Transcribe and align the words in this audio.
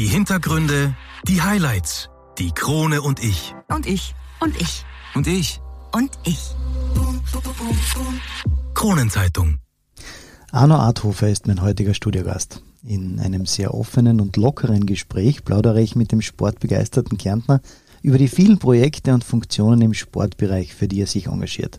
Die 0.00 0.06
Hintergründe, 0.06 0.96
die 1.28 1.42
Highlights, 1.42 2.08
die 2.38 2.52
Krone 2.52 3.02
und 3.02 3.22
ich. 3.22 3.54
Und 3.68 3.86
ich. 3.86 4.14
Und 4.40 4.58
ich. 4.58 4.86
Und 5.14 5.26
ich. 5.26 5.60
Und 5.92 6.10
ich. 6.24 6.40
Kronenzeitung. 8.72 9.58
Arno 10.52 10.76
Arthofer 10.76 11.28
ist 11.28 11.46
mein 11.46 11.60
heutiger 11.60 11.92
Studiogast. 11.92 12.62
In 12.82 13.20
einem 13.20 13.44
sehr 13.44 13.74
offenen 13.74 14.22
und 14.22 14.38
lockeren 14.38 14.86
Gespräch 14.86 15.44
plaudere 15.44 15.82
ich 15.82 15.94
mit 15.96 16.12
dem 16.12 16.22
sportbegeisterten 16.22 17.18
Kärntner 17.18 17.60
über 18.00 18.16
die 18.16 18.28
vielen 18.28 18.58
Projekte 18.58 19.12
und 19.12 19.22
Funktionen 19.22 19.82
im 19.82 19.92
Sportbereich, 19.92 20.74
für 20.74 20.88
die 20.88 21.02
er 21.02 21.08
sich 21.08 21.26
engagiert. 21.26 21.78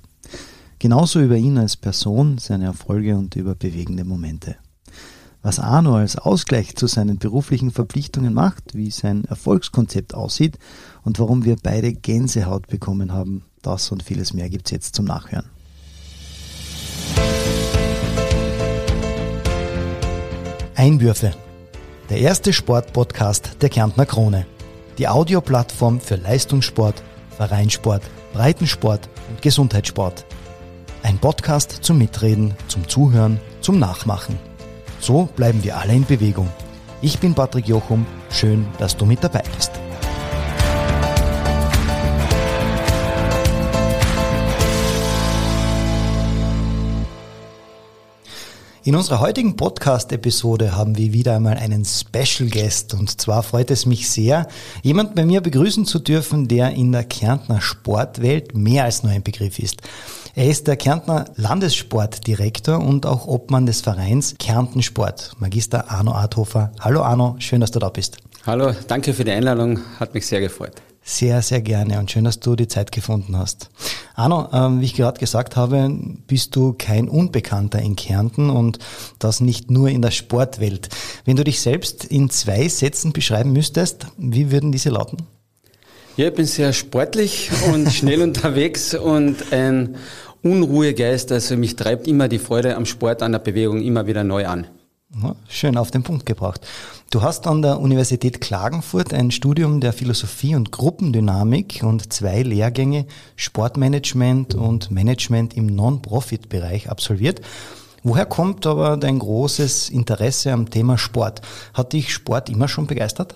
Genauso 0.77 1.21
über 1.21 1.37
ihn 1.37 1.57
als 1.57 1.75
Person, 1.75 2.37
seine 2.37 2.65
Erfolge 2.65 3.17
und 3.17 3.35
über 3.35 3.55
bewegende 3.55 4.03
Momente. 4.03 4.57
Was 5.43 5.59
Arno 5.59 5.95
als 5.95 6.17
Ausgleich 6.17 6.75
zu 6.75 6.85
seinen 6.85 7.17
beruflichen 7.17 7.71
Verpflichtungen 7.71 8.33
macht, 8.33 8.75
wie 8.75 8.91
sein 8.91 9.25
Erfolgskonzept 9.25 10.13
aussieht 10.13 10.59
und 11.03 11.17
warum 11.17 11.45
wir 11.45 11.55
beide 11.61 11.93
Gänsehaut 11.93 12.67
bekommen 12.67 13.11
haben, 13.11 13.43
das 13.63 13.91
und 13.91 14.03
vieles 14.03 14.33
mehr 14.33 14.49
gibt's 14.49 14.69
jetzt 14.69 14.95
zum 14.95 15.05
Nachhören. 15.05 15.49
Einwürfe. 20.75 21.31
Der 22.09 22.19
erste 22.19 22.53
Sportpodcast 22.53 23.61
der 23.61 23.69
Kärntner 23.69 24.05
Krone. 24.05 24.45
Die 24.99 25.07
Audioplattform 25.07 26.01
für 26.01 26.17
Leistungssport, 26.17 27.01
Vereinssport, 27.35 28.03
Breitensport 28.33 29.09
und 29.29 29.41
Gesundheitssport. 29.41 30.23
Ein 31.01 31.17
Podcast 31.17 31.79
zum 31.81 31.97
Mitreden, 31.97 32.53
zum 32.67 32.87
Zuhören, 32.87 33.39
zum 33.61 33.79
Nachmachen. 33.79 34.50
So 35.01 35.27
bleiben 35.35 35.63
wir 35.63 35.77
alle 35.77 35.93
in 35.93 36.05
Bewegung. 36.05 36.47
Ich 37.01 37.19
bin 37.19 37.33
Patrick 37.33 37.67
Jochum. 37.67 38.05
Schön, 38.29 38.67
dass 38.77 38.95
du 38.95 39.05
mit 39.05 39.23
dabei 39.23 39.43
bist. 39.55 39.71
In 48.83 48.95
unserer 48.95 49.19
heutigen 49.19 49.55
Podcast-Episode 49.55 50.75
haben 50.75 50.97
wir 50.97 51.13
wieder 51.13 51.35
einmal 51.35 51.55
einen 51.57 51.85
Special 51.85 52.49
Guest 52.49 52.95
und 52.95 53.21
zwar 53.21 53.43
freut 53.43 53.69
es 53.69 53.85
mich 53.85 54.09
sehr, 54.09 54.47
jemanden 54.81 55.13
bei 55.13 55.23
mir 55.23 55.41
begrüßen 55.41 55.85
zu 55.85 55.99
dürfen, 55.99 56.47
der 56.47 56.71
in 56.71 56.91
der 56.91 57.03
Kärntner 57.03 57.61
Sportwelt 57.61 58.55
mehr 58.55 58.85
als 58.85 59.03
nur 59.03 59.11
ein 59.11 59.21
Begriff 59.21 59.59
ist. 59.59 59.83
Er 60.33 60.47
ist 60.47 60.65
der 60.65 60.77
Kärntner 60.77 61.25
Landessportdirektor 61.35 62.79
und 62.79 63.05
auch 63.05 63.27
Obmann 63.27 63.67
des 63.67 63.81
Vereins 63.81 64.33
Kärnten 64.39 64.81
Sport, 64.81 65.33
Magister 65.37 65.91
Arno 65.91 66.13
Arthofer. 66.13 66.71
Hallo 66.79 67.03
Arno, 67.03 67.35
schön, 67.37 67.61
dass 67.61 67.69
du 67.69 67.77
da 67.77 67.89
bist. 67.89 68.17
Hallo, 68.47 68.73
danke 68.87 69.13
für 69.13 69.23
die 69.23 69.31
Einladung, 69.31 69.79
hat 69.99 70.15
mich 70.15 70.25
sehr 70.25 70.41
gefreut. 70.41 70.81
Sehr, 71.03 71.41
sehr 71.41 71.61
gerne 71.61 71.99
und 71.99 72.11
schön, 72.11 72.23
dass 72.23 72.39
du 72.39 72.55
die 72.55 72.67
Zeit 72.67 72.91
gefunden 72.91 73.35
hast. 73.35 73.69
Arno, 74.13 74.49
ähm, 74.53 74.81
wie 74.81 74.85
ich 74.85 74.93
gerade 74.93 75.19
gesagt 75.19 75.55
habe, 75.55 75.89
bist 76.27 76.55
du 76.55 76.73
kein 76.77 77.09
Unbekannter 77.09 77.79
in 77.79 77.95
Kärnten 77.95 78.51
und 78.51 78.77
das 79.17 79.39
nicht 79.39 79.71
nur 79.71 79.89
in 79.89 80.03
der 80.03 80.11
Sportwelt. 80.11 80.89
Wenn 81.25 81.37
du 81.37 81.43
dich 81.43 81.59
selbst 81.59 82.05
in 82.05 82.29
zwei 82.29 82.67
Sätzen 82.67 83.13
beschreiben 83.13 83.51
müsstest, 83.51 84.07
wie 84.17 84.51
würden 84.51 84.71
diese 84.71 84.89
lauten? 84.89 85.17
Ja, 86.17 86.27
ich 86.27 86.35
bin 86.35 86.45
sehr 86.45 86.71
sportlich 86.71 87.49
und 87.73 87.91
schnell 87.93 88.21
unterwegs 88.21 88.93
und 88.93 89.51
ein 89.51 89.95
Unruhegeist. 90.43 91.31
Also 91.31 91.57
mich 91.57 91.75
treibt 91.75 92.07
immer 92.07 92.27
die 92.27 92.39
Freude 92.39 92.75
am 92.75 92.85
Sport, 92.85 93.23
an 93.23 93.31
der 93.31 93.39
Bewegung 93.39 93.81
immer 93.81 94.05
wieder 94.05 94.23
neu 94.23 94.45
an. 94.45 94.67
Schön 95.49 95.77
auf 95.77 95.91
den 95.91 96.03
Punkt 96.03 96.25
gebracht. 96.25 96.61
Du 97.09 97.21
hast 97.21 97.45
an 97.45 97.61
der 97.61 97.81
Universität 97.81 98.39
Klagenfurt 98.39 99.13
ein 99.13 99.31
Studium 99.31 99.81
der 99.81 99.91
Philosophie 99.91 100.55
und 100.55 100.71
Gruppendynamik 100.71 101.81
und 101.83 102.13
zwei 102.13 102.43
Lehrgänge 102.43 103.05
Sportmanagement 103.35 104.55
und 104.55 104.89
Management 104.89 105.55
im 105.57 105.65
Non-Profit-Bereich 105.65 106.89
absolviert. 106.89 107.41
Woher 108.03 108.25
kommt 108.25 108.65
aber 108.65 108.95
dein 108.95 109.19
großes 109.19 109.89
Interesse 109.89 110.53
am 110.53 110.69
Thema 110.69 110.97
Sport? 110.97 111.41
Hat 111.73 111.91
dich 111.91 112.13
Sport 112.13 112.49
immer 112.49 112.69
schon 112.69 112.87
begeistert? 112.87 113.35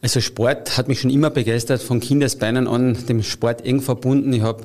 Also 0.00 0.20
Sport 0.20 0.78
hat 0.78 0.88
mich 0.88 1.00
schon 1.00 1.10
immer 1.10 1.30
begeistert, 1.30 1.82
von 1.82 2.00
Kindesbeinen 2.00 2.66
an 2.66 2.96
dem 3.06 3.22
Sport 3.22 3.64
eng 3.64 3.82
verbunden. 3.82 4.32
Ich 4.32 4.42
habe 4.42 4.64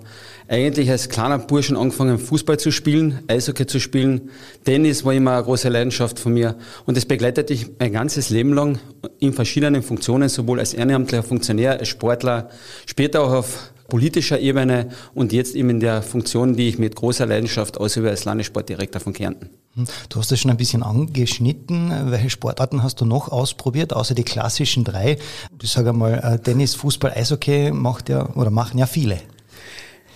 eigentlich 0.52 0.92
als 0.92 1.08
kleiner 1.08 1.40
Burschen 1.40 1.78
angefangen, 1.78 2.20
Fußball 2.20 2.60
zu 2.60 2.72
spielen, 2.72 3.20
Eishockey 3.28 3.66
zu 3.66 3.80
spielen. 3.80 4.30
Tennis 4.66 5.06
war 5.06 5.14
immer 5.14 5.36
eine 5.36 5.44
große 5.44 5.70
Leidenschaft 5.70 6.20
von 6.20 6.34
mir. 6.34 6.58
Und 6.86 6.98
das 6.98 7.06
begleitet 7.06 7.50
mich 7.50 7.68
mein 7.80 7.94
ganzes 7.94 8.30
Leben 8.30 8.54
lang 8.54 8.78
in 9.20 9.32
verschiedenen 9.32 9.82
Funktionen, 9.82 10.28
sowohl 10.28 10.60
als 10.60 10.74
ehrenamtlicher 10.74 11.24
Funktionär, 11.24 11.80
als 11.80 11.88
Sportler, 11.88 12.50
später 12.86 13.22
auch 13.22 13.32
auf 13.32 13.72
politischer 13.88 14.40
Ebene 14.40 14.90
und 15.14 15.32
jetzt 15.32 15.56
eben 15.56 15.70
in 15.70 15.80
der 15.80 16.02
Funktion, 16.02 16.56
die 16.56 16.68
ich 16.68 16.80
mit 16.80 16.96
großer 16.96 17.26
Leidenschaft 17.26 17.78
ausübe 17.78 18.10
als 18.10 18.26
Landessportdirektor 18.26 19.02
von 19.02 19.14
Kärnten. 19.14 19.50
Hm. 19.76 19.86
Du 20.10 20.20
hast 20.20 20.32
das 20.32 20.40
schon 20.40 20.52
ein 20.52 20.58
bisschen 20.58 20.84
angeschnitten. 20.84 21.92
Welche 22.12 22.30
Sportarten 22.30 22.84
hast 22.84 23.00
du 23.00 23.06
noch 23.06 23.30
ausprobiert, 23.30 23.94
außer 23.94 24.16
die 24.16 24.24
klassischen 24.24 24.84
drei? 24.84 25.18
Ich 25.62 25.72
sage 25.72 25.90
einmal, 25.90 26.20
äh, 26.24 26.40
Tennis, 26.40 26.76
Fußball, 26.76 27.12
Eishockey 27.12 27.72
macht 27.72 28.10
ja 28.10 28.30
oder 28.36 28.50
machen 28.50 28.78
ja 28.78 28.86
viele. 28.86 29.18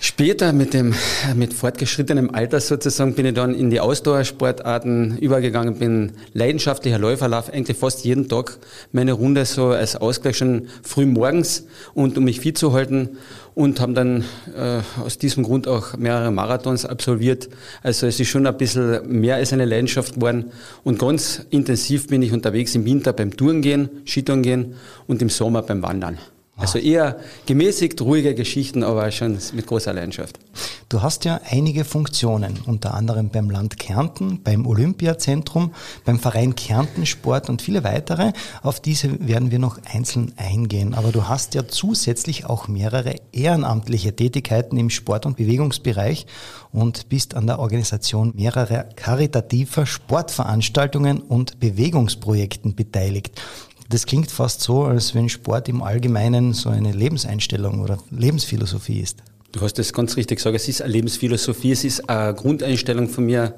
Später 0.05 0.53
mit 0.53 0.75
dem, 0.75 0.93
mit 1.35 1.51
fortgeschrittenem 1.51 2.29
Alter 2.29 2.59
sozusagen 2.59 3.15
bin 3.15 3.25
ich 3.25 3.33
dann 3.33 3.55
in 3.55 3.71
die 3.71 3.79
Ausdauersportarten 3.79 5.17
übergegangen, 5.17 5.79
bin 5.79 6.11
leidenschaftlicher 6.31 6.99
Läufer, 6.99 7.27
laufe 7.27 7.51
eigentlich 7.51 7.75
fast 7.75 8.05
jeden 8.05 8.29
Tag 8.29 8.59
meine 8.91 9.13
Runde 9.13 9.45
so 9.45 9.69
als 9.69 9.95
Ausgleich 9.95 10.37
schon 10.37 10.67
früh 10.83 11.07
morgens 11.07 11.65
und 11.95 12.19
um 12.19 12.25
mich 12.25 12.39
fit 12.39 12.55
zu 12.55 12.71
halten 12.71 13.17
und 13.55 13.79
haben 13.79 13.95
dann 13.95 14.23
äh, 14.55 14.81
aus 15.03 15.17
diesem 15.17 15.43
Grund 15.43 15.67
auch 15.67 15.97
mehrere 15.97 16.29
Marathons 16.29 16.85
absolviert. 16.85 17.49
Also 17.81 18.05
es 18.05 18.19
ist 18.19 18.29
schon 18.29 18.45
ein 18.45 18.55
bisschen 18.55 19.09
mehr 19.09 19.37
als 19.37 19.53
eine 19.53 19.65
Leidenschaft 19.65 20.13
geworden 20.13 20.51
und 20.83 20.99
ganz 20.99 21.41
intensiv 21.49 22.05
bin 22.09 22.21
ich 22.21 22.31
unterwegs 22.31 22.75
im 22.75 22.85
Winter 22.85 23.11
beim 23.11 23.35
Tourengehen, 23.35 23.89
Skitourengehen 24.05 24.75
und 25.07 25.23
im 25.23 25.29
Sommer 25.29 25.63
beim 25.63 25.81
Wandern. 25.81 26.19
Also 26.57 26.79
eher 26.79 27.19
gemäßigt, 27.45 28.01
ruhige 28.01 28.33
Geschichten, 28.33 28.83
aber 28.83 29.11
schon 29.11 29.37
mit 29.53 29.67
großer 29.67 29.91
Leidenschaft. 29.91 30.39
Du 30.87 31.01
hast 31.01 31.25
ja 31.25 31.41
einige 31.49 31.83
Funktionen, 31.83 32.59
unter 32.65 32.93
anderem 32.93 33.29
beim 33.29 33.49
Land 33.49 33.77
Kärnten, 33.77 34.41
beim 34.41 34.65
Olympiazentrum, 34.65 35.73
beim 36.05 36.17
Verein 36.17 36.55
Kärntensport 36.55 37.49
und 37.49 37.61
viele 37.61 37.83
weitere. 37.83 38.31
Auf 38.61 38.79
diese 38.79 39.27
werden 39.27 39.51
wir 39.51 39.59
noch 39.59 39.79
einzeln 39.83 40.31
eingehen. 40.37 40.93
Aber 40.93 41.11
du 41.11 41.27
hast 41.27 41.55
ja 41.55 41.67
zusätzlich 41.67 42.45
auch 42.45 42.69
mehrere 42.69 43.15
ehrenamtliche 43.33 44.15
Tätigkeiten 44.15 44.77
im 44.77 44.89
Sport- 44.89 45.25
und 45.25 45.35
Bewegungsbereich 45.35 46.25
und 46.71 47.09
bist 47.09 47.35
an 47.35 47.47
der 47.47 47.59
Organisation 47.59 48.31
mehrerer 48.33 48.83
karitativer 48.95 49.85
Sportveranstaltungen 49.85 51.19
und 51.19 51.59
Bewegungsprojekten 51.59 52.75
beteiligt. 52.75 53.41
Das 53.89 54.05
klingt 54.05 54.31
fast 54.31 54.61
so, 54.61 54.83
als 54.83 55.13
wenn 55.13 55.29
Sport 55.29 55.69
im 55.69 55.83
Allgemeinen 55.83 56.53
so 56.53 56.69
eine 56.69 56.91
Lebenseinstellung 56.91 57.81
oder 57.81 57.99
Lebensphilosophie 58.09 58.99
ist. 58.99 59.19
Du 59.51 59.61
hast 59.61 59.75
das 59.75 59.93
ganz 59.93 60.17
richtig 60.17 60.39
gesagt. 60.39 60.55
Es 60.55 60.67
ist 60.67 60.81
eine 60.81 60.91
Lebensphilosophie, 60.91 61.71
es 61.71 61.83
ist 61.83 62.09
eine 62.09 62.33
Grundeinstellung 62.33 63.07
von 63.07 63.25
mir. 63.25 63.55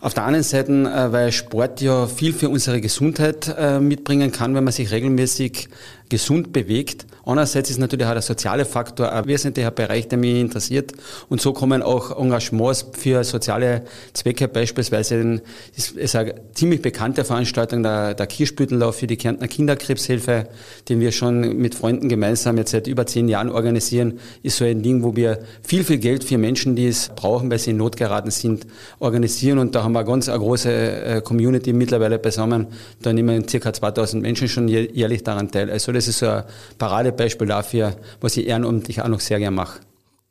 Auf 0.00 0.14
der 0.14 0.24
anderen 0.24 0.44
Seite, 0.44 0.72
äh, 0.72 1.12
weil 1.12 1.32
Sport 1.32 1.80
ja 1.80 2.06
viel 2.06 2.32
für 2.32 2.48
unsere 2.48 2.80
Gesundheit 2.80 3.52
äh, 3.58 3.80
mitbringen 3.80 4.30
kann, 4.30 4.54
wenn 4.54 4.62
man 4.62 4.72
sich 4.72 4.92
regelmäßig 4.92 5.68
gesund 6.08 6.52
bewegt. 6.52 7.06
Andererseits 7.24 7.70
ist 7.70 7.78
natürlich 7.78 8.06
auch 8.06 8.12
der 8.12 8.22
soziale 8.22 8.64
Faktor 8.64 9.12
ein 9.12 9.26
wesentlicher 9.26 9.70
Bereich, 9.70 10.08
der 10.08 10.18
mich 10.18 10.40
interessiert. 10.40 10.92
Und 11.28 11.40
so 11.40 11.52
kommen 11.52 11.82
auch 11.82 12.18
Engagements 12.18 12.86
für 12.92 13.22
soziale 13.24 13.82
Zwecke, 14.14 14.48
beispielsweise 14.48 15.42
ist, 15.76 15.92
ist 15.92 16.16
eine 16.16 16.34
ziemlich 16.54 16.80
bekannte 16.80 17.24
Veranstaltung, 17.24 17.82
der, 17.82 18.14
der 18.14 18.26
Kirschblütenlauf 18.26 18.96
für 18.96 19.06
die 19.06 19.16
Kärntner 19.16 19.46
Kinderkrebshilfe, 19.48 20.48
den 20.88 21.00
wir 21.00 21.12
schon 21.12 21.56
mit 21.58 21.74
Freunden 21.74 22.08
gemeinsam 22.08 22.56
jetzt 22.56 22.70
seit 22.70 22.86
über 22.86 23.06
zehn 23.06 23.28
Jahren 23.28 23.50
organisieren, 23.50 24.18
ist 24.42 24.56
so 24.56 24.64
ein 24.64 24.82
Ding, 24.82 25.02
wo 25.02 25.14
wir 25.14 25.40
viel, 25.62 25.84
viel 25.84 25.98
Geld 25.98 26.24
für 26.24 26.38
Menschen, 26.38 26.76
die 26.76 26.86
es 26.86 27.10
brauchen, 27.14 27.50
weil 27.50 27.58
sie 27.58 27.70
in 27.70 27.76
Not 27.76 27.96
geraten 27.96 28.30
sind, 28.30 28.66
organisieren. 29.00 29.58
Und 29.58 29.74
da 29.74 29.82
haben 29.82 29.92
wir 29.92 30.04
ganz 30.04 30.28
eine 30.28 30.38
große 30.38 30.70
äh, 30.70 31.20
Community 31.20 31.72
mittlerweile 31.72 32.18
beisammen. 32.18 32.68
Da 33.02 33.12
nehmen 33.12 33.46
circa 33.48 33.72
2000 33.72 34.22
Menschen 34.22 34.48
schon 34.48 34.68
jährlich 34.68 35.22
daran 35.24 35.50
teil. 35.50 35.70
Also 35.70 35.92
das 35.98 36.08
ist 36.08 36.18
so 36.20 36.28
ein 36.28 36.44
Paradebeispiel 36.78 37.46
dafür, 37.46 37.96
was 38.20 38.36
ich 38.36 38.46
ehrenamtlich 38.46 39.02
auch 39.02 39.08
noch 39.08 39.20
sehr 39.20 39.38
gern 39.38 39.54
mache. 39.54 39.80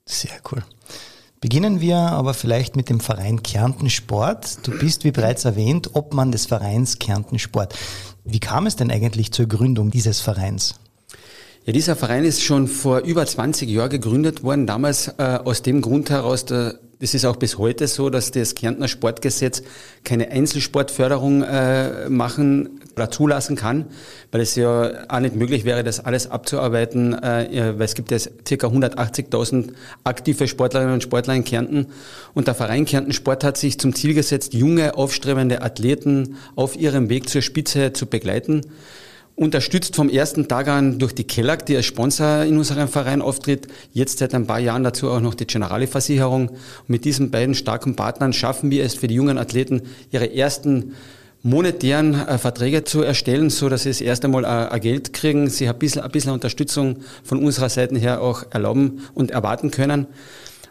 Sehr 0.06 0.32
cool. 0.52 0.64
Beginnen 1.40 1.82
wir 1.82 1.98
aber 1.98 2.34
vielleicht 2.34 2.76
mit 2.76 2.90
dem 2.90 3.00
Verein 3.00 3.44
Kärnten 3.44 3.90
Sport. 3.92 4.66
Du 4.66 4.72
bist, 4.72 5.04
wie 5.04 5.12
bereits 5.12 5.46
erwähnt, 5.46 5.92
Obmann 5.94 6.32
des 6.32 6.48
Vereins 6.48 6.98
Kärnten 6.98 7.38
Sport. 7.38 7.76
Wie 8.24 8.40
kam 8.40 8.66
es 8.66 8.76
denn 8.76 8.90
eigentlich 8.90 9.32
zur 9.32 9.46
Gründung 9.46 9.92
dieses 9.92 10.20
Vereins? 10.20 10.76
Ja, 11.68 11.74
dieser 11.74 11.98
Verein 11.98 12.24
ist 12.24 12.44
schon 12.44 12.70
vor 12.70 13.00
über 13.00 13.26
20 13.26 13.70
Jahren 13.70 13.90
gegründet 13.90 14.42
worden. 14.42 14.68
Damals 14.68 15.10
äh, 15.18 15.40
aus 15.44 15.64
dem 15.64 15.82
Grund 15.82 16.10
heraus, 16.10 16.46
da, 16.46 16.76
Das 17.02 17.14
ist 17.14 17.26
auch 17.26 17.36
bis 17.36 17.58
heute 17.58 17.88
so, 17.88 18.10
dass 18.10 18.32
das 18.32 18.56
Kärntner 18.56 18.88
Sportgesetz 18.88 19.64
keine 20.06 20.32
Einzelsportförderung 20.32 21.44
äh, 21.44 22.08
machen 22.08 22.80
oder 22.96 23.12
zulassen 23.12 23.58
kann, 23.58 23.88
weil 24.32 24.40
es 24.40 24.56
ja 24.56 24.94
auch 25.10 25.20
nicht 25.20 25.36
möglich 25.36 25.66
wäre, 25.66 25.84
das 25.84 26.00
alles 26.00 26.32
abzuarbeiten, 26.32 27.14
äh, 27.22 27.74
weil 27.76 27.86
es 27.86 27.96
gibt 27.96 28.12
ja 28.12 28.18
ca. 28.18 28.68
180.000 28.68 29.74
aktive 30.06 30.48
Sportlerinnen 30.48 30.94
und 30.94 31.04
Sportler 31.04 31.36
in 31.36 31.44
Kärnten 31.44 31.88
und 32.34 32.48
der 32.48 32.56
Verein 32.56 32.86
Kärnten 32.86 33.12
Sport 33.12 33.44
hat 33.44 33.58
sich 33.58 33.78
zum 33.78 33.94
Ziel 33.94 34.14
gesetzt, 34.14 34.54
junge, 34.54 34.96
aufstrebende 34.96 35.62
Athleten 35.64 36.38
auf 36.56 36.78
ihrem 36.78 37.10
Weg 37.10 37.28
zur 37.28 37.42
Spitze 37.42 37.92
zu 37.92 38.06
begleiten 38.06 38.62
unterstützt 39.38 39.96
vom 39.96 40.10
ersten 40.10 40.48
Tag 40.48 40.68
an 40.68 40.98
durch 40.98 41.14
die 41.14 41.24
Kellag, 41.24 41.66
die 41.68 41.76
als 41.76 41.86
Sponsor 41.86 42.44
in 42.44 42.58
unserem 42.58 42.88
Verein 42.88 43.22
auftritt. 43.22 43.68
Jetzt 43.94 44.18
seit 44.18 44.34
ein 44.34 44.48
paar 44.48 44.60
Jahren 44.60 44.84
dazu 44.84 45.12
auch 45.12 45.20
noch 45.20 45.36
die 45.36 45.46
Generali-Versicherung. 45.46 46.50
Mit 46.88 47.06
diesen 47.06 47.30
beiden 47.30 47.54
starken 47.54 47.96
Partnern 47.96 48.34
schaffen 48.34 48.72
wir 48.72 48.84
es 48.84 48.96
für 48.96 49.08
die 49.08 49.14
jungen 49.14 49.38
Athleten, 49.38 49.84
ihre 50.12 50.34
ersten 50.34 50.96
monetären 51.44 52.16
äh, 52.16 52.40
Verträge 52.40 52.84
zu 52.84 53.04
erstellen, 53.04 53.52
so 53.52 53.70
dass 53.70 53.84
sie 53.84 53.90
das 53.90 54.02
erste 54.02 54.28
Mal 54.28 54.44
äh, 54.44 54.80
Geld 54.80 55.14
kriegen, 55.14 55.52
sie 55.52 55.70
ein 55.70 55.78
bisschen, 55.78 56.02
ein 56.02 56.10
bisschen 56.10 56.32
Unterstützung 56.32 56.98
von 57.24 57.38
unserer 57.38 57.70
Seite 57.70 57.96
her 58.00 58.22
auch 58.22 58.44
erlauben 58.50 59.02
und 59.14 59.30
erwarten 59.30 59.70
können. 59.70 60.08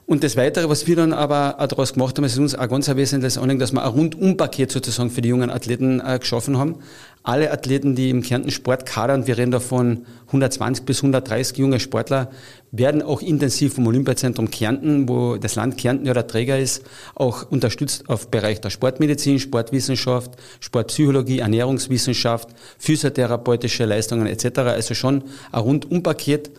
Und 0.09 0.23
das 0.23 0.37
Weitere, 0.37 0.69
was 0.69 0.87
wir 0.87 0.95
dann 0.95 1.13
aber 1.13 1.57
auch 1.59 1.67
daraus 1.67 1.95
gemacht 1.95 2.17
haben, 2.17 2.25
ist 2.25 2.39
uns 2.39 2.55
auch 2.55 2.69
ganz 2.69 2.89
ein 2.89 2.97
wesentliches 2.97 3.39
Anliegen, 3.39 3.59
dass 3.59 3.73
wir 3.73 3.83
ein 3.83 3.91
Rundum-Paket 3.91 4.71
sozusagen 4.71 5.11
für 5.11 5.21
die 5.21 5.31
jungen 5.31 5.51
Athleten 5.51 6.01
äh, 6.01 6.21
geschaffen 6.21 6.59
haben. 6.59 6.77
Alle 7.25 7.51
Athleten, 7.51 7.97
die 7.97 8.11
im 8.11 8.23
Kärnten 8.23 8.53
Sport 8.53 8.87
kadern, 8.87 9.27
wir 9.27 9.37
reden 9.37 9.51
davon 9.51 10.07
120 10.29 10.85
bis 10.85 10.99
130 10.99 11.59
junge 11.59 11.81
Sportler, 11.81 12.31
werden 12.71 13.03
auch 13.03 13.21
intensiv 13.21 13.75
vom 13.75 13.89
Olympiazentrum 13.89 14.49
Kärnten, 14.49 15.09
wo 15.09 15.39
das 15.39 15.57
Land 15.57 15.77
Kärnten 15.77 16.07
ja 16.07 16.15
der 16.15 16.29
Träger 16.29 16.57
ist, 16.57 16.85
auch 17.17 17.51
unterstützt 17.51 18.09
auf 18.09 18.31
Bereich 18.31 18.61
der 18.61 18.71
Sportmedizin, 18.71 19.41
Sportwissenschaft, 19.41 20.31
Sportpsychologie, 20.61 21.41
Ernährungswissenschaft, 21.41 22.51
physiotherapeutische 22.79 23.87
Leistungen 23.87 24.29
etc. 24.29 24.59
Also 24.59 24.95
schon 24.95 25.25
ein 25.51 25.61
Rundum-Paket. 25.61 26.53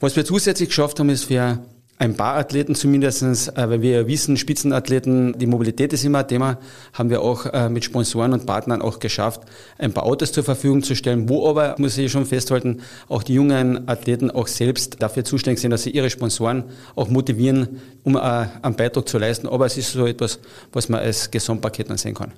Was 0.00 0.16
wir 0.16 0.24
zusätzlich 0.24 0.70
geschafft 0.70 0.98
haben, 0.98 1.10
ist 1.10 1.24
für 1.24 1.60
ein 2.00 2.16
paar 2.16 2.36
Athleten 2.36 2.74
zumindestens, 2.74 3.48
äh, 3.48 3.68
weil 3.68 3.82
wir 3.82 3.90
ja 3.90 4.06
wissen, 4.06 4.38
Spitzenathleten, 4.38 5.38
die 5.38 5.46
Mobilität 5.46 5.92
ist 5.92 6.02
immer 6.02 6.20
ein 6.20 6.28
Thema, 6.28 6.58
haben 6.94 7.10
wir 7.10 7.20
auch 7.20 7.44
äh, 7.44 7.68
mit 7.68 7.84
Sponsoren 7.84 8.32
und 8.32 8.46
Partnern 8.46 8.80
auch 8.80 9.00
geschafft, 9.00 9.42
ein 9.76 9.92
paar 9.92 10.04
Autos 10.04 10.32
zur 10.32 10.42
Verfügung 10.42 10.82
zu 10.82 10.96
stellen, 10.96 11.28
wo 11.28 11.46
aber, 11.46 11.74
muss 11.76 11.98
ich 11.98 12.10
schon 12.10 12.24
festhalten, 12.24 12.80
auch 13.08 13.22
die 13.22 13.34
jungen 13.34 13.86
Athleten 13.86 14.30
auch 14.30 14.46
selbst 14.46 15.02
dafür 15.02 15.24
zuständig 15.24 15.60
sind, 15.60 15.72
dass 15.72 15.82
sie 15.82 15.90
ihre 15.90 16.08
Sponsoren 16.08 16.64
auch 16.96 17.08
motivieren, 17.08 17.80
um 18.02 18.16
äh, 18.16 18.20
einen 18.20 18.76
Beitrag 18.76 19.06
zu 19.06 19.18
leisten. 19.18 19.46
Aber 19.46 19.66
es 19.66 19.76
ist 19.76 19.92
so 19.92 20.06
etwas, 20.06 20.38
was 20.72 20.88
man 20.88 21.00
als 21.00 21.30
Gesamtpaket 21.30 21.90
dann 21.90 21.98
sehen 21.98 22.14
kann. 22.14 22.32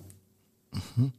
Mhm. 0.96 1.12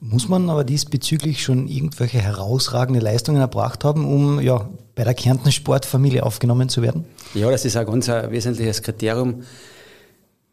Muss 0.00 0.28
man 0.28 0.50
aber 0.50 0.64
diesbezüglich 0.64 1.42
schon 1.42 1.68
irgendwelche 1.68 2.18
herausragende 2.18 3.00
Leistungen 3.00 3.40
erbracht 3.40 3.82
haben, 3.82 4.04
um 4.04 4.40
ja, 4.40 4.68
bei 4.94 5.04
der 5.04 5.14
Kärntner 5.14 5.50
Sportfamilie 5.50 6.22
aufgenommen 6.22 6.68
zu 6.68 6.82
werden? 6.82 7.06
Ja, 7.34 7.50
das 7.50 7.64
ist 7.64 7.76
ein 7.76 7.86
ganz 7.86 8.08
ein 8.08 8.30
wesentliches 8.30 8.82
Kriterium. 8.82 9.42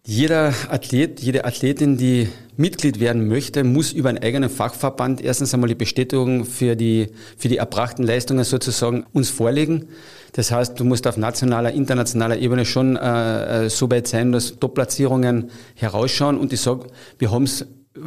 Jeder 0.05 0.53
Athlet, 0.69 1.21
jede 1.21 1.45
Athletin, 1.45 1.97
die 1.97 2.27
Mitglied 2.57 2.99
werden 2.99 3.27
möchte, 3.27 3.63
muss 3.63 3.93
über 3.93 4.09
einen 4.09 4.17
eigenen 4.17 4.49
Fachverband 4.49 5.21
erstens 5.21 5.53
einmal 5.53 5.69
die 5.69 5.75
Bestätigung 5.75 6.43
für 6.43 6.75
die, 6.75 7.07
für 7.37 7.47
die 7.47 7.57
erbrachten 7.57 8.03
Leistungen 8.03 8.43
sozusagen 8.43 9.05
uns 9.13 9.29
vorlegen. 9.29 9.87
Das 10.33 10.51
heißt, 10.51 10.77
du 10.77 10.83
musst 10.83 11.07
auf 11.07 11.15
nationaler, 11.15 11.71
internationaler 11.71 12.37
Ebene 12.37 12.65
schon 12.65 12.97
äh, 12.97 13.65
äh 13.65 13.69
so 13.69 13.89
weit 13.91 14.07
sein, 14.07 14.33
dass 14.33 14.59
Top-Platzierungen 14.59 15.51
herausschauen. 15.75 16.37
Und 16.37 16.51
ich 16.51 16.59
sage, 16.59 16.87
wir 17.17 17.31
haben 17.31 17.43
es 17.43 17.65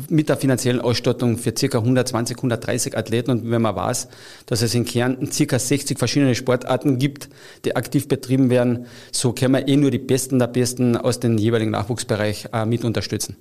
mit 0.09 0.29
der 0.29 0.37
finanziellen 0.37 0.81
Ausstattung 0.81 1.39
für 1.39 1.53
ca. 1.53 1.79
120, 1.79 2.37
130 2.37 2.97
Athleten 2.97 3.31
und 3.31 3.51
wenn 3.51 3.63
man 3.63 3.77
weiß, 3.77 4.09
dass 4.47 4.63
es 4.63 4.75
in 4.75 4.85
Kärnten 4.85 5.31
ca. 5.31 5.59
60 5.59 5.99
verschiedene 5.99 6.35
Sportarten 6.35 6.99
gibt, 6.99 7.29
die 7.65 7.77
aktiv 7.77 8.09
betrieben 8.09 8.51
werden, 8.51 8.87
so 9.13 9.33
können 9.33 9.55
wir 9.55 9.69
eh 9.69 9.77
nur 9.77 9.91
die 9.91 9.99
Besten 9.99 10.39
der 10.39 10.49
Besten 10.49 10.97
aus 10.97 11.21
dem 11.21 11.39
jeweiligen 11.39 11.71
Nachwuchsbereich 11.71 12.49
äh, 12.53 12.67
mit 12.67 12.85
unterstützen. 12.85 13.37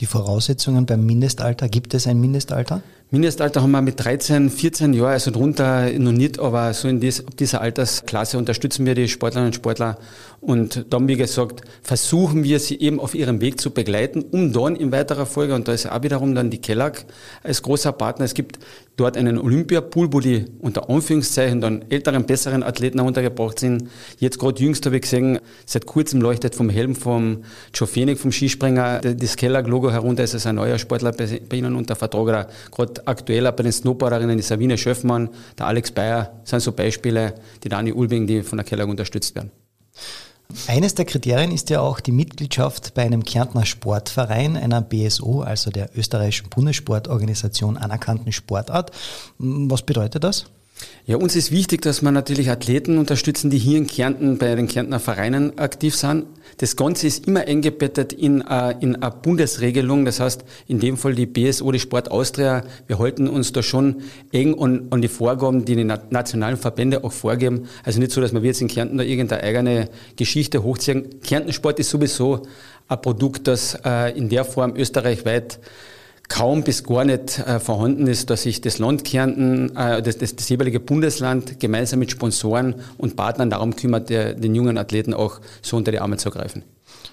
Die 0.00 0.06
Voraussetzungen 0.06 0.86
beim 0.86 1.04
Mindestalter, 1.04 1.68
gibt 1.68 1.94
es 1.94 2.06
ein 2.06 2.20
Mindestalter? 2.20 2.82
Mindestalter 3.10 3.62
haben 3.62 3.70
wir 3.70 3.80
mit 3.80 4.04
13, 4.04 4.50
14 4.50 4.92
Jahren, 4.92 5.12
also 5.12 5.30
drunter 5.30 5.90
noch 5.98 6.12
nicht, 6.12 6.38
aber 6.38 6.74
so 6.74 6.88
in 6.88 7.00
dies, 7.00 7.24
dieser 7.38 7.62
Altersklasse 7.62 8.36
unterstützen 8.36 8.84
wir 8.84 8.94
die 8.94 9.08
Sportlerinnen 9.08 9.46
und 9.46 9.54
Sportler. 9.54 9.96
Und 10.42 10.84
dann, 10.90 11.08
wie 11.08 11.16
gesagt, 11.16 11.62
versuchen 11.82 12.44
wir 12.44 12.60
sie 12.60 12.78
eben 12.78 13.00
auf 13.00 13.14
ihrem 13.14 13.40
Weg 13.40 13.62
zu 13.62 13.70
begleiten, 13.70 14.26
um 14.30 14.52
dann 14.52 14.76
in 14.76 14.92
weiterer 14.92 15.24
Folge, 15.24 15.54
und 15.54 15.68
da 15.68 15.72
ist 15.72 15.90
auch 15.90 16.02
wiederum 16.02 16.34
dann 16.34 16.50
die 16.50 16.60
Kellag 16.60 17.06
als 17.42 17.62
großer 17.62 17.92
Partner, 17.92 18.26
es 18.26 18.34
gibt 18.34 18.58
dort 18.98 19.16
einen 19.16 19.38
Olympiapool, 19.38 20.12
wo 20.12 20.20
die 20.20 20.44
unter 20.60 20.90
Anführungszeichen 20.90 21.60
dann 21.60 21.84
älteren, 21.88 22.26
besseren 22.26 22.62
Athleten 22.62 23.00
untergebracht 23.00 23.58
sind. 23.58 23.88
Jetzt 24.18 24.38
gerade 24.38 24.60
jüngst 24.60 24.84
habe 24.86 24.96
ich 24.96 25.02
gesehen, 25.02 25.38
seit 25.66 25.86
kurzem 25.86 26.20
leuchtet 26.20 26.54
vom 26.54 26.68
Helm 26.68 26.94
vom 26.94 27.44
Joe 27.72 27.86
Fenech, 27.86 28.18
vom 28.18 28.32
Skispringer, 28.32 29.00
das 29.00 29.36
Kellag-Logo 29.36 29.90
herunter, 29.90 30.24
ist 30.24 30.34
es 30.34 30.46
ein 30.46 30.56
neuer 30.56 30.78
Sportler 30.78 31.12
bei 31.12 31.56
Ihnen 31.56 31.76
unter 31.76 31.96
Vertrag. 31.96 32.50
Gerade 32.72 32.97
aktueller 33.06 33.52
bei 33.52 33.62
den 33.62 33.72
Snowboarderinnen, 33.72 34.36
die 34.36 34.42
Sabine 34.42 34.78
Schöffmann, 34.78 35.30
der 35.58 35.66
Alex 35.66 35.90
Bayer, 35.90 36.40
sind 36.44 36.60
so 36.60 36.72
Beispiele, 36.72 37.34
die 37.62 37.68
Dani 37.68 37.92
Ulbing, 37.92 38.26
die 38.26 38.42
von 38.42 38.58
der 38.58 38.64
Keller 38.64 38.86
unterstützt 38.86 39.34
werden. 39.34 39.50
Eines 40.66 40.94
der 40.94 41.04
Kriterien 41.04 41.52
ist 41.52 41.68
ja 41.68 41.80
auch 41.80 42.00
die 42.00 42.12
Mitgliedschaft 42.12 42.94
bei 42.94 43.02
einem 43.02 43.22
Kärntner 43.22 43.66
Sportverein, 43.66 44.56
einer 44.56 44.80
BSO, 44.80 45.42
also 45.42 45.70
der 45.70 45.90
österreichischen 45.94 46.48
Bundessportorganisation 46.48 47.76
anerkannten 47.76 48.32
Sportart. 48.32 48.90
Was 49.38 49.82
bedeutet 49.82 50.24
das? 50.24 50.46
Ja, 51.08 51.16
uns 51.16 51.34
ist 51.36 51.50
wichtig, 51.50 51.80
dass 51.80 52.02
wir 52.02 52.10
natürlich 52.12 52.50
Athleten 52.50 52.98
unterstützen, 52.98 53.48
die 53.48 53.56
hier 53.56 53.78
in 53.78 53.86
Kärnten 53.86 54.36
bei 54.36 54.54
den 54.54 54.68
Kärntner 54.68 55.00
Vereinen 55.00 55.58
aktiv 55.58 55.96
sind. 55.96 56.26
Das 56.58 56.76
Ganze 56.76 57.06
ist 57.06 57.26
immer 57.26 57.40
eingebettet 57.40 58.12
in, 58.12 58.42
äh, 58.42 58.74
in 58.80 58.96
eine 58.96 59.10
Bundesregelung. 59.10 60.04
Das 60.04 60.20
heißt, 60.20 60.44
in 60.66 60.80
dem 60.80 60.98
Fall 60.98 61.14
die 61.14 61.24
BSO, 61.24 61.72
die 61.72 61.80
Sport 61.80 62.10
Austria. 62.10 62.62
Wir 62.86 62.98
halten 62.98 63.26
uns 63.26 63.52
da 63.52 63.62
schon 63.62 64.02
eng 64.32 64.60
an, 64.60 64.88
an 64.90 65.00
die 65.00 65.08
Vorgaben, 65.08 65.64
die 65.64 65.76
die 65.76 65.84
nationalen 65.84 66.58
Verbände 66.58 67.02
auch 67.02 67.12
vorgeben. 67.12 67.68
Also 67.84 68.00
nicht 68.00 68.12
so, 68.12 68.20
dass 68.20 68.34
wir 68.34 68.42
jetzt 68.42 68.60
in 68.60 68.68
Kärnten 68.68 68.98
da 68.98 69.04
irgendeine 69.04 69.42
eigene 69.42 69.88
Geschichte 70.16 70.62
hochziehen. 70.62 71.20
Kärntensport 71.22 71.78
ist 71.78 71.88
sowieso 71.88 72.42
ein 72.86 73.00
Produkt, 73.00 73.48
das 73.48 73.78
äh, 73.82 74.14
in 74.14 74.28
der 74.28 74.44
Form 74.44 74.74
österreichweit 74.76 75.58
kaum 76.28 76.62
bis 76.62 76.84
gar 76.84 77.04
nicht 77.04 77.38
äh, 77.38 77.58
vorhanden 77.58 78.06
ist, 78.06 78.30
dass 78.30 78.42
sich 78.42 78.60
das 78.60 78.78
Land 78.78 79.04
Kärnten, 79.04 79.74
äh, 79.76 80.02
das, 80.02 80.18
das, 80.18 80.36
das, 80.36 80.48
jeweilige 80.48 80.80
Bundesland 80.80 81.58
gemeinsam 81.58 81.98
mit 81.98 82.10
Sponsoren 82.10 82.76
und 82.98 83.16
Partnern 83.16 83.50
darum 83.50 83.74
kümmert, 83.74 84.10
der, 84.10 84.34
den 84.34 84.54
jungen 84.54 84.78
Athleten 84.78 85.14
auch 85.14 85.40
so 85.62 85.76
unter 85.76 85.90
die 85.90 86.00
Arme 86.00 86.18
zu 86.18 86.30
greifen. 86.30 86.62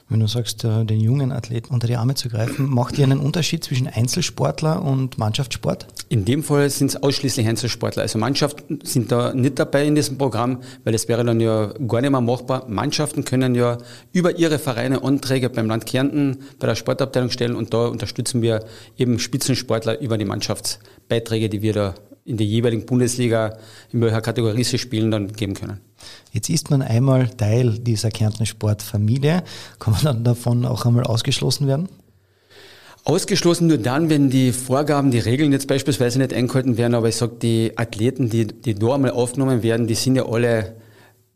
Wenn 0.08 0.20
du 0.20 0.28
sagst, 0.28 0.64
äh, 0.64 0.86
den 0.86 1.00
jungen 1.00 1.32
Athleten 1.32 1.74
unter 1.74 1.88
die 1.88 1.96
Arme 1.96 2.14
zu 2.14 2.30
greifen, 2.30 2.70
macht 2.70 3.00
ihr 3.00 3.04
einen 3.06 3.20
Unterschied 3.20 3.64
zwischen 3.64 3.88
Einzelsportler 3.88 4.84
und 4.84 5.18
Mannschaftssport? 5.18 5.88
In 6.10 6.26
dem 6.26 6.44
Fall 6.44 6.70
sind 6.70 6.92
es 6.92 7.02
ausschließlich 7.02 7.48
Einzelsportler. 7.48 8.04
Also 8.04 8.20
Mannschaften 8.20 8.80
sind 8.84 9.12
da 9.12 9.34
nicht 9.34 9.58
dabei 9.58 9.88
in 9.88 9.96
diesem 9.96 10.20
Programm, 10.20 10.62
weil 10.84 10.94
das 10.94 11.08
wäre 11.08 11.24
dann 11.24 11.40
ja 11.40 11.74
gar 11.88 12.02
nicht 12.02 12.12
mehr 12.12 12.22
machbar. 12.22 12.66
Mannschaften 12.68 13.26
können 13.26 13.56
ja 13.56 13.80
über 14.14 14.38
ihre 14.38 14.60
Vereine 14.60 15.04
Anträge 15.04 15.50
beim 15.50 15.68
Land 15.68 15.88
Kärnten 15.88 16.38
bei 16.60 16.68
der 16.68 16.76
Sportabteilung 16.76 17.32
stellen 17.32 17.56
und 17.56 17.74
da 17.74 17.88
unterstützen 17.88 18.44
wir 18.44 18.64
eben 19.00 19.18
Spitzensportler 19.18 20.00
über 20.02 20.20
die 20.20 20.26
Mannschaftsbeiträge, 20.26 21.50
die 21.50 21.64
wir 21.64 21.74
da 21.74 21.96
in 22.26 22.38
der 22.38 22.46
jeweiligen 22.46 22.86
Bundesliga, 22.86 23.58
in 23.94 24.02
welcher 24.02 24.22
Kategorie 24.22 24.64
sie 24.64 24.80
spielen, 24.80 25.12
dann 25.12 25.32
geben 25.32 25.54
können. 25.54 25.80
Jetzt 26.32 26.50
ist 26.50 26.72
man 26.72 26.82
einmal 26.82 27.30
Teil 27.30 27.78
dieser 27.80 28.10
Kärntner 28.10 28.48
Sportfamilie. 28.48 29.44
Kann 29.80 29.94
man 29.94 30.04
dann 30.04 30.24
davon 30.24 30.66
auch 30.66 30.86
einmal 30.86 31.04
ausgeschlossen 31.04 31.68
werden? 31.68 31.88
Ausgeschlossen 33.04 33.68
nur 33.68 33.78
dann, 33.78 34.10
wenn 34.10 34.32
die 34.32 34.52
Vorgaben, 34.52 35.12
die 35.12 35.20
Regeln 35.20 35.52
jetzt 35.52 35.68
beispielsweise 35.68 36.18
nicht 36.18 36.34
eingehalten 36.34 36.78
werden, 36.78 36.96
aber 36.96 37.08
ich 37.08 37.16
sage, 37.16 37.34
die 37.40 37.78
Athleten, 37.78 38.32
die, 38.32 38.48
die 38.48 38.74
da 38.74 38.96
einmal 38.96 39.12
aufgenommen 39.12 39.62
werden, 39.62 39.86
die 39.86 39.94
sind 39.94 40.16
ja 40.16 40.26
alle 40.26 40.76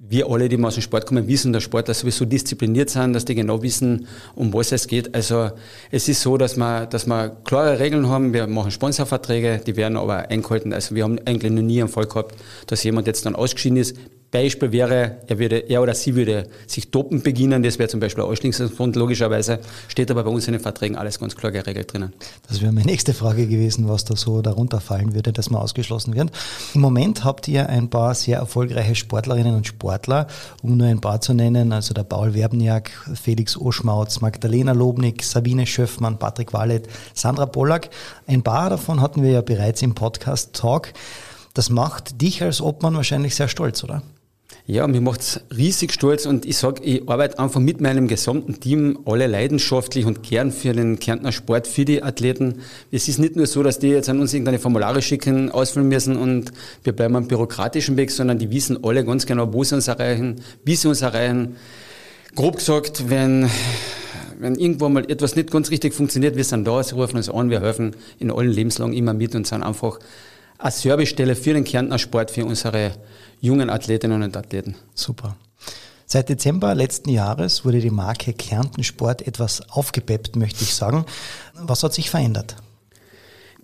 wir 0.02 0.30
alle, 0.30 0.48
die 0.48 0.56
mal 0.56 0.70
aus 0.70 0.76
dem 0.76 0.84
Sport 0.84 1.06
kommen, 1.06 1.28
wissen, 1.28 1.52
dass 1.52 1.64
Sportler 1.64 1.94
sowieso 1.94 2.24
diszipliniert 2.24 2.90
sind, 2.90 3.12
dass 3.12 3.26
die 3.26 3.36
genau 3.36 3.62
wissen, 3.62 4.08
um 4.34 4.54
was 4.54 4.72
es 4.72 4.88
geht. 4.88 5.14
Also 5.14 5.52
es 5.92 6.08
ist 6.08 6.22
so, 6.22 6.38
dass 6.38 6.56
wir, 6.56 6.86
dass 6.86 7.06
wir 7.06 7.36
klare 7.44 7.80
Regeln 7.80 8.08
haben. 8.08 8.34
Wir 8.34 8.48
machen 8.48 8.72
Sponsorverträge, 8.72 9.62
die 9.66 9.76
werden 9.76 9.98
aber 9.98 10.30
eingehalten. 10.30 10.72
Also 10.72 10.96
wir 10.96 11.04
haben 11.04 11.20
eigentlich 11.26 11.52
noch 11.52 11.62
nie 11.62 11.82
einen 11.82 11.90
Fall 11.90 12.08
gehabt, 12.08 12.36
dass 12.68 12.84
jemand 12.84 13.08
jetzt 13.08 13.26
dann 13.26 13.36
ausgeschieden 13.36 13.78
ist. 13.78 13.98
Beispiel 14.32 14.72
wäre, 14.72 15.18
er, 15.28 15.40
würde, 15.40 15.58
er 15.58 15.82
oder 15.82 15.96
sie 15.96 16.16
würde 16.16 16.48
sich 16.68 16.92
dopen 16.92 17.24
beginnen, 17.24 17.64
das 17.64 17.80
wäre 17.80 17.90
zum 17.90 18.00
Beispiel 18.00 18.24
ein 18.24 18.30
Ausschließungsgrund, 18.30 18.96
logischerweise, 18.96 19.60
steht 19.88 20.12
aber 20.12 20.24
bei 20.24 20.30
uns 20.30 20.48
in 20.48 20.54
den 20.54 20.62
Verträgen 20.62 20.96
alles 20.96 21.20
ganz 21.20 21.36
klar 21.36 21.52
geregelt 21.52 21.92
drinnen. 21.92 22.14
Das 22.48 22.62
wäre 22.62 22.72
meine 22.72 22.86
nächste 22.86 23.16
Frage 23.16 23.48
gewesen, 23.48 23.88
was 23.88 24.06
da 24.06 24.16
so 24.16 24.42
darunter 24.42 24.82
fallen 24.82 25.16
würde, 25.16 25.34
dass 25.34 25.50
man 25.50 25.62
ausgeschlossen 25.62 26.16
wird. 26.16 26.30
Im 26.76 26.82
Moment 26.82 27.24
habt 27.24 27.48
ihr 27.48 27.70
ein 27.70 27.90
paar 27.90 28.14
sehr 28.14 28.38
erfolgreiche 28.38 28.94
Sportlerinnen 28.94 29.56
und 29.56 29.66
Sportler, 29.66 30.28
um 30.62 30.78
nur 30.78 30.88
ein 30.88 31.02
paar 31.02 31.22
zu 31.22 31.34
nennen, 31.34 31.74
also 31.74 31.96
der 31.96 32.04
Paul 32.04 32.36
Werbniak, 32.36 32.92
Felix 33.16 33.58
Oschmautz, 33.58 34.22
Magdalena 34.22 34.74
Lobnik, 34.74 35.24
Sabine 35.24 35.66
Schöffmann, 35.66 36.20
Patrick 36.20 36.54
Wallet, 36.54 36.88
Sandra 37.16 37.48
Pollack. 37.48 37.90
Ein 38.28 38.44
paar 38.44 38.70
davon 38.70 39.02
hatten 39.02 39.24
wir 39.24 39.32
ja 39.32 39.42
bereits 39.42 39.82
im 39.82 39.96
Podcast 39.96 40.54
Talk. 40.54 40.94
Das 41.56 41.70
macht 41.70 42.22
dich 42.22 42.44
als 42.44 42.62
Obmann 42.62 42.96
wahrscheinlich 42.96 43.36
sehr 43.36 43.48
stolz, 43.48 43.84
oder? 43.84 44.04
Ja, 44.72 44.86
mir 44.86 45.02
macht's 45.02 45.40
riesig 45.58 45.92
stolz 45.92 46.28
und 46.28 46.46
ich 46.46 46.56
sag, 46.56 46.86
ich 46.86 47.10
arbeite 47.10 47.40
einfach 47.40 47.60
mit 47.60 47.82
meinem 47.82 48.08
gesamten 48.08 48.60
Team 48.60 49.00
alle 49.04 49.26
leidenschaftlich 49.26 50.06
und 50.06 50.22
gern 50.22 50.52
für 50.52 50.74
den 50.74 51.00
Kärntner 51.00 51.32
Sport, 51.32 51.66
für 51.66 51.86
die 51.86 52.04
Athleten. 52.04 52.60
Es 52.92 53.08
ist 53.08 53.18
nicht 53.18 53.36
nur 53.36 53.48
so, 53.48 53.64
dass 53.64 53.80
die 53.80 53.88
jetzt 53.88 54.10
an 54.10 54.20
uns 54.20 54.32
irgendeine 54.32 54.60
Formulare 54.60 55.02
schicken, 55.02 55.50
ausfüllen 55.50 55.88
müssen 55.88 56.18
und 56.18 56.52
wir 56.84 56.94
bleiben 56.94 57.16
am 57.16 57.28
bürokratischen 57.28 57.98
Weg, 57.98 58.12
sondern 58.12 58.38
die 58.38 58.52
wissen 58.52 58.84
alle 58.84 59.04
ganz 59.04 59.26
genau, 59.26 59.52
wo 59.52 59.64
sie 59.64 59.74
uns 59.74 59.88
erreichen, 59.88 60.36
wie 60.64 60.76
sie 60.76 60.88
uns 60.88 61.02
erreichen. 61.02 61.56
Grob 62.36 62.58
gesagt, 62.58 63.10
wenn, 63.10 63.50
wenn 64.38 64.54
irgendwo 64.54 64.88
mal 64.88 65.10
etwas 65.10 65.36
nicht 65.36 65.50
ganz 65.50 65.72
richtig 65.72 65.96
funktioniert, 65.96 66.36
wir 66.36 66.44
sind 66.44 66.68
da, 66.68 66.84
sie 66.84 66.94
rufen 66.94 67.18
uns 67.18 67.28
an, 67.28 67.50
wir 67.50 67.62
helfen 67.62 67.96
in 68.20 68.30
allen 68.30 68.52
Lebenslagen 68.52 68.94
immer 68.94 69.16
mit 69.16 69.34
und 69.34 69.48
sind 69.48 69.64
einfach 69.64 69.98
eine 70.60 70.72
Servicestelle 70.72 71.36
für 71.36 71.54
den 71.54 71.64
Kärntner 71.64 71.98
Sport, 71.98 72.30
für 72.30 72.46
unsere 72.46 72.92
jungen 73.40 73.70
Athletinnen 73.70 74.24
und 74.24 74.38
Athleten. 74.38 74.76
Super. 74.94 75.36
Seit 76.06 76.30
Dezember 76.30 76.74
letzten 76.74 77.10
Jahres 77.10 77.66
wurde 77.66 77.80
die 77.80 77.92
Marke 77.92 78.34
Kärnten 78.34 78.84
Sport 78.84 79.28
etwas 79.28 79.70
aufgepeppt, 79.70 80.36
möchte 80.36 80.64
ich 80.64 80.74
sagen. 80.74 81.06
Was 81.54 81.84
hat 81.84 81.94
sich 81.94 82.10
verändert? 82.10 82.56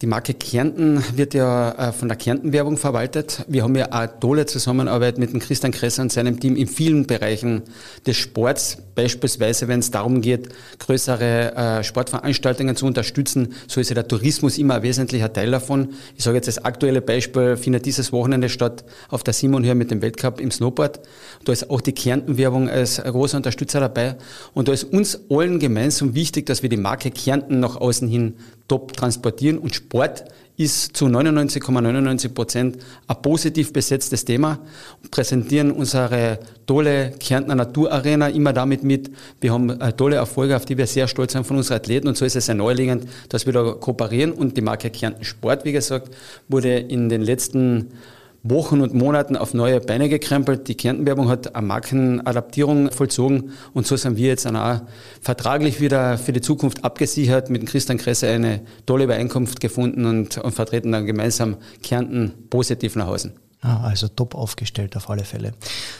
Die 0.01 0.07
Marke 0.07 0.33
Kärnten 0.33 1.01
wird 1.15 1.33
ja 1.33 1.71
äh, 1.71 1.93
von 1.93 2.09
der 2.09 2.17
Kärnten-Werbung 2.17 2.75
verwaltet. 2.75 3.45
Wir 3.47 3.63
haben 3.63 3.75
ja 3.75 3.93
eine 3.93 4.19
tolle 4.19 4.45
Zusammenarbeit 4.45 5.17
mit 5.17 5.31
dem 5.31 5.39
Christian 5.39 5.71
Kresser 5.71 6.01
und 6.01 6.11
seinem 6.11 6.37
Team 6.37 6.57
in 6.57 6.67
vielen 6.67 7.07
Bereichen 7.07 7.61
des 8.05 8.17
Sports. 8.17 8.77
Beispielsweise, 8.93 9.69
wenn 9.69 9.79
es 9.79 9.91
darum 9.91 10.19
geht, 10.19 10.49
größere 10.79 11.55
äh, 11.55 11.83
Sportveranstaltungen 11.85 12.75
zu 12.75 12.85
unterstützen, 12.85 13.53
so 13.67 13.79
ist 13.79 13.87
ja 13.87 13.93
der 13.93 14.05
Tourismus 14.05 14.57
immer 14.57 14.75
ein 14.75 14.83
wesentlicher 14.83 15.31
Teil 15.31 15.51
davon. 15.51 15.93
Ich 16.17 16.25
sage 16.25 16.35
jetzt 16.35 16.49
das 16.49 16.65
aktuelle 16.65 17.01
Beispiel, 17.01 17.55
findet 17.55 17.85
dieses 17.85 18.11
Wochenende 18.11 18.49
statt 18.49 18.83
auf 19.07 19.23
der 19.23 19.33
Simonhöhe 19.33 19.75
mit 19.75 19.91
dem 19.91 20.01
Weltcup 20.01 20.41
im 20.41 20.51
Snowboard. 20.51 20.99
Da 21.45 21.53
ist 21.53 21.69
auch 21.69 21.79
die 21.79 21.93
Kärnten-Werbung 21.93 22.69
als 22.69 23.01
großer 23.01 23.37
Unterstützer 23.37 23.79
dabei. 23.79 24.17
Und 24.53 24.67
da 24.67 24.73
ist 24.73 24.83
uns 24.83 25.21
allen 25.29 25.59
gemeinsam 25.59 26.15
wichtig, 26.15 26.47
dass 26.47 26.63
wir 26.63 26.69
die 26.69 26.75
Marke 26.75 27.11
Kärnten 27.11 27.61
nach 27.61 27.77
außen 27.77 28.09
hin 28.09 28.35
top 28.67 28.93
transportieren 28.93 29.57
und 29.59 29.84
Sport 29.85 30.25
ist 30.57 30.95
zu 30.97 31.05
99,99 31.05 32.29
Prozent 32.29 32.77
ein 33.07 33.21
positiv 33.21 33.71
besetztes 33.71 34.25
Thema 34.25 34.59
und 35.03 35.11
präsentieren 35.11 35.71
unsere 35.71 36.39
tolle 36.65 37.11
Kärntner 37.19 37.55
Naturarena 37.55 38.29
immer 38.29 38.51
damit 38.51 38.83
mit. 38.83 39.11
Wir 39.41 39.53
haben 39.53 39.77
tolle 39.95 40.15
Erfolge, 40.15 40.55
auf 40.55 40.65
die 40.65 40.77
wir 40.77 40.87
sehr 40.87 41.07
stolz 41.07 41.33
sind 41.33 41.45
von 41.45 41.57
unseren 41.57 41.77
Athleten 41.77 42.07
und 42.07 42.17
so 42.17 42.25
ist 42.25 42.35
es 42.35 42.47
sehr 42.47 42.55
neuliegend, 42.55 43.07
dass 43.29 43.45
wir 43.45 43.53
da 43.53 43.73
kooperieren 43.73 44.31
und 44.31 44.57
die 44.57 44.61
Marke 44.61 44.89
Kärnten 44.89 45.23
Sport, 45.23 45.65
wie 45.65 45.71
gesagt, 45.71 46.09
wurde 46.47 46.77
in 46.79 47.09
den 47.09 47.21
letzten 47.21 47.91
Wochen 48.47 48.81
und 48.81 48.93
Monaten 48.93 49.35
auf 49.35 49.55
neue 49.55 49.81
Beine 49.81 50.07
gekrempelt. 50.07 50.67
Die 50.67 50.75
Kärntenwerbung 50.75 51.29
hat 51.29 51.55
eine 51.55 51.65
Markenadaptierung 51.65 52.91
vollzogen 52.91 53.51
und 53.73 53.87
so 53.87 53.95
sind 53.95 54.17
wir 54.17 54.27
jetzt 54.27 54.45
auch 54.45 54.81
vertraglich 55.19 55.81
wieder 55.81 56.19
für 56.19 56.31
die 56.31 56.41
Zukunft 56.41 56.83
abgesichert, 56.83 57.49
mit 57.49 57.65
Christian 57.65 57.97
Kresse 57.97 58.27
eine 58.27 58.61
tolle 58.85 59.05
Übereinkunft 59.05 59.59
gefunden 59.59 60.05
und, 60.05 60.37
und 60.37 60.51
vertreten 60.51 60.91
dann 60.91 61.07
gemeinsam 61.07 61.57
Kärnten 61.81 62.33
positiv 62.51 62.95
nach 62.95 63.07
außen. 63.07 63.33
Ah, 63.65 63.81
also 63.81 64.07
top 64.07 64.35
aufgestellt 64.35 64.95
auf 64.95 65.09
alle 65.09 65.23
Fälle. 65.23 65.53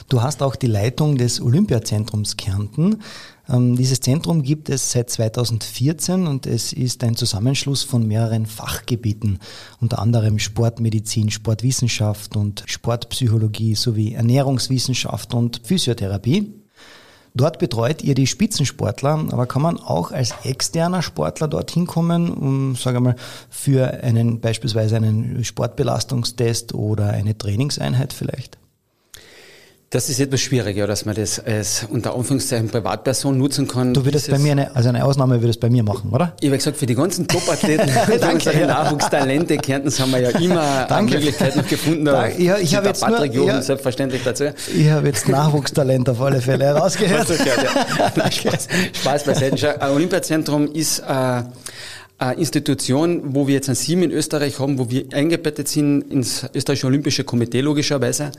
Du 0.08 0.22
hast 0.22 0.44
auch 0.44 0.56
die 0.56 0.68
Leitung 0.68 1.18
des 1.18 1.42
Olympiazentrums 1.42 2.38
Kärnten. 2.38 3.02
Ähm, 3.50 3.76
dieses 3.76 4.02
Zentrum 4.02 4.44
gibt 4.44 4.70
es 4.70 4.92
seit 4.92 5.10
2014 5.10 6.28
und 6.28 6.46
es 6.46 6.74
ist 6.74 7.04
ein 7.04 7.16
Zusammenschluss 7.16 7.82
von 7.82 8.08
mehreren 8.08 8.46
Fachgebieten, 8.46 9.40
unter 9.82 9.98
anderem 9.98 10.38
Sportmedizin, 10.38 11.32
Sportwissenschaft 11.32 12.36
und 12.36 12.64
Sportpsychologie 12.68 13.74
sowie 13.74 14.14
Ernährungswissenschaft 14.14 15.34
und 15.34 15.62
Physiotherapie. 15.64 16.65
Dort 17.38 17.60
betreut 17.60 18.02
ihr 18.02 18.16
die 18.16 18.28
Spitzensportler, 18.28 19.26
aber 19.30 19.46
kann 19.46 19.62
man 19.62 19.78
auch 19.78 20.14
als 20.14 20.34
externer 20.46 21.02
Sportler 21.02 21.50
dorthin 21.50 21.86
kommen, 21.86 22.32
um, 22.32 22.76
sage 22.76 23.02
mal, 23.02 23.18
für 23.50 24.04
einen 24.04 24.40
beispielsweise 24.40 24.96
einen 24.96 25.44
Sportbelastungstest 25.44 26.74
oder 26.74 27.10
eine 27.10 27.38
Trainingseinheit 27.38 28.14
vielleicht? 28.14 28.58
Das 29.92 30.10
ist 30.10 30.20
etwas 30.20 30.42
schwieriger, 30.42 30.88
dass 30.88 31.06
man 31.06 31.16
das 31.16 31.40
als 31.40 31.86
unter 31.90 32.16
Anführungszeichen 32.16 32.70
Privatperson 32.70 33.38
nutzen 33.38 33.68
kann. 33.68 33.94
Du 33.94 34.04
würdest 34.04 34.30
bei 34.32 34.40
mir 34.40 34.54
eine, 34.54 34.76
also 34.76 34.90
eine 34.90 35.06
Ausnahme 35.06 35.42
würdest 35.42 35.60
bei 35.60 35.70
mir 35.70 35.84
machen, 35.84 36.12
oder? 36.12 36.34
Ich 36.42 36.48
habe 36.48 36.58
gesagt, 36.58 36.78
für 36.78 36.88
die 36.88 36.96
ganzen 36.96 37.28
Top-Athleten, 37.28 37.92
unsere 38.34 38.60
ja. 38.60 38.68
Nachwuchstalente, 38.68 39.58
Kärntens 39.58 40.00
haben 40.00 40.12
wir 40.12 40.22
ja 40.22 40.30
immer 40.32 40.90
eine 40.90 41.10
Möglichkeit 41.10 41.56
noch 41.56 41.68
gefunden. 41.68 42.04
Da 42.06 42.28
ich, 42.28 42.50
ich 42.50 42.76
habe 42.76 42.88
jetzt 42.88 43.02
Patrick 43.02 43.36
nur, 43.36 43.48
Jochen 43.48 43.62
selbstverständlich 43.62 44.24
dazu. 44.24 44.46
Ich 44.76 44.90
habe 44.90 45.08
jetzt 45.08 45.30
Nachwuchstalent 45.30 46.10
auf 46.10 46.20
alle 46.20 46.42
Fälle 46.42 46.66
herausgehört. 46.66 47.28
ja. 47.30 48.32
Spaß, 48.32 48.68
Spaß 48.94 49.24
beiseite. 49.24 49.80
Olympiazentrum 49.82 50.72
ist 50.74 51.00
äh, 51.00 51.44
Institution, 52.18 53.36
wo 53.36 53.46
wir 53.46 53.56
jetzt 53.56 53.68
ein 53.68 53.76
Sieben 53.76 54.02
in 54.04 54.12
Österreich 54.12 54.60
haben, 54.60 54.80
wo 54.80 54.90
wir 54.90 55.06
eingebettet 55.12 55.68
sind 55.68 56.02
ins 56.04 56.46
österreichische 56.54 56.88
Olympische 56.88 57.26
Komitee 57.26 57.60
logischerweise, 57.60 58.32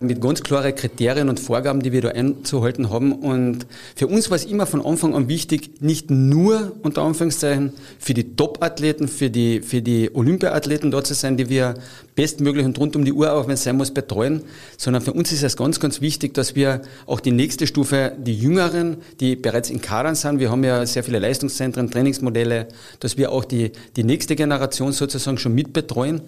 mit 0.00 0.20
ganz 0.20 0.42
klaren 0.42 0.74
Kriterien 0.74 1.30
und 1.30 1.40
Vorgaben, 1.40 1.80
die 1.80 1.92
wir 1.92 2.02
da 2.02 2.08
einzuhalten 2.08 2.90
haben. 2.90 3.12
Und 3.12 3.66
für 3.96 4.06
uns 4.06 4.28
war 4.30 4.36
es 4.36 4.44
immer 4.44 4.66
von 4.66 4.84
Anfang 4.84 5.14
an 5.14 5.28
wichtig, 5.28 5.80
nicht 5.80 6.10
nur 6.10 6.72
unter 6.82 7.02
Anführungszeichen 7.02 7.72
für 7.98 8.12
die 8.12 8.36
Top-Athleten, 8.36 9.08
für 9.08 9.30
die, 9.30 9.60
für 9.60 9.80
die 9.80 10.14
Olympiathleten 10.14 10.90
dort 10.90 11.06
zu 11.06 11.14
sein, 11.14 11.38
die 11.38 11.48
wir 11.48 11.74
bestmöglich 12.14 12.64
und 12.66 12.78
rund 12.78 12.94
um 12.96 13.04
die 13.04 13.12
Uhr, 13.12 13.32
auch 13.32 13.46
wenn 13.46 13.54
es 13.54 13.64
sein 13.64 13.76
muss, 13.76 13.90
betreuen, 13.90 14.42
sondern 14.76 15.02
für 15.02 15.12
uns 15.12 15.32
ist 15.32 15.42
es 15.42 15.56
ganz, 15.56 15.80
ganz 15.80 16.00
wichtig, 16.00 16.34
dass 16.34 16.54
wir 16.54 16.82
auch 17.06 17.20
die 17.20 17.30
nächste 17.30 17.66
Stufe, 17.66 18.12
die 18.18 18.36
Jüngeren, 18.36 18.98
die 19.20 19.36
bereits 19.36 19.70
in 19.70 19.80
Kadern 19.80 20.14
sind, 20.14 20.38
wir 20.38 20.50
haben 20.50 20.64
ja 20.64 20.84
sehr 20.84 21.04
viele 21.04 21.18
Leistungszentren, 21.18 21.90
Trainingsmodelle, 21.90 22.68
dass 23.00 23.16
wir 23.16 23.32
auch 23.32 23.44
die, 23.44 23.72
die 23.96 24.04
nächste 24.04 24.36
Generation 24.36 24.92
sozusagen 24.92 25.38
schon 25.38 25.54
mitbetreuen. 25.54 26.22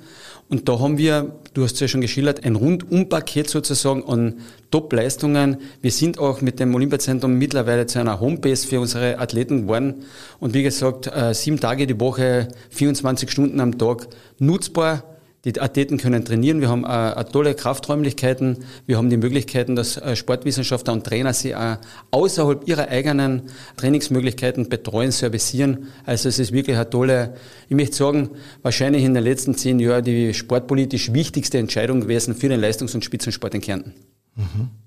Und 0.49 0.69
da 0.69 0.79
haben 0.79 0.99
wir, 0.99 1.37
du 1.55 1.65
hast 1.65 1.75
es 1.75 1.81
ja 1.81 1.89
schon 1.89 2.03
geschildert, 2.03 2.45
ein 2.45 2.55
Rundumpaket 2.55 3.49
sozusagen 3.49 4.05
an 4.05 4.41
Top-Leistungen. 4.71 5.59
Wir 5.81 5.91
sind 5.91 6.19
auch 6.19 6.43
mit 6.43 6.61
dem 6.61 6.75
Olympiazentrum 6.75 7.35
mittlerweile 7.35 7.87
zu 7.87 7.99
einer 7.99 8.21
Homebase 8.21 8.67
für 8.67 8.81
unsere 8.81 9.19
Athleten 9.19 9.63
geworden. 9.63 10.05
Und 10.41 10.53
wie 10.53 10.63
gesagt, 10.63 11.07
äh, 11.07 11.33
sieben 11.33 11.61
Tage 11.61 11.87
die 11.87 11.99
Woche, 11.99 12.49
24 12.71 13.31
Stunden 13.31 13.61
am 13.61 13.79
Tag 13.79 14.09
nutzbar 14.39 15.14
die 15.45 15.61
Athleten 15.61 15.99
können 15.99 16.25
trainieren. 16.25 16.61
Wir 16.61 16.69
haben 16.69 16.85
äh, 16.85 17.25
tolle 17.25 17.55
Krafträumlichkeiten. 17.55 18.65
Wir 18.87 18.97
haben 18.97 19.11
die 19.11 19.17
Möglichkeiten, 19.17 19.77
dass 19.77 19.97
äh, 19.97 20.17
Sportwissenschaftler 20.17 20.93
und 20.93 21.05
Trainer 21.05 21.35
sie 21.35 21.51
äh, 21.51 21.77
außerhalb 22.11 22.67
ihrer 22.67 22.89
eigenen 22.89 23.43
Trainingsmöglichkeiten 23.77 24.69
betreuen, 24.69 25.13
servicieren. 25.13 25.89
Also 26.07 26.29
es 26.29 26.39
ist 26.39 26.53
wirklich 26.53 26.77
eine 26.77 26.89
tolle, 26.89 27.35
ich 27.69 27.77
möchte 27.77 27.97
sagen, 27.97 28.31
wahrscheinlich 28.63 29.05
in 29.05 29.15
den 29.15 29.25
letzten 29.25 29.55
zehn 29.55 29.79
Jahren 29.81 30.05
die 30.05 30.33
sportpolitisch 30.33 31.13
wichtigste 31.13 31.59
Entscheidung 31.59 32.01
gewesen 32.01 32.35
für 32.35 32.49
den 32.49 32.61
Leistungs- 32.61 32.95
und 32.95 33.05
Spitzensport 33.05 33.55
in 33.55 33.61
Kärnten. 33.61 33.95
Mhm. 34.37 34.84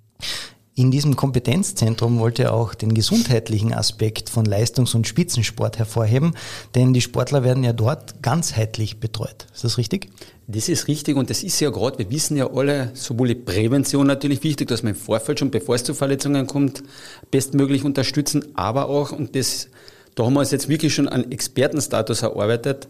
In 0.79 0.91
diesem 0.91 1.15
Kompetenzzentrum 1.15 2.19
wollte 2.19 2.43
er 2.43 2.53
auch 2.53 2.75
den 2.75 2.93
gesundheitlichen 2.93 3.73
Aspekt 3.73 4.29
von 4.29 4.45
Leistungs- 4.45 4.93
und 4.93 5.07
Spitzensport 5.07 5.79
hervorheben, 5.79 6.35
denn 6.75 6.93
die 6.93 7.01
Sportler 7.01 7.43
werden 7.43 7.63
ja 7.63 7.73
dort 7.73 8.21
ganzheitlich 8.21 8.99
betreut. 8.99 9.47
Ist 9.55 9.63
das 9.63 9.79
richtig? 9.79 10.11
Das 10.45 10.69
ist 10.69 10.87
richtig 10.87 11.17
und 11.17 11.31
das 11.31 11.41
ist 11.41 11.59
ja 11.61 11.71
gerade, 11.71 11.97
wir 11.97 12.11
wissen 12.11 12.37
ja 12.37 12.51
alle, 12.53 12.91
sowohl 12.93 13.29
die 13.29 13.33
Prävention 13.33 14.05
natürlich 14.05 14.43
wichtig, 14.43 14.67
dass 14.67 14.83
man 14.83 14.93
im 14.93 14.99
Vorfeld 14.99 15.39
schon, 15.39 15.49
bevor 15.49 15.73
es 15.73 15.83
zu 15.83 15.95
Verletzungen 15.95 16.45
kommt, 16.45 16.83
bestmöglich 17.31 17.83
unterstützen, 17.83 18.45
aber 18.53 18.87
auch, 18.87 19.11
und 19.11 19.35
das, 19.35 19.69
da 20.13 20.25
haben 20.25 20.33
wir 20.33 20.41
uns 20.41 20.51
jetzt 20.51 20.69
wirklich 20.69 20.93
schon 20.93 21.07
einen 21.07 21.31
Expertenstatus 21.31 22.21
erarbeitet, 22.21 22.87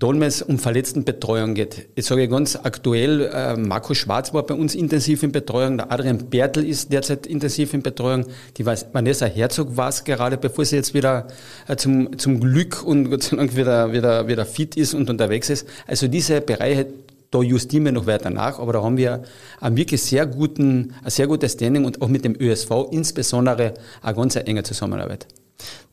wenn 0.00 0.22
es 0.22 0.42
um 0.42 0.58
Verletztenbetreuung 0.58 1.54
geht. 1.54 1.88
Ich 1.94 2.06
sage 2.06 2.28
ganz 2.28 2.56
aktuell, 2.56 3.30
äh, 3.32 3.56
Marco 3.56 3.94
Schwarz 3.94 4.32
war 4.32 4.44
bei 4.44 4.54
uns 4.54 4.74
intensiv 4.74 5.22
in 5.22 5.32
Betreuung, 5.32 5.76
der 5.76 5.92
Adrian 5.92 6.18
Bertel 6.30 6.64
ist 6.64 6.92
derzeit 6.92 7.26
intensiv 7.26 7.74
in 7.74 7.82
Betreuung, 7.82 8.26
die 8.56 8.66
Vanessa 8.66 9.26
Herzog 9.26 9.76
war 9.76 9.90
es 9.90 10.04
gerade, 10.04 10.38
bevor 10.38 10.64
sie 10.64 10.76
jetzt 10.76 10.94
wieder 10.94 11.28
äh, 11.68 11.76
zum, 11.76 12.18
zum 12.18 12.40
Glück 12.40 12.82
und 12.82 13.04
Gott 13.10 13.24
sei 13.24 13.36
Dank 13.36 13.54
wieder, 13.54 13.92
wieder, 13.92 14.26
wieder 14.28 14.46
fit 14.46 14.76
ist 14.76 14.94
und 14.94 15.10
unterwegs 15.10 15.50
ist. 15.50 15.68
Also 15.86 16.08
diese 16.08 16.40
Bereiche 16.40 16.86
Da 17.30 17.40
justieren 17.40 17.86
wir 17.86 17.92
noch 17.92 18.06
weiter 18.06 18.28
nach, 18.28 18.58
aber 18.58 18.74
da 18.74 18.82
haben 18.82 18.98
wir 18.98 19.22
einen 19.58 19.76
wirklich 19.76 20.02
sehr 20.02 20.26
guten, 20.26 20.94
ein 21.02 21.10
sehr 21.10 21.26
gutes 21.26 21.52
Standing 21.52 21.86
und 21.86 22.02
auch 22.02 22.08
mit 22.08 22.24
dem 22.24 22.36
ÖSV 22.38 22.70
insbesondere 22.90 23.72
eine 24.02 24.14
ganz 24.14 24.36
enge 24.36 24.62
Zusammenarbeit. 24.62 25.26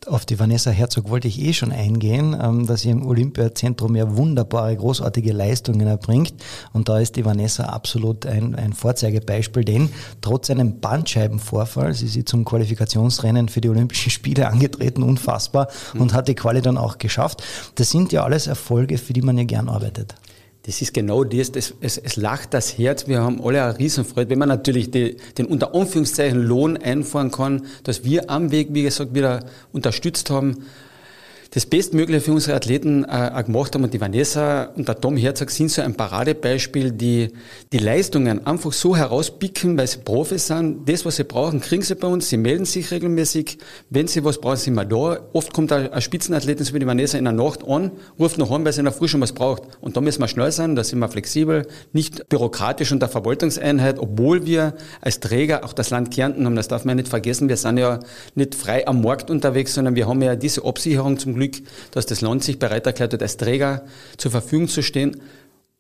Auf 0.08 0.26
die 0.26 0.40
Vanessa 0.40 0.72
Herzog 0.72 1.10
wollte 1.10 1.28
ich 1.28 1.40
eh 1.42 1.54
schon 1.54 1.72
eingehen, 1.72 2.36
ähm, 2.42 2.66
dass 2.66 2.82
sie 2.82 2.90
im 2.90 3.06
Olympiazentrum 3.06 3.96
ja 3.96 4.16
wunderbare, 4.16 4.76
großartige 4.76 5.34
Leistungen 5.34 5.88
erbringt. 5.88 6.34
Und 6.72 6.88
da 6.88 7.00
ist 7.00 7.16
die 7.16 7.26
Vanessa 7.26 7.66
absolut 7.66 8.26
ein, 8.26 8.56
ein 8.56 8.74
Vorzeigebeispiel, 8.74 9.66
denn 9.66 9.90
trotz 10.22 10.50
einem 10.50 10.80
Bandscheibenvorfall, 10.80 11.94
sie 11.94 12.06
ist 12.06 12.30
zum 12.30 12.46
Qualifikationsrennen 12.46 13.50
für 13.50 13.62
die 13.62 13.70
Olympischen 13.70 14.10
Spiele 14.10 14.48
angetreten, 14.48 15.04
unfassbar, 15.04 15.68
mhm. 15.94 16.02
und 16.02 16.14
hat 16.14 16.28
die 16.28 16.36
Quali 16.36 16.62
dann 16.62 16.78
auch 16.78 16.98
geschafft. 16.98 17.44
Das 17.76 17.90
sind 17.90 18.12
ja 18.14 18.24
alles 18.24 18.48
Erfolge, 18.48 18.98
für 18.98 19.14
die 19.14 19.22
man 19.22 19.38
ja 19.38 19.44
gern 19.44 19.68
arbeitet. 19.68 20.16
Das 20.70 20.84
ist 20.84 20.94
genau 20.94 21.24
das, 21.24 21.52
das 21.52 21.74
es, 21.82 21.98
es, 21.98 22.16
lacht 22.16 22.54
das 22.54 22.78
Herz. 22.78 23.08
Wir 23.08 23.22
haben 23.22 23.44
alle 23.44 23.64
eine 23.64 23.80
Riesenfreude, 23.80 24.30
wenn 24.30 24.38
man 24.38 24.50
natürlich 24.50 24.92
die, 24.92 25.18
den 25.36 25.48
unter 25.48 25.74
Anführungszeichen 25.74 26.40
Lohn 26.44 26.78
einfahren 26.78 27.32
kann, 27.32 27.66
dass 27.84 28.04
wir 28.04 28.30
am 28.30 28.52
Weg, 28.52 28.68
wie 28.74 28.84
gesagt, 28.84 29.16
wieder 29.16 29.46
unterstützt 29.74 30.30
haben 30.30 30.66
das 31.52 31.66
Bestmögliche 31.66 32.22
für 32.22 32.34
unsere 32.34 32.56
Athleten 32.56 33.04
äh, 33.06 33.44
gemacht 33.44 33.74
haben. 33.74 33.84
Und 33.84 33.94
die 33.94 34.02
Vanessa 34.02 34.66
und 34.76 34.88
der 34.88 35.00
Tom 35.00 35.18
Herzog 35.18 35.50
sind 35.50 35.72
so 35.72 35.82
ein 35.82 35.96
Paradebeispiel, 35.96 36.92
die 36.92 37.30
die 37.74 37.80
Leistungen 37.80 38.46
einfach 38.46 38.72
so 38.72 38.96
herauspicken, 38.96 39.78
weil 39.78 39.88
sie 39.88 40.00
Profis 40.00 40.48
sind. 40.48 40.88
Das, 40.88 41.06
was 41.06 41.16
sie 41.16 41.24
brauchen, 41.24 41.60
kriegen 41.60 41.82
sie 41.82 41.96
bei 41.96 42.08
uns. 42.08 42.30
Sie 42.30 42.38
melden 42.38 42.66
sich 42.66 42.92
regelmäßig. 42.92 43.58
Wenn 43.90 44.08
sie 44.08 44.24
was 44.24 44.40
brauchen, 44.40 44.58
sind 44.58 44.76
wir 44.76 44.86
da. 44.86 45.20
Oft 45.34 45.54
kommt 45.54 45.72
ein 45.72 46.02
Spitzenathletin 46.02 46.66
so 46.66 46.74
wie 46.76 46.80
die 46.80 46.86
Vanessa 46.86 47.18
in 47.18 47.24
der 47.24 47.34
Nacht 47.34 47.68
an, 47.68 47.92
ruft 48.20 48.38
noch 48.38 48.52
an, 48.52 48.64
weil 48.64 48.74
sie 48.74 48.80
in 48.80 48.86
der 48.86 48.94
Früh 48.94 49.08
schon 49.08 49.22
was 49.22 49.34
braucht. 49.34 49.64
Und 49.82 49.98
da 49.98 50.02
müssen 50.02 50.22
wir 50.22 50.28
schnell 50.28 50.52
sein, 50.52 50.76
da 50.76 50.84
sind 50.84 51.00
wir 51.00 51.10
flexibel, 51.10 51.68
nicht 51.94 52.30
bürokratisch 52.30 52.92
und 52.92 53.02
der 53.02 53.10
Verwaltungseinheit, 53.10 53.98
obwohl 53.98 54.46
wir 54.46 54.76
als 55.02 55.20
Träger 55.20 55.66
auch 55.66 55.74
das 55.74 55.90
Land 55.90 56.12
Kärnten 56.12 56.46
haben. 56.46 56.56
Das 56.56 56.68
darf 56.68 56.86
man 56.86 56.98
nicht 56.98 57.08
vergessen. 57.08 57.50
Wir 57.50 57.58
sind 57.58 57.78
ja 57.78 58.00
nicht 58.36 58.54
frei 58.54 58.88
am 58.88 59.02
Markt 59.02 59.32
unterwegs, 59.32 59.74
sondern 59.74 59.96
wir 59.96 60.08
haben 60.08 60.22
ja 60.22 60.36
diese 60.36 60.64
Absicherung 60.64 61.18
zum 61.18 61.39
Glück, 61.40 61.56
dass 61.92 62.06
das 62.06 62.22
Land 62.22 62.44
sich 62.44 62.60
bereit 62.60 62.86
erklärt 62.86 63.14
hat, 63.14 63.22
als 63.22 63.38
Träger 63.38 63.84
zur 64.18 64.32
Verfügung 64.32 64.68
zu 64.68 64.82
stehen. 64.82 65.22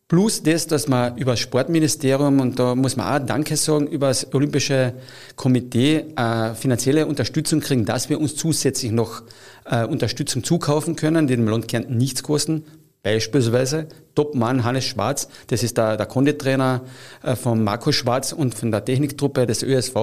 Plus 0.07 0.41
das, 0.41 0.65
dass 0.65 0.87
man 0.87 1.15
über 1.17 1.33
das 1.33 1.39
Sportministerium, 1.39 2.39
und 2.39 2.57
da 2.57 2.73
muss 2.73 2.97
man 2.97 3.21
auch 3.21 3.23
Danke 3.23 3.55
sagen, 3.55 3.85
über 3.85 4.07
das 4.07 4.33
Olympische 4.33 4.93
Komitee 5.35 6.05
äh, 6.15 6.55
finanzielle 6.55 7.05
Unterstützung 7.05 7.59
kriegen, 7.59 7.85
dass 7.85 8.09
wir 8.09 8.19
uns 8.19 8.35
zusätzlich 8.35 8.91
noch 8.91 9.21
äh, 9.65 9.85
Unterstützung 9.85 10.43
zukaufen 10.43 10.95
können, 10.95 11.27
die 11.27 11.35
dem 11.35 11.47
Land 11.47 11.67
Kärnten 11.67 11.95
nichts 11.95 12.23
kosten. 12.23 12.63
Beispielsweise 13.03 13.87
Topmann 14.19 14.65
Hannes 14.65 14.83
Schwarz, 14.83 15.29
das 15.47 15.63
ist 15.63 15.77
der, 15.77 15.95
der 15.95 16.05
Konditrainer 16.05 16.81
äh, 17.23 17.38
von 17.38 17.63
Marco 17.63 17.93
Schwarz 17.93 18.33
und 18.33 18.53
von 18.53 18.69
der 18.69 18.83
Techniktruppe 18.83 19.47
des 19.47 19.63
ÖSV. 19.63 19.95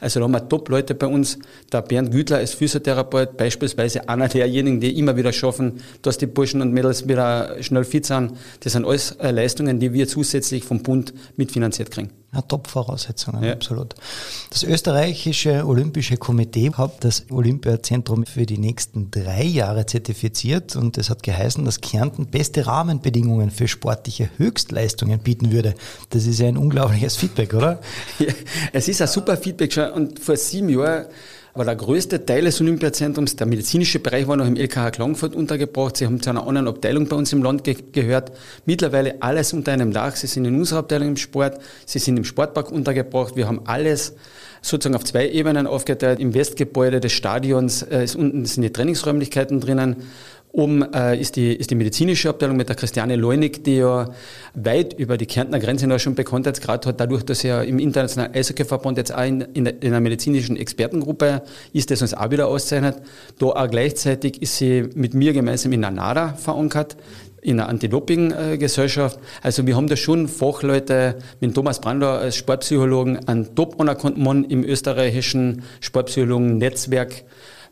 Also 0.00 0.18
da 0.18 0.24
haben 0.24 0.32
wir 0.32 0.48
Top-Leute 0.48 0.96
bei 0.96 1.06
uns. 1.06 1.38
Der 1.70 1.82
Bernd 1.82 2.10
Gütler 2.10 2.38
als 2.38 2.52
Physiotherapeut, 2.52 3.36
beispielsweise 3.36 4.08
einer 4.08 4.26
derjenigen, 4.26 4.80
die 4.80 4.98
immer 4.98 5.16
wieder 5.16 5.32
schaffen, 5.32 5.82
dass 6.02 6.18
die 6.18 6.26
Burschen 6.26 6.62
und 6.62 6.72
Mädels 6.72 7.06
wieder 7.06 7.62
schnell 7.62 7.84
fit 7.84 8.06
sind. 8.06 8.32
Das 8.58 8.72
sind 8.72 8.84
alles 8.84 9.12
äh, 9.20 9.30
Leistungen, 9.30 9.78
die 9.78 9.92
wir 9.92 10.08
zusätzlich 10.08 10.64
vom 10.64 10.82
Bund 10.82 11.14
mitfinanziert 11.36 11.92
kriegen. 11.92 12.10
Ja, 12.32 12.42
Top-Voraussetzungen, 12.42 13.42
ja. 13.42 13.52
absolut. 13.52 13.96
Das 14.50 14.62
österreichische 14.62 15.66
Olympische 15.66 16.16
Komitee 16.16 16.70
hat 16.72 17.02
das 17.02 17.24
Olympiazentrum 17.28 18.24
für 18.24 18.46
die 18.46 18.58
nächsten 18.58 19.10
drei 19.10 19.42
Jahre 19.42 19.84
zertifiziert 19.84 20.76
und 20.76 20.96
es 20.96 21.10
hat 21.10 21.24
geheißen, 21.24 21.64
dass 21.64 21.80
Kärnten 21.80 22.26
beste 22.26 22.66
Rahmenbedingungen 22.66 23.50
für 23.60 23.68
sportliche 23.68 24.30
Höchstleistungen 24.38 25.18
bieten 25.18 25.52
würde. 25.52 25.74
Das 26.08 26.24
ist 26.24 26.40
ja 26.40 26.48
ein 26.48 26.56
unglaubliches 26.56 27.16
Feedback, 27.16 27.52
oder? 27.52 27.78
Ja, 28.18 28.32
es 28.72 28.88
ist 28.88 29.02
ein 29.02 29.08
super 29.08 29.36
Feedback 29.36 29.70
schon 29.70 29.90
und 29.90 30.18
vor 30.18 30.36
sieben 30.36 30.70
Jahren 30.70 31.06
war 31.52 31.66
der 31.66 31.76
größte 31.76 32.24
Teil 32.24 32.44
des 32.44 32.58
Olympiazentrums, 32.60 33.36
der 33.36 33.46
medizinische 33.46 33.98
Bereich 33.98 34.26
war 34.26 34.36
noch 34.36 34.46
im 34.46 34.56
LKH 34.56 34.92
Klagenfurt 34.92 35.34
untergebracht. 35.34 35.98
Sie 35.98 36.06
haben 36.06 36.22
zu 36.22 36.30
einer 36.30 36.46
anderen 36.46 36.68
Abteilung 36.68 37.06
bei 37.06 37.16
uns 37.16 37.34
im 37.34 37.42
Land 37.42 37.64
ge 37.64 37.76
gehört. 37.92 38.32
Mittlerweile 38.64 39.20
alles 39.20 39.52
unter 39.52 39.72
einem 39.72 39.92
Dach. 39.92 40.16
Sie 40.16 40.26
sind 40.26 40.46
in 40.46 40.56
unserer 40.56 40.78
Abteilung 40.78 41.08
im 41.08 41.16
Sport, 41.18 41.60
Sie 41.84 41.98
sind 41.98 42.16
im 42.16 42.24
Sportpark 42.24 42.72
untergebracht. 42.72 43.36
Wir 43.36 43.46
haben 43.46 43.60
alles 43.66 44.14
sozusagen 44.62 44.94
auf 44.94 45.04
zwei 45.04 45.28
Ebenen 45.28 45.66
aufgeteilt. 45.66 46.18
Im 46.18 46.32
Westgebäude 46.32 47.00
des 47.00 47.12
Stadions 47.12 47.82
äh, 47.82 48.04
ist 48.04 48.16
unten 48.16 48.46
sind 48.46 48.62
die 48.62 48.72
Trainingsräumlichkeiten 48.72 49.60
drinnen 49.60 49.96
Oben 50.52 50.82
äh, 50.92 51.16
ist, 51.16 51.36
die, 51.36 51.54
ist 51.54 51.70
die 51.70 51.76
medizinische 51.76 52.28
Abteilung 52.28 52.56
mit 52.56 52.68
der 52.68 52.74
Christiane 52.74 53.14
Leunig, 53.14 53.62
die 53.62 53.76
ja 53.76 54.10
weit 54.54 54.98
über 54.98 55.16
die 55.16 55.26
Kärntner 55.26 55.60
Grenze 55.60 55.84
hinaus 55.84 56.02
schon 56.02 56.16
Bekanntheitsgrad 56.16 56.86
hat, 56.86 56.98
dadurch, 56.98 57.22
dass 57.22 57.44
er 57.44 57.62
im 57.64 57.78
Internationalen 57.78 58.34
Eishockeyverband 58.34 58.98
jetzt 58.98 59.14
auch 59.14 59.24
in, 59.24 59.42
in, 59.42 59.66
in 59.66 59.88
einer 59.88 60.00
medizinischen 60.00 60.56
Expertengruppe 60.56 61.42
ist, 61.72 61.92
das 61.92 62.02
uns 62.02 62.14
auch 62.14 62.30
wieder 62.32 62.48
auszeichnet. 62.48 62.96
Da 63.38 63.46
auch 63.46 63.70
gleichzeitig 63.70 64.42
ist 64.42 64.56
sie 64.56 64.88
mit 64.94 65.14
mir 65.14 65.32
gemeinsam 65.32 65.72
in 65.72 65.82
der 65.82 65.92
NADA 65.92 66.34
verankert, 66.34 66.96
in 67.42 67.60
einer 67.60 67.68
Anti-Doping-Gesellschaft. 67.68 69.20
Also 69.42 69.66
wir 69.68 69.76
haben 69.76 69.86
da 69.86 69.96
schon 69.96 70.26
Fachleute 70.26 71.16
mit 71.40 71.54
Thomas 71.54 71.80
Brandler 71.80 72.18
als 72.18 72.36
Sportpsychologen, 72.36 73.28
einen 73.28 73.54
top 73.54 73.80
anerkannten 73.80 74.22
Mann 74.22 74.44
im 74.44 74.64
österreichischen 74.64 75.62
Sportpsychologen-Netzwerk, 75.80 77.24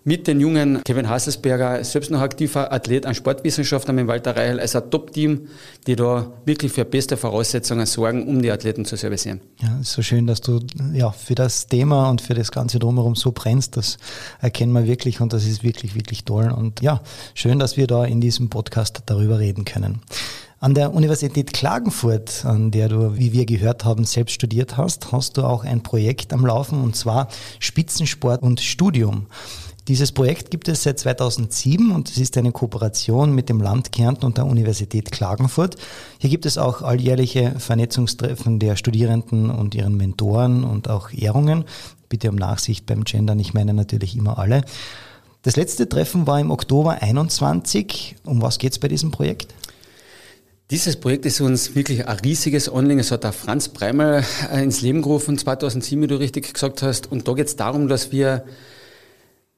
mit 0.09 0.27
den 0.27 0.40
jungen 0.40 0.83
Kevin 0.85 1.11
Hasselsberger, 1.11 1.85
selbst 1.85 2.11
noch 2.11 2.23
aktiver 2.23 2.73
Athlet 2.73 3.05
an 3.05 3.14
Sportwissenschaften 3.14 3.94
mit 3.94 4.07
Walter 4.07 4.35
Reichel, 4.35 4.59
als 4.59 4.75
ein 4.75 4.90
Top-Team, 4.90 5.49
die 5.87 5.97
da 5.97 6.33
wirklich 6.47 6.73
für 6.73 6.87
beste 6.87 7.18
Voraussetzungen 7.18 7.85
sorgen, 7.85 8.27
um 8.27 8.40
die 8.40 8.51
Athleten 8.51 8.87
zu 8.87 8.97
servicieren. 8.97 9.42
Ja, 9.61 9.79
ist 9.79 9.92
so 9.92 10.01
schön, 10.01 10.27
dass 10.27 10.40
du 10.40 10.61
ja 10.94 11.11
für 11.11 11.35
das 11.35 11.66
Thema 11.66 12.09
und 12.09 12.23
für 12.23 12.33
das 12.33 12.51
Ganze 12.51 12.79
drumherum 12.79 13.16
so 13.16 13.33
brennst. 13.33 13.77
Das 13.77 13.99
erkennen 14.40 14.73
wir 14.73 14.87
wirklich 14.87 15.21
und 15.21 15.35
das 15.35 15.44
ist 15.44 15.62
wirklich, 15.62 15.94
wirklich 15.94 16.25
toll. 16.25 16.51
Und 16.57 16.81
ja, 16.81 17.03
schön, 17.35 17.59
dass 17.59 17.77
wir 17.77 17.87
da 17.87 18.07
in 18.07 18.23
diesem 18.23 18.49
Podcast 18.49 19.03
darüber 19.05 19.38
reden 19.38 19.66
können. 19.66 20.01
An 20.59 20.73
der 20.73 20.94
Universität 20.94 21.53
Klagenfurt, 21.53 22.47
an 22.47 22.71
der 22.71 22.88
du, 22.88 23.16
wie 23.18 23.35
wir 23.35 23.44
gehört 23.44 23.85
haben, 23.85 24.05
selbst 24.05 24.33
studiert 24.33 24.79
hast, 24.79 25.12
hast 25.12 25.37
du 25.37 25.44
auch 25.44 25.64
ein 25.64 25.83
Projekt 25.83 26.33
am 26.33 26.47
Laufen 26.47 26.83
und 26.83 26.97
zwar 26.97 27.29
Spitzensport 27.61 28.42
und 28.42 28.61
Studium. 28.61 29.27
Dieses 29.88 30.12
Projekt 30.12 30.51
gibt 30.51 30.68
es 30.68 30.83
seit 30.83 30.98
2007 30.98 31.92
und 31.92 32.11
es 32.11 32.18
ist 32.18 32.37
eine 32.37 32.53
Kooperation 32.53 33.35
mit 33.35 33.48
dem 33.48 33.62
Land 33.62 33.90
Kärnten 33.90 34.27
und 34.27 34.37
der 34.37 34.44
Universität 34.44 35.11
Klagenfurt. 35.11 35.77
Hier 36.18 36.29
gibt 36.29 36.44
es 36.44 36.59
auch 36.59 36.83
alljährliche 36.83 37.55
Vernetzungstreffen 37.59 38.59
der 38.59 38.77
Studierenden 38.77 39.48
und 39.48 39.74
ihren 39.74 39.96
Mentoren 39.96 40.62
und 40.62 40.90
auch 40.90 41.11
Ehrungen. 41.11 41.64
Bitte 42.11 42.29
um 42.29 42.37
Nachsicht 42.37 42.85
beim 42.85 43.05
Gendern, 43.05 43.38
ich 43.38 43.55
meine 43.55 43.72
natürlich 43.72 44.14
immer 44.14 44.38
alle. 44.38 44.61
Das 45.40 45.57
letzte 45.57 45.88
Treffen 45.88 46.27
war 46.27 46.38
im 46.38 46.51
Oktober 46.51 47.01
21. 47.01 48.16
Um 48.27 48.42
was 48.42 48.59
geht 48.59 48.72
es 48.72 48.79
bei 48.79 48.88
diesem 48.88 49.11
Projekt? 49.11 49.55
Dieses 50.70 50.96
Projekt 50.96 51.24
ist 51.24 51.40
uns 51.40 51.74
wirklich 51.74 52.07
ein 52.07 52.18
riesiges 52.18 52.68
Anliegen. 52.68 53.01
Es 53.01 53.11
hat 53.11 53.24
auch 53.24 53.33
Franz 53.33 53.70
Breimer 53.70 54.22
ins 54.53 54.83
Leben 54.83 55.01
gerufen 55.01 55.38
2007, 55.38 56.03
wie 56.03 56.07
du 56.09 56.16
richtig 56.16 56.53
gesagt 56.53 56.83
hast. 56.83 57.11
Und 57.11 57.27
da 57.27 57.33
geht 57.33 57.46
es 57.46 57.57
darum, 57.57 57.88
dass 57.88 58.12
wir 58.12 58.44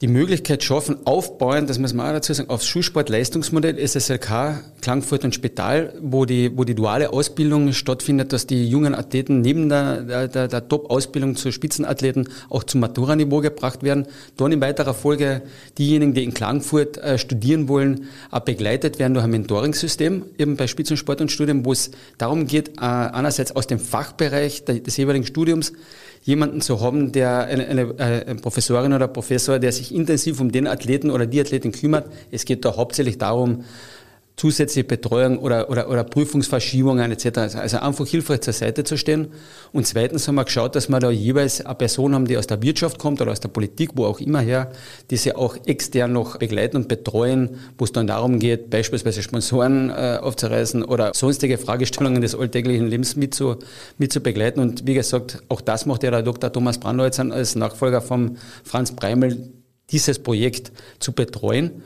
die 0.01 0.09
Möglichkeit 0.09 0.65
schaffen, 0.65 0.97
aufbauen, 1.05 1.67
das 1.67 1.79
muss 1.79 1.93
man 1.93 2.07
auch 2.07 2.13
dazu 2.13 2.33
sagen, 2.33 2.49
aufs 2.49 2.67
Schulsportleistungsmodell 2.67 3.77
SSLK, 3.87 4.63
Klangfurt 4.81 5.25
und 5.25 5.35
Spital, 5.35 5.93
wo 6.01 6.25
die, 6.25 6.57
wo 6.57 6.65
die 6.65 6.75
duale 6.75 7.13
Ausbildung 7.13 7.75
stattfindet, 7.75 8.33
dass 8.33 8.47
die 8.47 8.67
jungen 8.67 8.95
Athleten 8.95 9.43
neben 9.43 9.69
der, 9.69 10.29
der, 10.29 10.49
der 10.49 10.69
Top-Ausbildung 10.69 11.37
zu 11.37 11.53
Spitzenathleten 11.53 12.31
auch 12.49 12.65
zum 12.65 12.81
Matura-Niveau 12.81 13.41
gebracht 13.41 13.83
werden. 13.83 14.07
Dann 14.39 14.53
in 14.53 14.63
weiterer 14.63 14.95
Folge 14.95 15.43
diejenigen, 15.77 16.15
die 16.15 16.25
in 16.25 16.33
Klagenfurt 16.33 16.97
äh, 16.97 17.19
studieren 17.19 17.69
wollen, 17.69 18.07
auch 18.31 18.41
begleitet 18.41 18.99
werden 18.99 19.13
durch 19.13 19.25
ein 19.25 19.31
Mentoring-System, 19.31 20.25
eben 20.39 20.57
bei 20.57 20.67
Spitzensport 20.67 21.21
und 21.21 21.31
Studium, 21.31 21.67
wo 21.67 21.73
es 21.73 21.91
darum 22.17 22.47
geht, 22.47 22.71
äh, 22.79 22.81
einerseits 22.81 23.55
aus 23.55 23.67
dem 23.67 23.79
Fachbereich 23.79 24.65
des 24.65 24.97
jeweiligen 24.97 25.27
Studiums 25.27 25.75
jemanden 26.23 26.61
zu 26.61 26.81
haben, 26.81 27.13
der 27.13 27.45
eine, 27.45 27.67
eine, 27.67 27.83
äh, 27.99 28.27
eine 28.27 28.41
Professorin 28.41 28.93
oder 28.93 29.09
Professor, 29.09 29.59
der 29.59 29.73
sich 29.73 29.90
intensiv 29.91 30.41
um 30.41 30.53
den 30.53 30.67
Athleten 30.67 31.11
oder 31.11 31.27
die 31.27 31.41
Athletin 31.41 31.73
kümmert. 31.73 32.11
Es 32.31 32.45
geht 32.45 32.65
da 32.65 32.77
hauptsächlich 32.77 33.19
darum, 33.19 33.65
zusätzliche 34.41 34.85
Betreuung 34.85 35.39
oder, 35.39 35.69
oder, 35.69 35.91
oder 35.91 36.03
Prüfungsverschiebungen 36.03 37.13
etc. 37.13 37.57
Also 37.57 37.77
einfach 37.77 38.07
hilfreich 38.07 38.41
zur 38.41 38.55
Seite 38.55 38.85
zu 38.85 38.97
stehen. 38.97 39.29
Und 39.71 39.87
zweitens 39.87 40.27
haben 40.27 40.37
wir 40.37 40.47
geschaut, 40.47 40.75
dass 40.75 40.89
wir 40.89 40.99
da 40.99 41.11
jeweils 41.11 41.61
eine 41.61 41.75
Person 41.75 42.15
haben, 42.15 42.25
die 42.25 42.39
aus 42.39 42.47
der 42.47 42.63
Wirtschaft 42.63 42.99
kommt 42.99 43.21
oder 43.21 43.33
aus 43.33 43.41
der 43.41 43.49
Politik, 43.49 43.91
wo 43.97 44.07
auch 44.07 44.19
immer 44.19 44.41
her, 44.41 44.73
die 45.11 45.19
sie 45.19 45.35
auch 45.35 45.59
extern 45.67 46.15
noch 46.15 46.39
begleiten 46.39 46.79
und 46.79 46.89
betreuen, 46.89 47.51
wo 47.77 47.85
es 47.85 47.93
dann 47.93 48.07
darum 48.07 48.39
geht, 48.39 48.71
beispielsweise 48.71 49.23
Sponsoren 49.23 49.91
äh, 49.91 50.19
aufzureißen 50.23 50.85
oder 50.85 51.13
sonstige 51.13 51.59
Fragestellungen 51.59 52.23
des 52.23 52.35
alltäglichen 52.35 52.89
Lebens 52.89 53.17
mit 53.17 53.35
zu, 53.35 53.57
mit 53.99 54.11
zu 54.11 54.21
begleiten. 54.21 54.61
Und 54.61 54.87
wie 54.87 54.95
gesagt, 54.95 55.43
auch 55.51 55.61
das 55.61 55.85
macht 55.85 56.03
ja 56.03 56.11
der 56.11 56.23
Dr. 56.23 56.51
Thomas 56.51 56.79
Brandholz 56.79 57.21
als 57.21 57.57
Nachfolger 57.57 58.01
von 58.01 58.39
Franz 58.65 58.93
Breimel, 58.93 59.51
dieses 59.91 60.19
Projekt 60.19 60.73
zu 60.99 61.13
betreuen. 61.13 61.83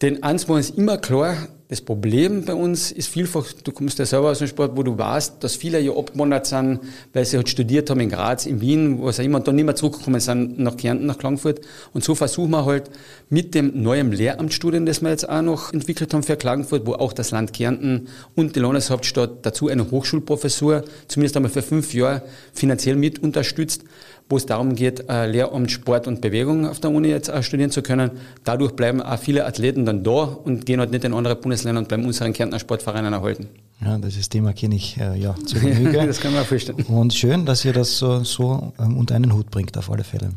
Denn 0.00 0.22
eins 0.22 0.48
war 0.48 0.56
uns 0.56 0.70
immer 0.70 0.98
klar, 0.98 1.48
das 1.70 1.82
Problem 1.82 2.46
bei 2.46 2.54
uns 2.54 2.90
ist 2.92 3.08
vielfach, 3.08 3.44
du 3.62 3.72
kommst 3.72 3.98
ja 3.98 4.06
selber 4.06 4.30
aus 4.30 4.38
dem 4.38 4.48
Sport, 4.48 4.74
wo 4.74 4.82
du 4.82 4.96
weißt, 4.96 5.44
dass 5.44 5.54
viele 5.54 5.78
ja 5.80 5.92
abgewandert 5.92 6.46
sind, 6.46 6.80
weil 7.12 7.26
sie 7.26 7.36
halt 7.36 7.50
studiert 7.50 7.90
haben 7.90 8.00
in 8.00 8.08
Graz, 8.08 8.46
in 8.46 8.62
Wien, 8.62 9.02
was 9.02 9.20
auch 9.20 9.24
immer, 9.24 9.36
und 9.36 9.46
dann 9.46 9.56
nicht 9.56 9.66
mehr 9.66 9.74
zurückgekommen 9.74 10.18
sind 10.18 10.58
nach 10.58 10.78
Kärnten, 10.78 11.04
nach 11.04 11.18
Klagenfurt. 11.18 11.60
Und 11.92 12.04
so 12.04 12.14
versuchen 12.14 12.52
wir 12.52 12.64
halt 12.64 12.90
mit 13.28 13.54
dem 13.54 13.82
neuen 13.82 14.12
Lehramtsstudien, 14.12 14.86
das 14.86 15.02
wir 15.02 15.10
jetzt 15.10 15.28
auch 15.28 15.42
noch 15.42 15.74
entwickelt 15.74 16.14
haben 16.14 16.22
für 16.22 16.36
Klagenfurt, 16.36 16.86
wo 16.86 16.94
auch 16.94 17.12
das 17.12 17.32
Land 17.32 17.52
Kärnten 17.52 18.08
und 18.34 18.56
die 18.56 18.60
Landeshauptstadt 18.60 19.44
dazu 19.44 19.68
eine 19.68 19.90
Hochschulprofessur, 19.90 20.84
zumindest 21.06 21.36
einmal 21.36 21.50
für 21.50 21.62
fünf 21.62 21.92
Jahre, 21.92 22.22
finanziell 22.54 22.96
mit 22.96 23.22
unterstützt, 23.22 23.82
wo 24.28 24.36
es 24.36 24.46
darum 24.46 24.74
geht, 24.74 25.08
äh, 25.08 25.26
Lehramt 25.26 25.70
Sport 25.70 26.06
und 26.06 26.20
Bewegung 26.20 26.66
auf 26.66 26.80
der 26.80 26.90
Uni 26.90 27.08
jetzt 27.08 27.28
äh, 27.28 27.42
studieren 27.42 27.70
zu 27.70 27.82
können. 27.82 28.10
Dadurch 28.44 28.72
bleiben 28.72 29.00
auch 29.00 29.18
viele 29.18 29.46
Athleten 29.46 29.86
dann 29.86 30.04
da 30.04 30.22
und 30.22 30.66
gehen 30.66 30.80
halt 30.80 30.90
nicht 30.90 31.04
in 31.04 31.14
andere 31.14 31.36
Bundesländer 31.36 31.80
und 31.80 31.88
bleiben 31.88 32.04
unseren 32.04 32.32
Kärntner 32.32 32.58
Sportvereinen 32.58 33.12
erhalten. 33.12 33.48
Ja, 33.80 33.96
das 33.96 34.28
Thema 34.28 34.52
kenne 34.52 34.74
ich 34.74 34.98
äh, 34.98 35.18
ja 35.18 35.34
zu 35.46 35.54
Genüge. 35.60 36.06
das 36.06 36.20
kann 36.20 36.34
man 36.34 36.44
vorstellen. 36.44 36.82
Und 36.88 37.14
schön, 37.14 37.46
dass 37.46 37.64
ihr 37.64 37.72
das 37.72 37.96
so, 37.96 38.24
so 38.24 38.72
ähm, 38.78 38.96
unter 38.96 39.14
einen 39.14 39.32
Hut 39.32 39.50
bringt, 39.50 39.78
auf 39.78 39.90
alle 39.90 40.04
Fälle. 40.04 40.30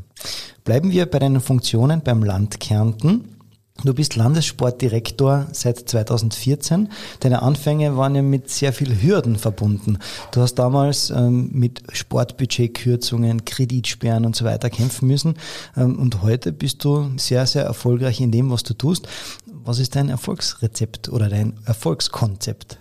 Bleiben 0.63 0.91
wir 0.91 1.05
bei 1.07 1.19
deinen 1.19 1.41
Funktionen 1.41 2.01
beim 2.01 2.23
Land 2.23 2.59
Kärnten. 2.59 3.40
Du 3.83 3.95
bist 3.95 4.15
Landessportdirektor 4.15 5.47
seit 5.53 5.89
2014. 5.89 6.89
Deine 7.19 7.41
Anfänge 7.41 7.97
waren 7.97 8.13
ja 8.13 8.21
mit 8.21 8.49
sehr 8.49 8.73
viel 8.73 9.01
Hürden 9.01 9.37
verbunden. 9.37 9.97
Du 10.31 10.41
hast 10.41 10.55
damals 10.55 11.09
ähm, 11.09 11.49
mit 11.51 11.81
Sportbudgetkürzungen, 11.91 13.43
Kreditsperren 13.43 14.25
und 14.25 14.35
so 14.35 14.45
weiter 14.45 14.69
kämpfen 14.69 15.07
müssen. 15.07 15.35
Ähm, 15.75 15.97
und 15.97 16.21
heute 16.21 16.51
bist 16.51 16.83
du 16.83 17.09
sehr, 17.17 17.47
sehr 17.47 17.63
erfolgreich 17.63 18.21
in 18.21 18.31
dem, 18.31 18.51
was 18.51 18.61
du 18.61 18.75
tust. 18.75 19.07
Was 19.47 19.79
ist 19.79 19.95
dein 19.95 20.09
Erfolgsrezept 20.09 21.09
oder 21.09 21.27
dein 21.27 21.57
Erfolgskonzept? 21.65 22.77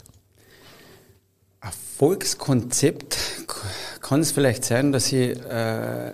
Erfolgskonzept 1.62 3.16
kann 4.02 4.20
es 4.20 4.32
vielleicht 4.32 4.64
sein, 4.64 4.92
dass 4.92 5.12
ich 5.12 5.38
äh, 5.38 6.12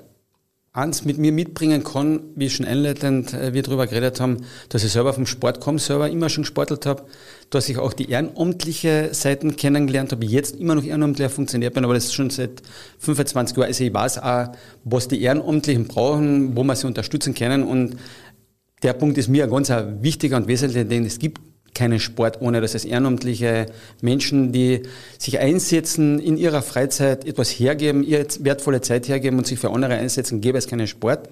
eins 0.76 1.06
mit 1.06 1.16
mir 1.16 1.32
mitbringen 1.32 1.82
kann, 1.82 2.20
wie 2.34 2.50
schon 2.50 2.66
einleitend 2.66 3.32
äh, 3.32 3.54
wir 3.54 3.62
darüber 3.62 3.86
geredet 3.86 4.20
haben, 4.20 4.44
dass 4.68 4.84
ich 4.84 4.92
selber 4.92 5.14
vom 5.14 5.24
Sport 5.24 5.58
komme, 5.60 5.78
selber 5.78 6.10
immer 6.10 6.28
schon 6.28 6.44
gesportelt 6.44 6.84
habe, 6.84 7.04
dass 7.48 7.68
ich 7.68 7.78
auch 7.78 7.94
die 7.94 8.10
ehrenamtliche 8.10 9.08
Seiten 9.12 9.56
kennengelernt 9.56 10.12
habe, 10.12 10.26
jetzt 10.26 10.56
immer 10.56 10.74
noch 10.74 10.84
ehrenamtlich 10.84 11.32
funktioniert 11.32 11.72
bin, 11.72 11.84
aber 11.84 11.94
das 11.94 12.04
ist 12.04 12.14
schon 12.14 12.28
seit 12.28 12.62
25 12.98 13.56
Jahren. 13.56 13.68
Also 13.68 13.84
ich 13.84 13.94
weiß 13.94 14.18
auch, 14.18 14.48
was 14.84 15.08
die 15.08 15.22
Ehrenamtlichen 15.22 15.86
brauchen, 15.86 16.54
wo 16.56 16.62
man 16.62 16.76
sie 16.76 16.86
unterstützen 16.86 17.34
können 17.34 17.62
und 17.62 17.96
der 18.82 18.92
Punkt 18.92 19.16
ist 19.16 19.28
mir 19.28 19.44
ein 19.44 19.50
ganz 19.50 19.70
wichtiger 19.70 20.36
und 20.36 20.46
wesentlicher, 20.46 20.84
denn 20.84 21.06
es 21.06 21.18
gibt 21.18 21.40
keinen 21.76 22.00
Sport 22.00 22.40
ohne, 22.40 22.60
dass 22.60 22.74
es 22.74 22.84
ehrenamtliche 22.84 23.66
Menschen, 24.00 24.50
die 24.50 24.82
sich 25.18 25.38
einsetzen, 25.38 26.18
in 26.18 26.36
ihrer 26.36 26.62
Freizeit 26.62 27.24
etwas 27.24 27.50
hergeben, 27.50 28.02
ihre 28.02 28.26
wertvolle 28.40 28.80
Zeit 28.80 29.06
hergeben 29.06 29.38
und 29.38 29.46
sich 29.46 29.60
für 29.60 29.70
andere 29.70 29.94
einsetzen, 29.94 30.40
gäbe 30.40 30.58
es 30.58 30.66
keinen 30.66 30.88
Sport. 30.88 31.28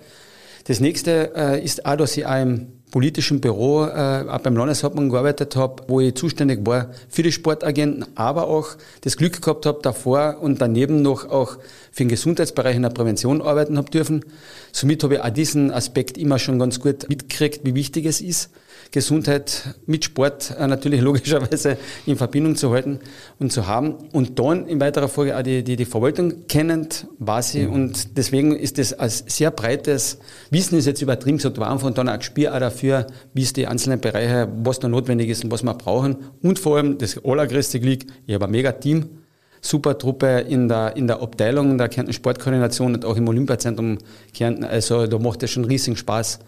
Das 0.66 0.80
nächste 0.80 1.32
äh, 1.34 1.62
ist 1.62 1.84
auch, 1.84 1.96
dass 1.96 2.16
ich 2.16 2.24
auch 2.24 2.40
im 2.40 2.68
politischen 2.90 3.40
Büro, 3.40 3.84
äh, 3.86 4.24
auch 4.28 4.38
beim 4.38 4.56
Landeshauptmann 4.56 5.08
gearbeitet 5.08 5.56
habe, 5.56 5.82
wo 5.88 6.00
ich 6.00 6.14
zuständig 6.14 6.64
war 6.64 6.90
für 7.08 7.24
die 7.24 7.32
Sportagenten, 7.32 8.06
aber 8.14 8.46
auch 8.46 8.76
das 9.00 9.16
Glück 9.16 9.42
gehabt 9.42 9.66
habe, 9.66 9.80
davor 9.82 10.38
und 10.40 10.60
daneben 10.60 11.02
noch 11.02 11.28
auch 11.28 11.58
für 11.90 12.04
den 12.04 12.08
Gesundheitsbereich 12.08 12.76
in 12.76 12.82
der 12.82 12.90
Prävention 12.90 13.42
arbeiten 13.42 13.76
habe 13.78 13.90
dürfen. 13.90 14.24
Somit 14.72 15.02
habe 15.02 15.14
ich 15.14 15.20
auch 15.20 15.30
diesen 15.30 15.72
Aspekt 15.72 16.16
immer 16.16 16.38
schon 16.38 16.58
ganz 16.58 16.78
gut 16.78 17.08
mitgekriegt, 17.08 17.64
wie 17.64 17.74
wichtig 17.74 18.06
es 18.06 18.20
ist. 18.20 18.50
Gesundheit 18.94 19.74
mit 19.86 20.04
Sport 20.04 20.54
äh, 20.56 20.68
natürlich 20.68 21.00
logischerweise 21.08 21.76
in 22.06 22.16
Verbindung 22.16 22.54
zu 22.54 22.70
halten 22.70 23.00
und 23.40 23.52
zu 23.52 23.66
haben. 23.66 23.94
Und 24.12 24.38
dann 24.38 24.68
in 24.68 24.80
weiterer 24.80 25.08
Folge 25.08 25.36
auch 25.36 25.42
die, 25.42 25.64
die, 25.64 25.74
die 25.74 25.84
Verwaltung 25.84 26.46
kennend 26.46 27.08
war 27.18 27.42
sie. 27.42 27.66
Mhm. 27.66 27.72
Und 27.72 28.16
deswegen 28.16 28.54
ist 28.54 28.78
das 28.78 28.92
als 28.92 29.24
sehr 29.26 29.50
breites 29.50 30.18
Wissen, 30.50 30.78
ist 30.78 30.86
jetzt 30.86 31.02
übertrieben 31.02 31.38
gesagt, 31.38 31.58
war 31.58 31.72
einfach 31.72 31.92
dann 31.92 32.08
auch 32.08 32.18
Gespür 32.18 32.54
auch 32.54 32.60
dafür, 32.60 33.08
wie 33.32 33.42
es 33.42 33.52
die 33.52 33.66
einzelnen 33.66 34.00
Bereiche, 34.00 34.48
was 34.62 34.78
da 34.78 34.86
notwendig 34.88 35.28
ist 35.28 35.42
und 35.42 35.50
was 35.50 35.64
wir 35.64 35.74
brauchen. 35.74 36.16
Und 36.40 36.60
vor 36.60 36.76
allem 36.76 36.96
das 36.96 37.18
allergrößte 37.24 37.80
Glück, 37.80 38.04
ich 38.26 38.34
habe 38.34 38.44
ein 38.44 38.52
mega 38.52 38.70
Team 38.70 39.23
super 39.64 39.96
Truppe 39.96 40.44
in 40.46 40.68
der, 40.68 40.94
in 40.96 41.06
der 41.06 41.20
Abteilung 41.22 41.78
der 41.78 41.88
Kärnten 41.88 42.12
Sportkoordination 42.12 42.94
und 42.94 43.04
auch 43.04 43.16
im 43.16 43.26
Olympiazentrum 43.26 43.98
Kärnten. 44.34 44.64
Also 44.64 45.06
da 45.06 45.18
macht 45.18 45.42
es 45.42 45.50
schon 45.50 45.64
riesigen 45.64 45.96
Spaß 45.96 46.38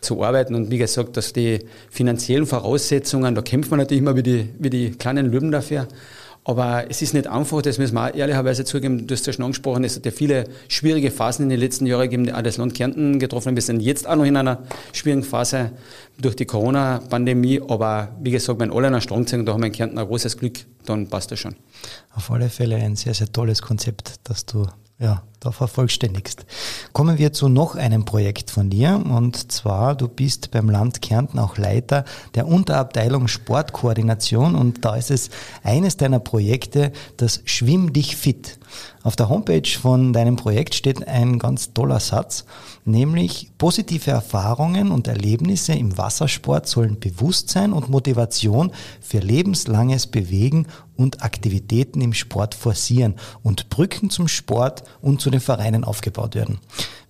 zu 0.00 0.22
arbeiten. 0.24 0.54
Und 0.54 0.70
wie 0.70 0.78
gesagt, 0.78 1.16
dass 1.16 1.32
die 1.32 1.60
finanziellen 1.90 2.46
Voraussetzungen, 2.46 3.34
da 3.34 3.42
kämpft 3.42 3.70
man 3.70 3.80
natürlich 3.80 4.00
immer 4.00 4.16
wie 4.16 4.22
die, 4.22 4.48
wie 4.58 4.70
die 4.70 4.90
kleinen 4.92 5.30
Löwen 5.30 5.52
dafür. 5.52 5.86
Aber 6.44 6.90
es 6.90 7.02
ist 7.02 7.14
nicht 7.14 7.28
einfach, 7.28 7.62
das 7.62 7.78
müssen 7.78 7.94
wir 7.94 8.10
auch 8.10 8.14
ehrlicherweise 8.14 8.64
zugeben. 8.64 9.06
Du 9.06 9.14
hast 9.14 9.26
ja 9.26 9.32
schon 9.32 9.44
angesprochen, 9.44 9.84
es 9.84 9.94
hat 9.94 10.04
ja 10.04 10.10
viele 10.10 10.44
schwierige 10.66 11.12
Phasen 11.12 11.44
in 11.44 11.50
den 11.50 11.60
letzten 11.60 11.86
Jahren 11.86 12.02
gegeben, 12.02 12.24
die 12.24 12.32
auch 12.32 12.42
das 12.42 12.56
Land 12.56 12.74
Kärnten 12.74 13.20
getroffen 13.20 13.48
haben. 13.48 13.56
Wir 13.56 13.62
sind 13.62 13.80
jetzt 13.80 14.08
auch 14.08 14.16
noch 14.16 14.24
in 14.24 14.36
einer 14.36 14.58
schwierigen 14.92 15.22
Phase 15.22 15.70
durch 16.18 16.34
die 16.34 16.44
Corona-Pandemie. 16.44 17.60
Aber 17.68 18.08
wie 18.20 18.32
gesagt, 18.32 18.58
wenn 18.58 18.72
alle 18.72 18.88
einen 18.88 19.00
Strang 19.00 19.26
ziehen, 19.26 19.46
da 19.46 19.52
haben 19.52 19.60
wir 19.60 19.68
in 19.68 19.72
Kärnten 19.72 19.98
ein 19.98 20.06
großes 20.06 20.36
Glück, 20.36 20.58
dann 20.84 21.06
passt 21.08 21.30
das 21.30 21.38
schon. 21.38 21.54
Auf 22.14 22.28
alle 22.30 22.48
Fälle 22.48 22.74
ein 22.74 22.96
sehr, 22.96 23.14
sehr 23.14 23.30
tolles 23.30 23.62
Konzept, 23.62 24.14
das 24.24 24.44
du 24.44 24.66
ja, 24.98 25.22
da 25.42 25.50
vervollständigst. 25.50 26.46
Kommen 26.92 27.18
wir 27.18 27.32
zu 27.32 27.48
noch 27.48 27.74
einem 27.74 28.04
Projekt 28.04 28.50
von 28.50 28.70
dir 28.70 29.02
und 29.04 29.52
zwar 29.52 29.94
du 29.94 30.08
bist 30.08 30.50
beim 30.52 30.70
Land 30.70 31.02
Kärnten 31.02 31.38
auch 31.38 31.58
Leiter 31.58 32.04
der 32.34 32.46
Unterabteilung 32.46 33.28
Sportkoordination 33.28 34.54
und 34.54 34.84
da 34.84 34.96
ist 34.96 35.10
es 35.10 35.30
eines 35.64 35.96
deiner 35.96 36.20
Projekte, 36.20 36.92
das 37.16 37.42
Schwimm 37.44 37.92
dich 37.92 38.16
fit. 38.16 38.58
Auf 39.02 39.16
der 39.16 39.28
Homepage 39.28 39.68
von 39.68 40.12
deinem 40.12 40.36
Projekt 40.36 40.74
steht 40.74 41.06
ein 41.08 41.40
ganz 41.40 41.72
toller 41.72 41.98
Satz, 41.98 42.44
nämlich 42.84 43.50
positive 43.58 44.12
Erfahrungen 44.12 44.92
und 44.92 45.08
Erlebnisse 45.08 45.72
im 45.72 45.98
Wassersport 45.98 46.68
sollen 46.68 47.00
Bewusstsein 47.00 47.72
und 47.72 47.90
Motivation 47.90 48.70
für 49.00 49.18
lebenslanges 49.18 50.06
Bewegen 50.06 50.68
und 50.96 51.24
Aktivitäten 51.24 52.00
im 52.00 52.14
Sport 52.14 52.54
forcieren 52.54 53.14
und 53.42 53.70
Brücken 53.70 54.08
zum 54.08 54.28
Sport 54.28 54.84
und 55.00 55.20
zu 55.20 55.30
den 55.32 55.40
Vereinen 55.40 55.84
aufgebaut 55.84 56.34
werden. 56.34 56.58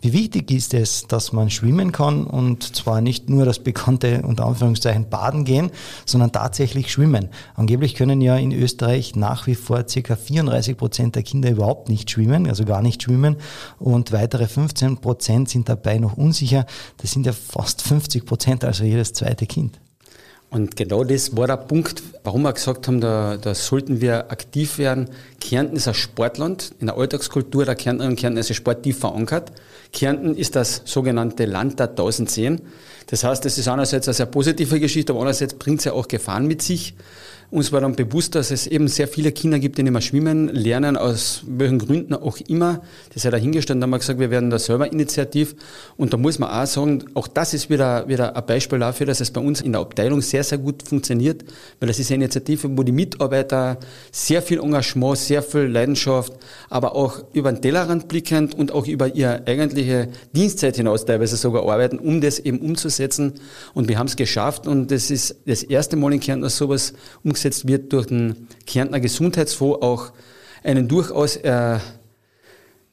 Wie 0.00 0.12
wichtig 0.12 0.50
ist 0.50 0.74
es, 0.74 1.06
dass 1.06 1.32
man 1.32 1.48
schwimmen 1.48 1.92
kann 1.92 2.24
und 2.24 2.74
zwar 2.74 3.00
nicht 3.00 3.30
nur 3.30 3.44
das 3.44 3.61
bekannte 3.61 4.22
unter 4.22 4.46
Anführungszeichen 4.46 5.08
Baden 5.08 5.44
gehen, 5.44 5.70
sondern 6.06 6.32
tatsächlich 6.32 6.90
schwimmen. 6.90 7.28
Angeblich 7.54 7.94
können 7.94 8.20
ja 8.20 8.37
in 8.37 8.50
Österreich 8.50 9.14
nach 9.14 9.46
wie 9.46 9.54
vor 9.54 9.88
circa 9.88 10.16
34 10.16 10.76
Prozent 10.76 11.14
der 11.14 11.22
Kinder 11.22 11.50
überhaupt 11.50 11.88
nicht 11.88 12.11
schwimmen, 12.11 12.48
also 12.48 12.64
gar 12.64 12.82
nicht 12.82 13.00
schwimmen 13.00 13.37
und 13.78 14.11
weitere 14.11 14.48
15 14.48 14.98
Prozent 14.98 15.48
sind 15.48 15.68
dabei 15.68 15.98
noch 15.98 16.16
unsicher. 16.16 16.66
Das 16.96 17.12
sind 17.12 17.24
ja 17.24 17.32
fast 17.32 17.82
50 17.82 18.26
Prozent, 18.26 18.64
also 18.64 18.82
jedes 18.82 19.12
zweite 19.12 19.46
Kind. 19.46 19.78
Und 20.52 20.76
genau 20.76 21.02
das 21.02 21.34
war 21.34 21.46
der 21.46 21.56
Punkt, 21.56 22.02
warum 22.24 22.42
wir 22.42 22.52
gesagt 22.52 22.86
haben, 22.86 23.00
da, 23.00 23.38
da 23.38 23.54
sollten 23.54 24.02
wir 24.02 24.30
aktiv 24.30 24.76
werden. 24.76 25.08
Kärnten 25.40 25.76
ist 25.76 25.88
ein 25.88 25.94
Sportland. 25.94 26.72
In 26.78 26.88
der 26.88 26.98
Alltagskultur 26.98 27.64
der 27.64 27.74
Kärntnerinnen 27.74 28.12
und 28.12 28.20
Kärntner 28.20 28.40
ist 28.40 28.54
Sport 28.54 28.82
tief 28.82 28.98
verankert. 28.98 29.50
Kärnten 29.94 30.36
ist 30.36 30.54
das 30.54 30.82
sogenannte 30.84 31.46
Land 31.46 31.80
der 31.80 31.94
tausend 31.94 32.30
Seen. 32.30 32.60
Das 33.06 33.24
heißt, 33.24 33.46
es 33.46 33.56
ist 33.56 33.66
einerseits 33.66 34.08
eine 34.08 34.14
sehr 34.14 34.26
positive 34.26 34.78
Geschichte, 34.78 35.12
aber 35.14 35.20
andererseits 35.20 35.54
bringt 35.54 35.78
es 35.78 35.86
ja 35.86 35.94
auch 35.94 36.06
Gefahren 36.06 36.46
mit 36.46 36.60
sich. 36.60 36.94
Uns 37.52 37.70
war 37.70 37.82
dann 37.82 37.94
bewusst, 37.94 38.34
dass 38.34 38.50
es 38.50 38.66
eben 38.66 38.88
sehr 38.88 39.06
viele 39.06 39.30
Kinder 39.30 39.58
gibt, 39.58 39.76
die 39.76 39.82
nicht 39.82 39.92
mehr 39.92 40.00
schwimmen 40.00 40.48
lernen, 40.48 40.96
aus 40.96 41.42
welchen 41.46 41.78
Gründen 41.78 42.14
auch 42.14 42.38
immer. 42.48 42.80
Das 43.12 43.24
sei 43.24 43.30
dahingestellt. 43.30 43.78
Da 43.78 43.82
haben 43.82 43.90
wir 43.90 43.98
gesagt, 43.98 44.18
wir 44.18 44.30
werden 44.30 44.48
da 44.48 44.58
selber 44.58 44.90
initiativ. 44.90 45.54
Und 45.98 46.14
da 46.14 46.16
muss 46.16 46.38
man 46.38 46.48
auch 46.48 46.64
sagen, 46.64 47.04
auch 47.12 47.28
das 47.28 47.52
ist 47.52 47.68
wieder, 47.68 48.08
wieder 48.08 48.34
ein 48.34 48.46
Beispiel 48.46 48.78
dafür, 48.78 49.04
dass 49.04 49.20
es 49.20 49.30
bei 49.30 49.42
uns 49.42 49.60
in 49.60 49.72
der 49.72 49.82
Abteilung 49.82 50.22
sehr, 50.22 50.42
sehr 50.44 50.56
gut 50.56 50.82
funktioniert. 50.82 51.44
Weil 51.78 51.88
das 51.88 51.98
ist 51.98 52.10
eine 52.10 52.24
Initiative, 52.24 52.74
wo 52.74 52.82
die 52.84 52.92
Mitarbeiter 52.92 53.78
sehr 54.10 54.40
viel 54.40 54.58
Engagement, 54.58 55.18
sehr 55.18 55.42
viel 55.42 55.64
Leidenschaft, 55.64 56.32
aber 56.70 56.96
auch 56.96 57.22
über 57.34 57.52
den 57.52 57.60
Tellerrand 57.60 58.08
blickend 58.08 58.54
und 58.54 58.72
auch 58.72 58.86
über 58.86 59.14
ihre 59.14 59.46
eigentliche 59.46 60.08
Dienstzeit 60.34 60.76
hinaus 60.76 61.04
teilweise 61.04 61.36
sogar 61.36 61.70
arbeiten, 61.70 61.98
um 61.98 62.22
das 62.22 62.38
eben 62.38 62.60
umzusetzen. 62.60 63.34
Und 63.74 63.88
wir 63.90 63.98
haben 63.98 64.06
es 64.06 64.16
geschafft. 64.16 64.66
Und 64.66 64.90
das 64.90 65.10
ist 65.10 65.36
das 65.44 65.62
erste 65.62 65.96
Mal 65.96 66.14
in 66.14 66.20
Kärnten, 66.20 66.44
dass 66.44 66.56
sowas 66.56 66.94
umgesetzt 67.22 67.41
umgesetzt 67.42 67.66
wird, 67.66 67.92
durch 67.92 68.07
den 68.07 68.46
Kärntner 68.66 69.00
Gesundheitsfonds 69.00 69.83
auch 69.83 70.12
einen 70.62 70.87
durchaus 70.87 71.37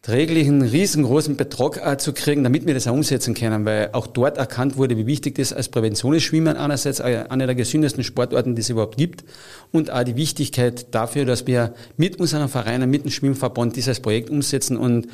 erträglichen, 0.02 0.64
riesengroßen 0.64 1.38
Betrag 1.38 1.80
äh, 1.86 1.98
zu 1.98 2.14
kriegen, 2.14 2.44
damit 2.44 2.66
wir 2.66 2.74
das 2.74 2.88
auch 2.88 2.94
umsetzen 2.94 3.36
können, 3.36 3.66
weil 3.66 3.90
auch 3.94 4.08
dort 4.08 4.40
erkannt 4.40 4.76
wurde, 4.78 4.98
wie 4.98 5.06
wichtig 5.06 5.36
das 5.36 5.54
als 5.54 5.70
Prävention 5.70 6.16
ist. 6.16 6.24
Schwimmen 6.24 6.58
einerseits 6.58 7.00
äh, 7.00 7.26
einer 7.30 7.46
der 7.46 7.54
gesündesten 7.56 8.04
Sportarten, 8.04 8.56
die 8.56 8.62
es 8.62 8.70
überhaupt 8.70 8.98
gibt 8.98 9.24
und 9.72 9.92
auch 9.92 10.04
die 10.04 10.16
Wichtigkeit 10.16 10.88
dafür, 10.96 11.26
dass 11.26 11.46
wir 11.46 11.76
mit 11.96 12.20
unseren 12.20 12.50
Vereinen, 12.50 12.90
mit 12.90 13.04
dem 13.04 13.12
Schwimmverband 13.12 13.76
dieses 13.76 14.00
Projekt 14.00 14.32
umsetzen 14.32 14.78
und 14.78 15.08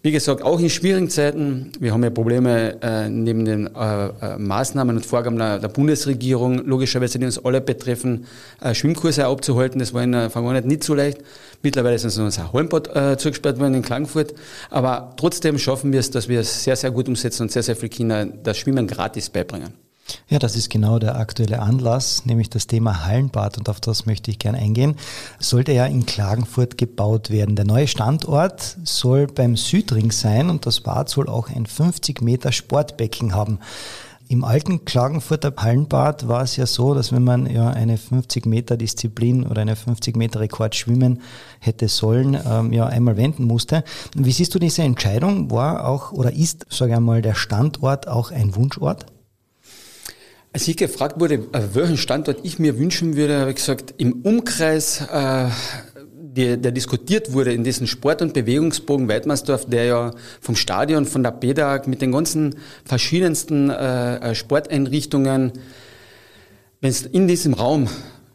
Wie 0.00 0.12
gesagt, 0.12 0.42
auch 0.42 0.60
in 0.60 0.70
schwierigen 0.70 1.10
Zeiten. 1.10 1.72
Wir 1.80 1.92
haben 1.92 2.04
ja 2.04 2.10
Probleme 2.10 2.80
äh, 2.80 3.08
neben 3.08 3.44
den 3.44 3.66
äh, 3.74 4.06
äh, 4.06 4.38
Maßnahmen 4.38 4.96
und 4.96 5.04
Vorgaben 5.04 5.36
der, 5.38 5.58
der, 5.58 5.66
Bundesregierung, 5.66 6.64
logischerweise, 6.64 7.18
die 7.18 7.24
uns 7.24 7.44
alle 7.44 7.60
betreffen, 7.60 8.26
äh, 8.60 8.74
Schwimmkurse 8.74 9.26
abzuhalten. 9.26 9.80
Das 9.80 9.92
war 9.92 10.04
in 10.04 10.12
der 10.12 10.30
Vergangenheit 10.30 10.66
nicht 10.66 10.84
so 10.84 10.94
leicht. 10.94 11.18
Mittlerweile 11.64 11.96
ist 11.96 12.04
uns 12.04 12.16
unser 12.16 12.52
Hallenbad 12.52 12.94
äh, 12.94 13.16
zugesperrt 13.16 13.58
worden 13.58 13.74
in 13.74 13.82
Klagenfurt. 13.82 14.34
Aber 14.70 15.14
trotzdem 15.16 15.58
schaffen 15.58 15.92
wir 15.92 15.98
es, 15.98 16.12
dass 16.12 16.28
wir 16.28 16.40
es 16.40 16.62
sehr, 16.62 16.76
sehr 16.76 16.92
gut 16.92 17.08
umsetzen 17.08 17.42
und 17.42 17.50
sehr, 17.50 17.64
sehr 17.64 17.74
viele 17.74 17.90
Kinder 17.90 18.24
das 18.24 18.56
Schwimmen 18.56 18.86
gratis 18.86 19.28
beibringen. 19.28 19.87
Ja, 20.28 20.38
das 20.38 20.56
ist 20.56 20.70
genau 20.70 20.98
der 20.98 21.16
aktuelle 21.16 21.60
Anlass, 21.60 22.26
nämlich 22.26 22.50
das 22.50 22.66
Thema 22.66 23.04
Hallenbad 23.06 23.58
und 23.58 23.68
auf 23.68 23.80
das 23.80 24.06
möchte 24.06 24.30
ich 24.30 24.38
gerne 24.38 24.58
eingehen. 24.58 24.96
Sollte 25.38 25.72
ja 25.72 25.86
in 25.86 26.06
Klagenfurt 26.06 26.78
gebaut 26.78 27.30
werden. 27.30 27.56
Der 27.56 27.64
neue 27.64 27.88
Standort 27.88 28.76
soll 28.84 29.26
beim 29.26 29.56
Südring 29.56 30.10
sein 30.10 30.50
und 30.50 30.66
das 30.66 30.80
Bad 30.80 31.08
soll 31.08 31.28
auch 31.28 31.48
ein 31.48 31.66
50 31.66 32.22
Meter 32.22 32.52
Sportbecken 32.52 33.34
haben. 33.34 33.58
Im 34.30 34.44
alten 34.44 34.84
Klagenfurter 34.84 35.54
Hallenbad 35.56 36.28
war 36.28 36.42
es 36.42 36.56
ja 36.56 36.66
so, 36.66 36.92
dass 36.92 37.12
wenn 37.12 37.24
man 37.24 37.46
ja 37.50 37.70
eine 37.70 37.96
50 37.96 38.44
Meter 38.44 38.76
Disziplin 38.76 39.46
oder 39.46 39.62
eine 39.62 39.74
50 39.74 40.16
Meter 40.16 40.40
Rekord 40.40 40.74
schwimmen 40.74 41.22
hätte 41.60 41.88
sollen, 41.88 42.38
ähm, 42.46 42.74
ja 42.74 42.84
einmal 42.84 43.16
wenden 43.16 43.44
musste. 43.44 43.84
Wie 44.14 44.32
siehst 44.32 44.54
du 44.54 44.58
diese 44.58 44.82
Entscheidung? 44.82 45.50
War 45.50 45.88
auch 45.88 46.12
oder 46.12 46.30
ist, 46.30 46.66
sage 46.68 46.90
ich 46.90 46.96
einmal, 46.98 47.22
der 47.22 47.34
Standort 47.34 48.06
auch 48.06 48.30
ein 48.30 48.54
Wunschort? 48.54 49.06
Als 50.52 50.66
ich 50.66 50.76
gefragt 50.76 51.20
wurde, 51.20 51.34
äh, 51.34 51.62
welchen 51.74 51.96
Standort 51.96 52.38
ich 52.42 52.58
mir 52.58 52.78
wünschen 52.78 53.16
würde, 53.16 53.38
habe 53.38 53.50
ich 53.50 53.56
gesagt, 53.56 53.94
im 53.98 54.22
Umkreis, 54.22 55.02
äh, 55.12 55.48
der, 56.38 56.56
der 56.56 56.72
diskutiert 56.72 57.32
wurde 57.32 57.52
in 57.52 57.64
diesem 57.64 57.86
Sport- 57.86 58.22
und 58.22 58.32
Bewegungsbogen 58.32 59.08
Weidmannsdorf, 59.08 59.66
der 59.66 59.84
ja 59.84 60.10
vom 60.40 60.56
Stadion, 60.56 61.04
von 61.04 61.22
der 61.22 61.32
PEDAG 61.32 61.86
mit 61.86 62.00
den 62.00 62.12
ganzen 62.12 62.54
verschiedensten 62.84 63.70
äh, 63.70 64.16
äh 64.16 64.34
Sporteinrichtungen, 64.34 65.52
wenn 66.80 66.90
es 66.90 67.02
in 67.02 67.26
diesem 67.26 67.54
Raum, 67.54 67.88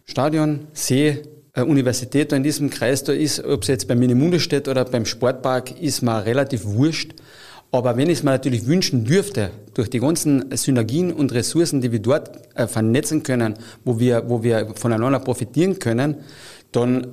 Stadion, 0.05 0.67
See, 0.73 1.21
äh, 1.53 1.61
Universität 1.61 2.31
da 2.31 2.35
in 2.35 2.43
diesem 2.43 2.69
Kreis 2.69 3.03
da 3.03 3.13
ist, 3.13 3.43
ob 3.43 3.61
es 3.61 3.69
jetzt 3.69 3.87
beim 3.87 3.99
Minimunde 3.99 4.39
steht 4.39 4.67
oder 4.67 4.85
beim 4.85 5.05
Sportpark, 5.05 5.79
ist 5.79 6.01
mir 6.01 6.25
relativ 6.25 6.65
wurscht. 6.65 7.13
Aber 7.73 7.97
wenn 7.97 8.07
ich 8.07 8.19
es 8.19 8.23
mir 8.23 8.29
natürlich 8.29 8.67
wünschen 8.67 9.03
dürfte, 9.03 9.49
durch 9.73 9.89
die 9.89 9.99
ganzen 9.99 10.55
Synergien 10.55 11.11
und 11.11 11.33
Ressourcen, 11.33 11.81
die 11.81 11.91
wir 11.91 11.97
dort 11.97 12.29
äh, 12.53 12.67
vernetzen 12.67 13.23
können, 13.23 13.55
wo 13.83 13.99
wir, 13.99 14.29
wo 14.29 14.43
wir 14.43 14.75
voneinander 14.75 15.19
profitieren 15.19 15.79
können, 15.79 16.17
dann 16.75 17.07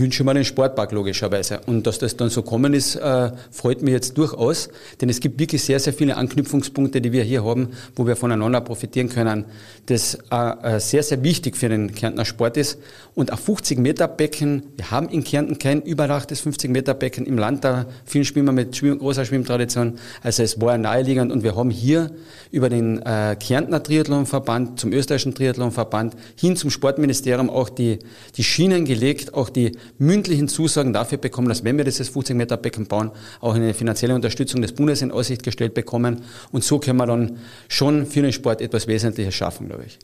wünsche 0.00 0.22
ich 0.22 0.26
mir 0.26 0.34
den 0.34 0.44
Sportpark 0.44 0.92
logischerweise. 0.92 1.60
Und 1.66 1.86
dass 1.86 1.98
das 1.98 2.16
dann 2.16 2.30
so 2.30 2.42
kommen 2.42 2.74
ist, 2.74 2.96
äh, 2.96 3.30
freut 3.50 3.82
mich 3.82 3.92
jetzt 3.92 4.16
durchaus, 4.16 4.68
denn 5.00 5.08
es 5.08 5.20
gibt 5.20 5.38
wirklich 5.38 5.62
sehr, 5.62 5.78
sehr 5.78 5.92
viele 5.92 6.16
Anknüpfungspunkte, 6.16 7.00
die 7.00 7.12
wir 7.12 7.22
hier 7.22 7.44
haben, 7.44 7.70
wo 7.96 8.06
wir 8.06 8.16
voneinander 8.16 8.60
profitieren 8.60 9.08
können. 9.08 9.44
Das 9.86 10.18
äh, 10.30 10.76
äh 10.76 10.80
sehr, 10.80 11.02
sehr 11.02 11.22
wichtig 11.22 11.56
für 11.56 11.68
den 11.68 11.94
Kärntner 11.94 12.24
Sport 12.24 12.56
ist. 12.56 12.78
Und 13.14 13.30
ein 13.30 13.38
50-Meter-Becken, 13.38 14.62
wir 14.76 14.90
haben 14.90 15.08
in 15.08 15.24
Kärnten 15.24 15.58
kein 15.58 15.82
überdachtes 15.82 16.44
50-Meter-Becken 16.46 17.26
im 17.26 17.38
Land 17.38 17.64
da 17.64 17.86
vielen 18.04 18.24
Schwimmer 18.24 18.52
mit 18.52 18.80
großer 18.80 19.24
Schwimmtradition. 19.24 19.98
Also 20.22 20.42
es 20.42 20.60
war 20.60 20.78
naheliegend 20.78 21.32
und 21.32 21.42
wir 21.42 21.56
haben 21.56 21.70
hier 21.70 22.10
über 22.50 22.68
den 22.68 23.02
äh, 23.02 23.36
Kärntner 23.38 23.82
Triathlonverband 23.82 24.80
zum 24.80 24.92
österreichischen 24.92 25.34
Triathlonverband 25.34 26.14
hin 26.36 26.56
zum 26.56 26.70
Sportministerium 26.70 27.50
auch 27.50 27.68
die, 27.68 27.98
die 28.36 28.44
Schienen 28.60 28.84
gelegt, 28.84 29.32
auch 29.32 29.48
die 29.48 29.72
mündlichen 29.96 30.46
Zusagen 30.46 30.92
dafür 30.92 31.16
bekommen, 31.16 31.48
dass 31.48 31.64
wenn 31.64 31.78
wir 31.78 31.84
dieses 31.86 32.10
50 32.10 32.36
Meter 32.36 32.58
Becken 32.58 32.86
bauen, 32.86 33.10
auch 33.40 33.54
eine 33.54 33.72
finanzielle 33.72 34.14
Unterstützung 34.14 34.60
des 34.60 34.72
Bundes 34.72 35.00
in 35.00 35.12
Aussicht 35.12 35.42
gestellt 35.42 35.72
bekommen. 35.72 36.20
Und 36.52 36.62
so 36.62 36.78
können 36.78 36.98
wir 36.98 37.06
dann 37.06 37.38
schon 37.68 38.04
für 38.04 38.20
den 38.20 38.34
Sport 38.34 38.60
etwas 38.60 38.86
Wesentliches 38.86 39.34
schaffen, 39.34 39.68
glaube 39.68 39.84
ich. 39.86 39.98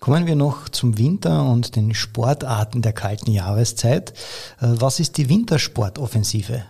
Kommen 0.00 0.26
wir 0.26 0.36
noch 0.36 0.68
zum 0.68 0.98
Winter 0.98 1.48
und 1.50 1.76
den 1.76 1.94
Sportarten 1.94 2.82
der 2.82 2.92
kalten 2.92 3.30
Jahreszeit. 3.30 4.10
Äh, 4.60 4.74
was 4.78 5.00
ist 5.00 5.16
die 5.16 5.30
Wintersportoffensive? 5.30 6.62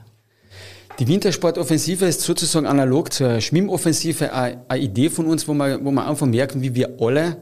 Die 1.01 1.09
Wintersportoffensive 1.09 2.07
ist 2.07 2.21
sozusagen 2.21 2.67
analog 2.67 3.13
zur 3.13 3.41
Schwimmoffensive 3.41 4.33
eine 4.33 4.79
Idee 4.79 5.11
von 5.11 5.27
uns, 5.27 5.49
wo 5.49 5.55
wir, 5.55 5.85
wo 5.85 5.91
wir 5.91 6.07
einfach 6.07 6.29
merken, 6.29 6.63
wie 6.63 6.77
wir 6.77 6.97
alle 7.01 7.39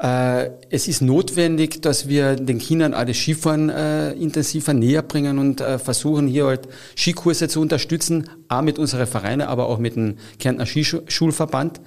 es 0.00 0.86
ist 0.86 1.02
notwendig, 1.02 1.82
dass 1.82 2.06
wir 2.06 2.36
den 2.36 2.58
Kindern 2.58 2.92
das 2.92 3.16
Skifahren 3.16 3.68
äh, 3.68 4.12
intensiver 4.12 4.72
näher 4.72 5.02
bringen 5.02 5.38
und 5.38 5.60
äh, 5.60 5.78
versuchen 5.80 6.28
hier 6.28 6.46
halt 6.46 6.68
Skikurse 6.96 7.48
zu 7.48 7.60
unterstützen, 7.60 8.30
auch 8.48 8.62
mit 8.62 8.78
unseren 8.78 9.08
Vereinen, 9.08 9.48
aber 9.48 9.66
auch 9.66 9.78
mit 9.78 9.96
dem 9.96 10.18
Kärntner 10.38 10.66
Skischulverband. 10.66 11.80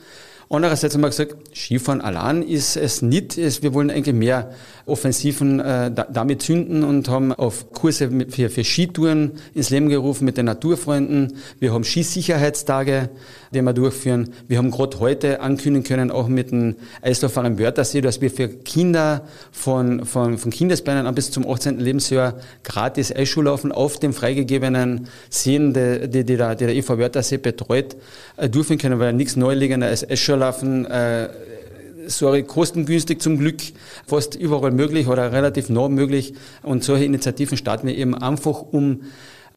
Andererseits 0.53 0.95
haben 0.95 1.01
wir 1.01 1.07
gesagt, 1.07 1.55
Skifahren 1.55 2.01
allein 2.01 2.41
ist 2.43 2.75
es 2.75 3.01
nicht. 3.01 3.37
Wir 3.37 3.73
wollen 3.73 3.89
eigentlich 3.89 4.13
mehr 4.13 4.51
Offensiven 4.85 5.61
äh, 5.61 5.89
damit 5.89 6.41
zünden 6.41 6.83
und 6.83 7.07
haben 7.07 7.31
auf 7.31 7.71
Kurse 7.71 8.09
für, 8.29 8.63
Skitouren 8.65 9.31
ins 9.53 9.69
Leben 9.69 9.87
gerufen 9.87 10.25
mit 10.25 10.35
den 10.35 10.47
Naturfreunden. 10.47 11.37
Wir 11.59 11.71
haben 11.71 11.85
Skisicherheitstage, 11.85 13.09
die 13.53 13.61
wir 13.61 13.71
durchführen. 13.71 14.33
Wir 14.49 14.57
haben 14.57 14.71
gerade 14.71 14.99
heute 14.99 15.39
ankündigen 15.39 15.87
können, 15.87 16.11
auch 16.11 16.27
mit 16.27 16.51
dem 16.51 16.75
Eislaufverein 17.01 17.53
am 17.53 17.59
Wörthersee, 17.59 18.01
dass 18.01 18.19
wir 18.19 18.29
für 18.29 18.49
Kinder 18.49 19.25
von, 19.53 20.05
von, 20.05 20.37
von 20.37 20.51
Kindesbeinen 20.51 21.05
an 21.05 21.15
bis 21.15 21.31
zum 21.31 21.49
18. 21.49 21.79
Lebensjahr 21.79 22.35
gratis 22.65 23.15
Eisschuhlaufen 23.15 23.71
auf 23.71 23.99
dem 23.99 24.11
freigegebenen 24.11 25.07
Seen, 25.29 25.73
die, 25.73 26.09
die, 26.09 26.25
die, 26.25 26.35
der, 26.35 26.55
die 26.55 26.65
der 26.65 26.75
EV 26.75 26.97
Wörthersee 26.97 27.37
betreut, 27.37 27.95
äh, 28.35 28.49
durchführen 28.49 28.79
können, 28.79 28.99
weil 28.99 29.13
nichts 29.13 29.37
Neuliegender 29.37 29.87
als 29.87 30.03
Eisschuhlaufen 30.41 30.85
äh, 30.85 31.29
sorry, 32.07 32.43
kostengünstig 32.43 33.21
zum 33.21 33.37
Glück 33.37 33.61
fast 34.05 34.35
überall 34.35 34.71
möglich 34.71 35.07
oder 35.07 35.31
relativ 35.31 35.69
nah 35.69 35.87
möglich. 35.87 36.33
Und 36.63 36.83
solche 36.83 37.05
Initiativen 37.05 37.57
starten 37.57 37.87
wir 37.87 37.95
eben 37.95 38.15
einfach, 38.15 38.61
um 38.61 39.01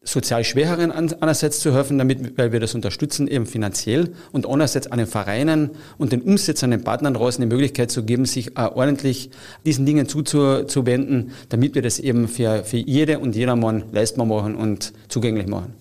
sozial 0.03 0.43
Schwächeren 0.43 0.91
einerseits 0.91 1.59
zu 1.59 1.73
helfen, 1.73 1.97
damit, 1.97 2.37
weil 2.37 2.51
wir 2.51 2.59
das 2.59 2.75
unterstützen, 2.75 3.27
eben 3.27 3.47
finanziell 3.47 4.13
und 4.31 4.45
andererseits 4.47 4.85
an 4.85 4.99
den 4.99 5.07
Vereinen 5.07 5.71
und 5.97 6.11
den 6.11 6.21
Umsetzern, 6.21 6.69
den 6.69 6.83
Partnern 6.83 7.15
draußen 7.15 7.41
die 7.41 7.47
Möglichkeit 7.47 7.89
zu 7.89 8.03
geben, 8.03 8.25
sich 8.25 8.55
ordentlich 8.55 9.31
diesen 9.65 9.87
Dingen 9.87 10.07
zuzuwenden, 10.07 11.31
damit 11.49 11.73
wir 11.73 11.81
das 11.81 11.97
eben 11.97 12.27
für, 12.27 12.63
für 12.63 12.77
jede 12.77 13.17
und 13.17 13.35
jedermann 13.35 13.85
leistbar 13.91 14.27
machen 14.27 14.53
und 14.53 14.93
zugänglich 15.07 15.47
machen. 15.47 15.73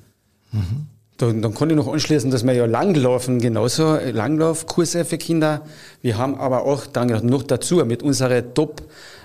Mhm. 0.53 0.94
Dann, 1.17 1.43
dann 1.43 1.55
kann 1.55 1.71
ich 1.71 1.77
noch 1.77 1.93
anschließen, 1.93 2.31
dass 2.33 2.45
wir 2.45 2.55
ja 2.55 2.67
Langlaufen 2.67 3.41
genauso, 3.41 3.97
Langlaufkurse 3.97 5.05
für 5.05 5.17
Kinder. 5.17 5.63
Wir 6.03 6.19
haben 6.19 6.35
aber 6.35 6.65
auch 6.65 6.87
dann 6.87 7.09
noch 7.25 7.45
dazu 7.45 7.77
mit 7.85 8.03
unseren 8.03 8.53
Top- 8.55 8.83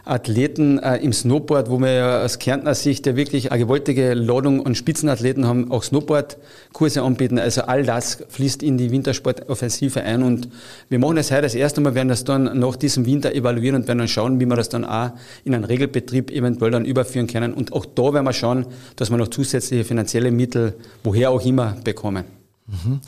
Athleten 0.09 0.79
äh, 0.79 0.97
im 0.97 1.13
Snowboard, 1.13 1.69
wo 1.69 1.79
wir 1.79 1.91
ja 1.91 2.23
aus 2.23 2.39
Kärntner 2.39 2.73
Sicht 2.73 3.05
ja 3.05 3.15
wirklich 3.15 3.51
eine 3.51 3.63
gewaltige 3.63 4.13
Ladung 4.13 4.65
an 4.65 4.75
Spitzenathleten 4.75 5.45
haben, 5.45 5.71
auch 5.71 5.83
Snowboard-Kurse 5.83 7.03
anbieten. 7.03 7.37
Also 7.37 7.61
all 7.61 7.83
das 7.83 8.23
fließt 8.27 8.63
in 8.63 8.77
die 8.77 8.91
Wintersportoffensive 8.91 10.01
ein 10.01 10.23
und 10.23 10.49
wir 10.89 10.99
machen 10.99 11.15
das 11.15 11.31
heute 11.31 11.43
das 11.43 11.55
erste 11.55 11.81
Mal, 11.81 11.95
werden 11.95 12.09
das 12.09 12.23
dann 12.23 12.59
nach 12.59 12.75
diesem 12.75 13.05
Winter 13.05 13.33
evaluieren 13.33 13.75
und 13.75 13.87
werden 13.87 13.99
dann 13.99 14.07
schauen, 14.07 14.39
wie 14.39 14.45
wir 14.45 14.55
das 14.55 14.69
dann 14.69 14.83
auch 14.83 15.11
in 15.43 15.53
einen 15.53 15.63
Regelbetrieb 15.63 16.31
eventuell 16.31 16.71
dann 16.71 16.85
überführen 16.85 17.27
können. 17.27 17.53
Und 17.53 17.73
auch 17.73 17.85
da 17.85 18.13
werden 18.13 18.25
wir 18.25 18.33
schauen, 18.33 18.65
dass 18.95 19.11
wir 19.11 19.17
noch 19.17 19.27
zusätzliche 19.27 19.83
finanzielle 19.83 20.31
Mittel, 20.31 20.73
woher 21.03 21.29
auch 21.29 21.45
immer, 21.45 21.77
bekommen. 21.83 22.25
Mhm. 22.67 22.99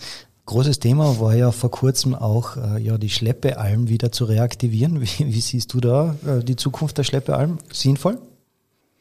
Großes 0.51 0.79
Thema 0.79 1.17
war 1.21 1.33
ja 1.33 1.53
vor 1.53 1.71
kurzem 1.71 2.13
auch 2.13 2.57
äh, 2.57 2.77
ja, 2.81 2.97
die 2.97 3.09
Schleppealm 3.09 3.87
wieder 3.87 4.11
zu 4.11 4.25
reaktivieren. 4.25 4.99
Wie, 4.99 5.33
wie 5.33 5.39
siehst 5.39 5.73
du 5.73 5.79
da 5.79 6.17
äh, 6.27 6.43
die 6.43 6.57
Zukunft 6.57 6.97
der 6.97 7.05
Schleppealm? 7.05 7.59
Sinnvoll? 7.71 8.17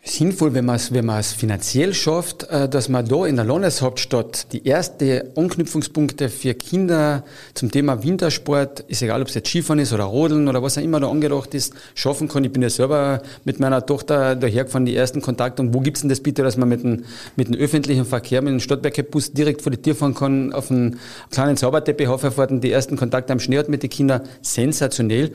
Sinnvoll, 0.03 0.55
wenn 0.55 0.65
man 0.65 0.77
es 0.77 0.93
wenn 0.95 1.09
es 1.11 1.33
finanziell 1.33 1.93
schafft, 1.93 2.45
äh, 2.45 2.69
dass 2.69 2.89
man 2.89 3.07
da 3.07 3.27
in 3.27 3.37
der 3.37 3.45
Landeshauptstadt 3.45 4.53
die 4.53 4.67
erste 4.67 5.31
Anknüpfungspunkte 5.37 6.31
für 6.31 6.55
Kinder 6.55 7.25
zum 7.53 7.71
Thema 7.71 8.03
Wintersport, 8.03 8.81
ist 8.81 9.03
egal, 9.03 9.21
ob 9.21 9.29
es 9.29 9.35
jetzt 9.35 9.49
Skifahren 9.49 9.79
ist 9.79 9.93
oder 9.93 10.05
Rodeln 10.05 10.49
oder 10.49 10.63
was 10.63 10.79
auch 10.79 10.83
immer 10.83 11.01
da 11.01 11.11
angedacht 11.11 11.55
ist, 11.55 11.75
schaffen 11.95 12.29
kann. 12.29 12.45
Ich 12.45 12.53
bin 12.53 12.63
ja 12.63 12.71
selber 12.71 13.23
mit 13.45 13.61
meiner 13.61 13.85
Tochter 13.85 14.37
dahergefahren, 14.37 14.87
die 14.87 14.97
ersten 14.97 15.21
Kontakte. 15.21 15.61
Und 15.63 15.75
wo 15.75 15.81
gibt's 15.81 16.01
denn 16.01 16.09
das 16.09 16.21
bitte, 16.21 16.43
dass 16.43 16.57
man 16.57 16.71
mit 16.71 16.83
dem, 16.83 17.05
mit 17.37 17.49
dem 17.49 17.57
öffentlichen 17.57 18.07
Verkehr, 18.07 18.41
mit 18.41 18.53
dem 18.53 18.61
Stadtwerkebus 18.61 19.33
direkt 19.33 19.61
vor 19.61 19.71
die 19.71 19.83
Tür 19.83 19.95
fahren 19.95 20.15
kann, 20.15 20.53
auf 20.55 20.71
einen 20.71 20.99
kleinen 21.31 21.59
Zauberteppich 21.59 22.09
hochfahren, 22.09 22.63
die 22.63 22.73
ersten 22.73 22.97
Kontakte 22.97 23.35
am 23.35 23.41
Schnee 23.41 23.59
hat 23.59 23.69
mit 23.69 23.83
den 23.83 23.91
Kindern. 23.91 24.23
Sensationell 24.41 25.33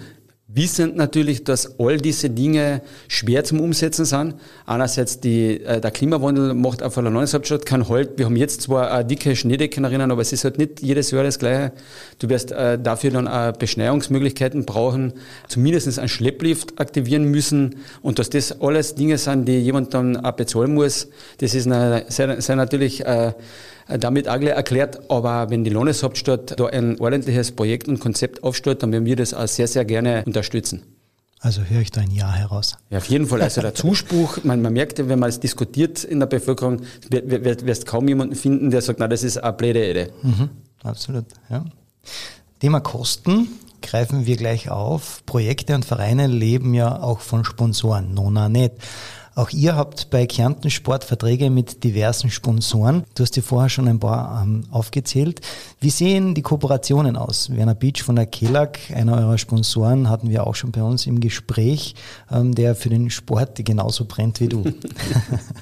Wissend 0.47 0.95
natürlich, 0.95 1.43
dass 1.43 1.79
all 1.79 1.97
diese 1.97 2.29
Dinge 2.29 2.83
schwer 3.07 3.43
zum 3.43 3.59
Umsetzen 3.59 4.05
sind. 4.05 4.35
Einerseits 4.67 5.19
die, 5.19 5.59
äh, 5.61 5.81
der 5.81 5.89
Klimawandel 5.89 6.53
macht 6.53 6.83
auf 6.83 6.93
der 6.93 7.01
Landeshauptstadt 7.01 7.65
keinen 7.65 7.89
Halt. 7.89 8.19
Wir 8.19 8.25
haben 8.25 8.35
jetzt 8.35 8.61
zwar 8.61 8.91
eine 8.91 9.05
dicke 9.05 9.35
Schneedecken 9.35 9.83
erinnern, 9.85 10.11
aber 10.11 10.21
es 10.21 10.33
ist 10.33 10.43
halt 10.43 10.59
nicht 10.59 10.83
jedes 10.83 11.09
Jahr 11.09 11.23
das 11.23 11.39
Gleiche. 11.39 11.71
Du 12.19 12.29
wirst 12.29 12.51
äh, 12.51 12.77
dafür 12.77 13.09
dann 13.09 13.27
auch 13.27 13.53
Beschneiungsmöglichkeiten 13.53 14.67
brauchen, 14.67 15.13
zumindest 15.47 15.97
einen 15.97 16.09
Schlepplift 16.09 16.79
aktivieren 16.79 17.25
müssen 17.25 17.77
und 18.03 18.19
dass 18.19 18.29
das 18.29 18.61
alles 18.61 18.93
Dinge 18.93 19.17
sind, 19.17 19.47
die 19.47 19.57
jemand 19.57 19.95
dann 19.95 20.15
auch 20.15 20.33
bezahlen 20.33 20.75
muss, 20.75 21.07
das 21.39 21.55
ist 21.55 21.65
eine, 21.65 22.05
sehr, 22.09 22.39
sehr 22.39 22.55
natürlich 22.55 23.03
äh, 23.03 23.33
damit 23.87 24.27
auch 24.27 24.39
erklärt. 24.39 25.09
Aber 25.09 25.49
wenn 25.49 25.63
die 25.63 25.69
Landeshauptstadt 25.69 26.59
da 26.59 26.65
ein 26.67 26.99
ordentliches 26.99 27.51
Projekt 27.51 27.87
und 27.87 27.99
Konzept 27.99 28.43
aufstellt, 28.43 28.83
dann 28.83 28.91
werden 28.91 29.05
wir 29.05 29.15
das 29.15 29.33
auch 29.33 29.47
sehr, 29.47 29.67
sehr 29.67 29.85
gerne 29.85 30.23
unterstützen. 30.25 30.83
Also 31.39 31.61
höre 31.61 31.81
ich 31.81 31.91
da 31.91 32.01
ein 32.01 32.11
Ja 32.11 32.31
heraus. 32.31 32.75
Ja, 32.89 32.97
auf 32.97 33.05
jeden 33.05 33.27
Fall. 33.27 33.41
Also 33.41 33.61
der 33.61 33.75
Zuspruch, 33.75 34.43
man, 34.43 34.61
man 34.61 34.73
merkt, 34.73 34.97
wenn 35.07 35.19
man 35.19 35.29
es 35.29 35.39
diskutiert 35.39 36.03
in 36.03 36.19
der 36.19 36.25
Bevölkerung, 36.25 36.81
wirst, 37.09 37.65
wirst 37.65 37.85
kaum 37.85 38.07
jemanden 38.07 38.35
finden, 38.35 38.71
der 38.71 38.81
sagt, 38.81 38.99
na, 38.99 39.07
das 39.07 39.23
ist 39.23 39.37
eine 39.37 39.53
blöde 39.53 39.89
Idee. 39.89 40.07
Mhm, 40.23 40.49
absolut, 40.83 41.25
ja. 41.49 41.63
Thema 42.59 42.79
Kosten 42.79 43.47
greifen 43.83 44.25
wir 44.25 44.37
gleich 44.37 44.71
auf. 44.71 45.23
Projekte 45.27 45.75
und 45.75 45.85
Vereine 45.85 46.25
leben 46.25 46.73
ja 46.73 46.99
auch 46.99 47.19
von 47.19 47.45
Sponsoren. 47.45 48.13
Nona 48.15 48.49
nicht. 48.49 48.73
Auch 49.37 49.49
ihr 49.49 49.75
habt 49.75 50.11
bei 50.11 50.25
Kärnten 50.27 50.69
Sport 50.69 51.03
Verträge 51.03 51.49
mit 51.49 51.83
diversen 51.83 52.29
Sponsoren. 52.29 53.03
Du 53.15 53.23
hast 53.23 53.35
dir 53.35 53.43
vorher 53.43 53.67
schon 53.67 53.89
ein 53.89 53.99
paar 53.99 54.41
ähm, 54.41 54.63
aufgezählt. 54.71 55.41
Wie 55.81 55.89
sehen 55.89 56.35
die 56.35 56.41
Kooperationen 56.41 57.17
aus? 57.17 57.53
Werner 57.53 57.75
Beach 57.75 58.01
von 58.01 58.15
der 58.15 58.27
Kelag, 58.27 58.79
einer 58.93 59.17
eurer 59.17 59.37
Sponsoren, 59.37 60.09
hatten 60.09 60.29
wir 60.29 60.47
auch 60.47 60.55
schon 60.55 60.71
bei 60.71 60.81
uns 60.81 61.05
im 61.05 61.19
Gespräch, 61.19 61.95
ähm, 62.31 62.55
der 62.55 62.75
für 62.75 62.87
den 62.87 63.09
Sport 63.09 63.59
genauso 63.65 64.05
brennt 64.05 64.39
wie 64.39 64.47
du. 64.47 64.63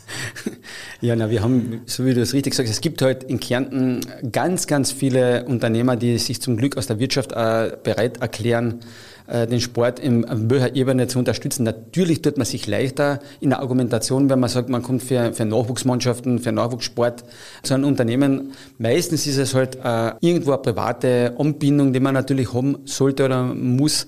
ja, 1.02 1.16
na, 1.16 1.32
wir 1.32 1.42
haben, 1.42 1.82
so 1.88 2.06
wie 2.06 2.14
du 2.14 2.22
es 2.22 2.34
richtig 2.34 2.54
sagst, 2.54 2.72
es 2.72 2.80
gibt 2.80 3.02
heute 3.02 3.22
halt 3.22 3.32
in 3.32 3.40
Kärnten 3.40 4.02
ganz, 4.32 4.68
ganz 4.68 4.92
viele 4.92 5.46
Unternehmer, 5.46 5.96
die 5.96 6.20
sich 6.20 6.40
zum 6.40 6.58
Glück 6.58 6.78
aus 6.78 6.86
der 6.86 7.00
Wirtschaft 7.00 7.32
äh, 7.32 7.76
bereit 7.84 8.18
erklären, 8.18 8.82
den 9.28 9.62
Sport 9.62 10.02
auf 10.02 10.38
welcher 10.50 10.76
Ebene 10.76 11.08
zu 11.08 11.20
unterstützen. 11.20 11.64
Natürlich 11.64 12.22
tut 12.22 12.38
man 12.38 12.46
sich 12.46 12.68
leichter 12.68 13.20
in 13.40 13.52
der 13.52 13.60
Argumentation, 13.60 14.30
wenn 14.30 14.40
man 14.40 14.50
sagt, 14.50 14.70
man 14.70 14.84
kommt 14.84 15.04
für, 15.04 15.34
für 15.34 15.46
Nachwuchsmannschaften, 15.46 16.40
für 16.40 16.52
Nachwuchssport 16.52 17.24
zu 17.64 17.74
einem 17.74 17.86
Unternehmen. 17.86 18.52
Meistens 18.78 19.26
ist 19.26 19.38
es 19.38 19.56
halt 19.56 19.78
äh, 19.84 20.12
irgendwo 20.20 20.52
eine 20.52 20.62
private 20.62 21.36
Anbindung, 21.38 21.94
die 21.94 22.00
man 22.00 22.14
natürlich 22.14 22.54
haben 22.54 22.80
sollte 22.86 23.26
oder 23.26 23.44
muss. 23.44 24.08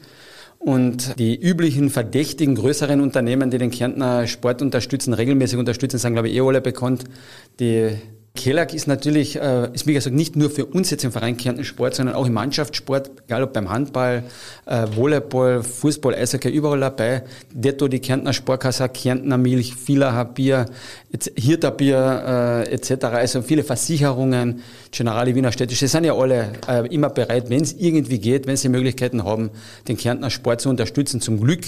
Und 0.65 1.19
die 1.19 1.39
üblichen 1.39 1.91
verdächtigen 1.91 2.56
größeren 2.56 2.99
Unternehmen, 2.99 3.51
die 3.51 3.60
den 3.60 3.69
Kärntner 3.69 4.25
Sport 4.25 4.63
unterstützen, 4.63 5.13
regelmäßig 5.13 5.60
unterstützen, 5.60 5.99
sind, 5.99 6.13
glaube 6.13 6.30
ich, 6.30 6.36
eh 6.36 6.41
alle 6.41 6.60
bekannt. 6.60 7.04
Die 7.60 7.91
Kellag 8.36 8.74
ist 8.74 8.88
natürlich, 8.88 9.38
äh, 9.38 9.69
ist 9.74 9.88
wie 9.88 9.93
gesagt 9.93 10.15
nicht 10.15 10.36
nur 10.36 10.50
für 10.50 10.65
uns 10.65 10.91
jetzt 10.91 11.04
im 11.04 11.12
Verein 11.12 11.38
Kärnten 11.38 11.63
Sport, 11.63 11.95
sondern 11.95 12.15
auch 12.15 12.28
im 12.28 12.34
Mannschaftssport, 12.34 13.10
egal 13.26 13.43
ob 13.43 13.54
beim 13.54 13.69
Handball, 13.69 14.24
äh, 14.65 14.86
Volleyball, 14.95 15.63
Fußball, 15.63 16.13
Eishockey, 16.13 16.50
überall 16.50 16.80
dabei. 16.80 17.24
Detto 17.54 17.88
die 17.88 18.00
Kärntner 18.00 18.34
Sportkasse, 18.34 18.88
Kärntner 18.89 19.38
Milch, 19.38 19.74
Villacher 19.76 20.26
Bier, 20.26 20.65
Hirter 21.36 21.71
Bier 21.71 22.65
äh, 22.67 22.74
etc. 22.74 23.06
Also 23.06 23.41
viele 23.41 23.63
Versicherungen, 23.63 24.62
Generali 24.91 25.34
Wiener 25.34 25.52
Städtische, 25.52 25.88
sind 25.88 26.04
ja 26.04 26.13
alle 26.13 26.52
äh, 26.67 26.88
immer 26.93 27.10
bereit, 27.10 27.50
wenn 27.50 27.63
es 27.63 27.74
irgendwie 27.74 28.19
geht, 28.19 28.48
wenn 28.48 28.58
sie 28.58 28.69
Möglichkeiten 28.69 29.24
haben, 29.24 29.50
den 29.88 29.98
Kärntner 29.98 30.30
Sport 30.30 30.62
zu 30.62 30.69
unterstützen. 30.69 31.21
Zum 31.21 31.39
Glück, 31.39 31.65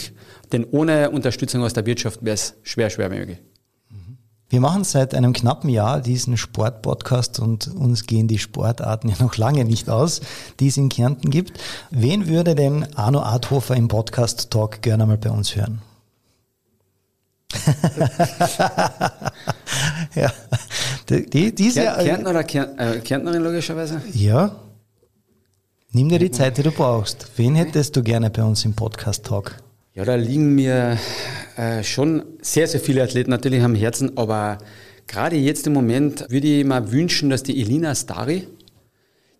denn 0.51 0.65
ohne 0.69 1.09
Unterstützung 1.09 1.63
aus 1.63 1.73
der 1.73 1.85
Wirtschaft 1.85 2.23
wäre 2.23 2.35
es 2.35 2.55
schwer, 2.63 2.89
schwer 2.89 3.09
möglich. 3.09 3.37
Wir 4.49 4.61
machen 4.61 4.85
seit 4.85 5.13
einem 5.13 5.33
knappen 5.33 5.69
Jahr 5.69 5.99
diesen 5.99 6.37
Sportpodcast 6.37 7.39
und 7.39 7.67
uns 7.67 8.05
gehen 8.05 8.29
die 8.29 8.39
Sportarten 8.39 9.09
ja 9.09 9.15
noch 9.19 9.35
lange 9.35 9.65
nicht 9.65 9.89
aus, 9.89 10.21
die 10.59 10.67
es 10.67 10.77
in 10.77 10.89
Kärnten 10.89 11.29
gibt. 11.29 11.59
Wen 11.91 12.27
würde 12.27 12.55
denn 12.55 12.87
Arno 12.95 13.21
Arthofer 13.21 13.75
im 13.75 13.89
Podcast 13.89 14.49
Talk 14.49 14.81
gerne 14.81 15.05
mal 15.05 15.17
bei 15.17 15.29
uns 15.29 15.55
hören? 15.55 15.81
ja. 20.15 20.31
Die, 21.09 21.55
diese, 21.55 21.81
Kärntner 21.81 22.29
oder 22.29 22.43
Kärnt, 22.43 22.79
äh, 22.79 22.99
Kärntnerin 22.99 23.41
logischerweise? 23.41 24.01
Ja. 24.13 24.55
Nimm 25.91 26.09
dir 26.09 26.19
die 26.19 26.31
Zeit, 26.31 26.57
die 26.57 26.63
du 26.63 26.71
brauchst. 26.71 27.31
Wen 27.37 27.55
hättest 27.55 27.95
du 27.95 28.03
gerne 28.03 28.29
bei 28.29 28.43
uns 28.43 28.65
im 28.65 28.73
Podcast 28.73 29.25
Talk? 29.25 29.55
Ja, 29.97 30.05
da 30.05 30.13
liegen 30.13 30.53
mir 30.53 30.99
äh, 31.55 31.81
schon 31.81 32.21
sehr, 32.39 32.67
sehr 32.67 32.79
viele 32.79 33.01
Athleten 33.01 33.31
natürlich 33.31 33.63
am 33.63 33.73
Herzen, 33.73 34.15
aber 34.15 34.59
gerade 35.07 35.37
jetzt 35.37 35.65
im 35.65 35.73
Moment 35.73 36.29
würde 36.29 36.45
ich 36.45 36.63
mir 36.63 36.91
wünschen, 36.91 37.31
dass 37.31 37.41
die 37.41 37.59
Elina 37.59 37.95
Stari, 37.95 38.47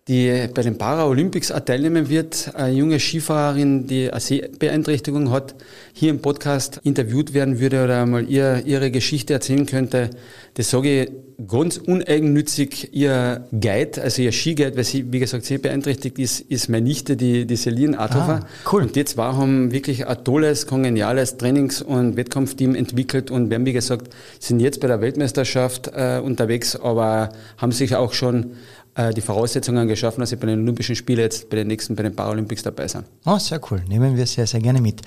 die 0.08 0.48
bei 0.52 0.62
den 0.62 0.76
Paralympics 0.76 1.52
teilnehmen 1.64 2.08
wird, 2.08 2.56
eine 2.56 2.74
junge 2.74 2.98
Skifahrerin, 2.98 3.86
die 3.86 4.10
eine 4.10 4.18
Sehbeeinträchtigung 4.18 5.30
hat, 5.30 5.54
hier 5.92 6.10
im 6.10 6.22
Podcast 6.22 6.80
interviewt 6.82 7.34
werden 7.34 7.60
würde 7.60 7.84
oder 7.84 8.04
mal 8.04 8.28
ihr, 8.28 8.64
ihre 8.66 8.90
Geschichte 8.90 9.34
erzählen 9.34 9.64
könnte. 9.64 10.10
Das 10.54 10.70
sage 10.70 11.02
ich 11.02 11.10
ganz 11.46 11.76
uneigennützig. 11.76 12.92
Ihr 12.92 13.46
Guide, 13.52 14.02
also 14.02 14.22
ihr 14.22 14.32
Skiguide, 14.32 14.76
weil 14.76 14.84
sie, 14.84 15.12
wie 15.12 15.20
gesagt, 15.20 15.44
sehr 15.44 15.58
beeinträchtigt 15.58 16.18
ist, 16.18 16.40
ist 16.40 16.68
meine 16.68 16.84
Nichte, 16.84 17.16
die, 17.16 17.46
die 17.46 17.56
Celine 17.56 17.98
Adhofer. 17.98 18.40
Ah, 18.42 18.70
cool. 18.72 18.82
Und 18.82 18.96
die 18.96 19.04
zwei 19.04 19.24
haben 19.24 19.70
wirklich 19.70 20.06
ein 20.06 20.24
tolles, 20.24 20.66
kongeniales 20.66 21.36
Trainings- 21.36 21.80
und 21.80 22.16
Wettkampfteam 22.16 22.74
entwickelt 22.74 23.30
und 23.30 23.50
wir 23.50 23.54
haben, 23.54 23.66
wie 23.66 23.72
gesagt, 23.72 24.12
sind 24.40 24.58
jetzt 24.60 24.80
bei 24.80 24.88
der 24.88 25.00
Weltmeisterschaft 25.00 25.90
äh, 25.94 26.20
unterwegs, 26.22 26.74
aber 26.74 27.30
haben 27.56 27.72
sich 27.72 27.94
auch 27.94 28.12
schon 28.12 28.52
äh, 28.98 29.14
die 29.14 29.20
Voraussetzungen 29.20 29.86
geschaffen, 29.86 30.20
dass 30.20 30.30
sie 30.30 30.36
bei 30.36 30.46
den 30.46 30.60
Olympischen 30.60 30.96
Spielen 30.96 31.20
jetzt 31.20 31.48
bei 31.48 31.56
den 31.56 31.68
nächsten, 31.68 31.94
bei 31.94 32.02
den 32.02 32.16
Paralympics 32.16 32.64
dabei 32.64 32.88
sind. 32.88 33.04
Oh, 33.24 33.38
sehr 33.38 33.60
cool. 33.70 33.80
Nehmen 33.88 34.16
wir 34.16 34.26
sehr, 34.26 34.46
sehr 34.46 34.60
gerne 34.60 34.80
mit. 34.80 35.02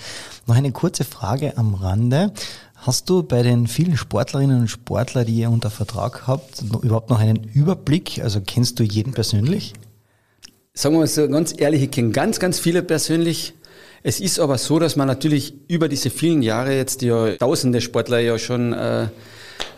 Noch 0.47 0.55
eine 0.55 0.71
kurze 0.71 1.03
Frage 1.03 1.57
am 1.57 1.73
Rande. 1.73 2.31
Hast 2.75 3.09
du 3.09 3.21
bei 3.21 3.43
den 3.43 3.67
vielen 3.67 3.97
Sportlerinnen 3.97 4.61
und 4.61 4.67
Sportlern, 4.69 5.25
die 5.25 5.35
ihr 5.35 5.51
unter 5.51 5.69
Vertrag 5.69 6.25
habt, 6.25 6.63
überhaupt 6.81 7.09
noch 7.09 7.19
einen 7.19 7.43
Überblick? 7.53 8.21
Also 8.23 8.39
kennst 8.39 8.79
du 8.79 8.83
jeden 8.83 9.13
persönlich? 9.13 9.73
Sagen 10.73 10.95
wir 10.95 10.99
mal 10.99 11.07
so 11.07 11.27
ganz 11.27 11.53
ehrlich, 11.57 11.83
ich 11.83 11.91
kenne 11.91 12.11
ganz, 12.11 12.39
ganz 12.39 12.59
viele 12.59 12.81
persönlich. 12.81 13.53
Es 14.03 14.21
ist 14.21 14.39
aber 14.39 14.57
so, 14.57 14.79
dass 14.79 14.95
man 14.95 15.07
natürlich 15.07 15.53
über 15.67 15.89
diese 15.89 16.09
vielen 16.09 16.41
Jahre 16.41 16.75
jetzt 16.75 17.01
ja 17.01 17.35
tausende 17.35 17.81
Sportler 17.81 18.19
ja 18.19 18.39
schon 18.39 18.71
äh, 18.71 19.07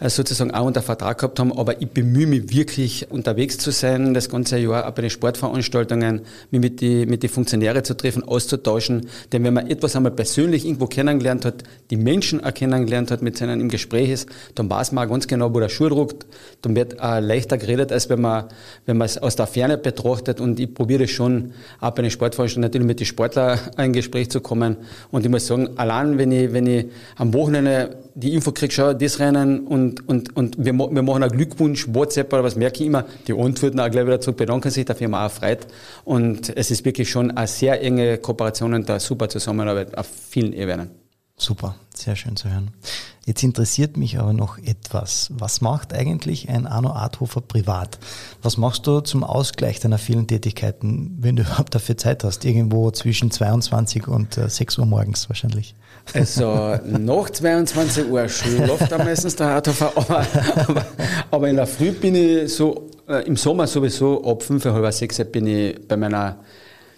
sozusagen 0.09 0.51
auch 0.51 0.65
unter 0.65 0.81
Vertrag 0.81 1.17
gehabt 1.17 1.39
haben. 1.39 1.57
Aber 1.57 1.81
ich 1.81 1.89
bemühe 1.89 2.27
mich 2.27 2.53
wirklich 2.53 3.11
unterwegs 3.11 3.57
zu 3.57 3.71
sein, 3.71 4.13
das 4.13 4.29
ganze 4.29 4.57
Jahr 4.57 4.87
auch 4.87 4.91
bei 4.91 5.01
den 5.01 5.09
Sportveranstaltungen, 5.09 6.21
mich 6.51 6.61
mit 6.61 6.81
den 6.81 7.09
mit 7.09 7.23
die 7.23 7.27
Funktionäre 7.27 7.83
zu 7.83 7.95
treffen, 7.95 8.23
auszutauschen. 8.23 9.07
Denn 9.31 9.43
wenn 9.43 9.53
man 9.53 9.67
etwas 9.67 9.95
einmal 9.95 10.11
persönlich 10.11 10.65
irgendwo 10.65 10.87
kennengelernt 10.87 11.45
hat, 11.45 11.63
die 11.89 11.97
Menschen 11.97 12.43
auch 12.43 12.53
kennengelernt 12.53 13.11
hat, 13.11 13.21
mit 13.21 13.39
denen 13.39 13.61
im 13.61 13.69
Gespräch 13.69 14.09
ist, 14.09 14.29
dann 14.55 14.69
weiß 14.69 14.91
man 14.91 15.05
auch 15.05 15.11
ganz 15.11 15.27
genau, 15.27 15.53
wo 15.53 15.59
der 15.59 15.69
Schuh 15.69 15.89
druckt. 15.89 16.25
Dann 16.61 16.75
wird 16.75 16.99
auch 17.01 17.19
leichter 17.19 17.57
geredet, 17.57 17.91
als 17.91 18.09
wenn 18.09 18.21
man, 18.21 18.45
wenn 18.85 18.97
man 18.97 19.05
es 19.05 19.17
aus 19.17 19.35
der 19.35 19.47
Ferne 19.47 19.77
betrachtet. 19.77 20.41
Und 20.41 20.59
ich 20.59 20.73
probiere 20.73 21.07
schon, 21.07 21.53
auch 21.79 21.91
bei 21.91 22.01
den 22.01 22.11
Sportveranstaltungen 22.11 22.67
natürlich 22.69 22.87
mit 22.87 22.99
den 22.99 23.05
Sportlern 23.05 23.59
ein 23.77 23.93
Gespräch 23.93 24.29
zu 24.29 24.41
kommen. 24.41 24.77
Und 25.11 25.25
ich 25.25 25.31
muss 25.31 25.47
sagen, 25.47 25.69
allein 25.77 26.17
wenn 26.17 26.31
ich, 26.31 26.53
wenn 26.53 26.67
ich 26.67 26.85
am 27.15 27.33
Wochenende 27.33 27.97
die 28.15 28.33
Info 28.33 28.51
kriege, 28.51 28.73
schau, 28.73 28.93
das 28.93 29.19
Rennen 29.19 29.65
und, 29.67 30.07
und, 30.07 30.35
und 30.35 30.57
wir, 30.57 30.73
wir 30.73 31.01
machen 31.01 31.23
einen 31.23 31.31
Glückwunsch, 31.31 31.87
WhatsApp 31.93 32.31
oder 32.33 32.43
was 32.43 32.55
merke 32.55 32.81
ich 32.81 32.87
immer, 32.87 33.05
die 33.27 33.33
antworten 33.33 33.79
auch 33.79 33.89
gleich 33.89 34.05
wieder 34.05 34.21
zurück, 34.21 34.37
bedanken 34.37 34.69
sich, 34.71 34.85
der 34.85 34.95
Firma 34.95 35.25
auch 35.25 35.31
freut. 35.31 35.67
Und 36.03 36.55
es 36.55 36.71
ist 36.71 36.85
wirklich 36.85 37.09
schon 37.09 37.31
eine 37.31 37.47
sehr 37.47 37.81
enge 37.81 38.17
Kooperation 38.17 38.73
und 38.73 38.89
eine 38.89 38.99
super 38.99 39.29
Zusammenarbeit 39.29 39.97
auf 39.97 40.07
vielen 40.29 40.53
Ebenen. 40.53 40.91
Super, 41.35 41.75
sehr 41.93 42.15
schön 42.15 42.35
zu 42.35 42.49
hören. 42.49 42.71
Jetzt 43.25 43.41
interessiert 43.41 43.97
mich 43.97 44.19
aber 44.19 44.33
noch 44.33 44.57
etwas. 44.57 45.31
Was 45.33 45.61
macht 45.61 45.93
eigentlich 45.93 46.49
ein 46.49 46.67
Arno 46.67 46.91
Arthofer 46.91 47.41
privat? 47.41 47.97
Was 48.41 48.57
machst 48.57 48.85
du 48.85 48.99
zum 48.99 49.23
Ausgleich 49.23 49.79
deiner 49.79 49.97
vielen 49.97 50.27
Tätigkeiten, 50.27 51.17
wenn 51.19 51.35
du 51.35 51.43
überhaupt 51.43 51.73
dafür 51.73 51.97
Zeit 51.97 52.23
hast? 52.23 52.45
Irgendwo 52.45 52.91
zwischen 52.91 53.31
22 53.31 54.07
und 54.07 54.35
6 54.35 54.77
äh, 54.77 54.81
Uhr 54.81 54.85
morgens 54.85 55.29
wahrscheinlich. 55.29 55.75
Also 56.13 56.77
nach 56.85 57.29
22 57.29 58.09
Uhr 58.09 58.27
schläft 58.27 58.91
da 58.91 58.97
meistens 58.97 59.35
der 59.35 59.47
Arthofer, 59.47 59.93
aber, 59.95 60.25
aber, 60.67 60.85
aber, 61.31 61.49
in 61.49 61.55
der 61.55 61.65
Früh 61.65 61.91
bin 61.91 62.15
ich 62.15 62.53
so, 62.53 62.89
äh, 63.07 63.25
im 63.25 63.35
Sommer 63.35 63.67
sowieso 63.67 64.23
ab 64.23 64.43
5, 64.43 64.65
halb 64.65 64.93
6 64.93 65.25
bin 65.31 65.47
ich 65.47 65.87
bei 65.87 65.95
meiner 65.95 66.37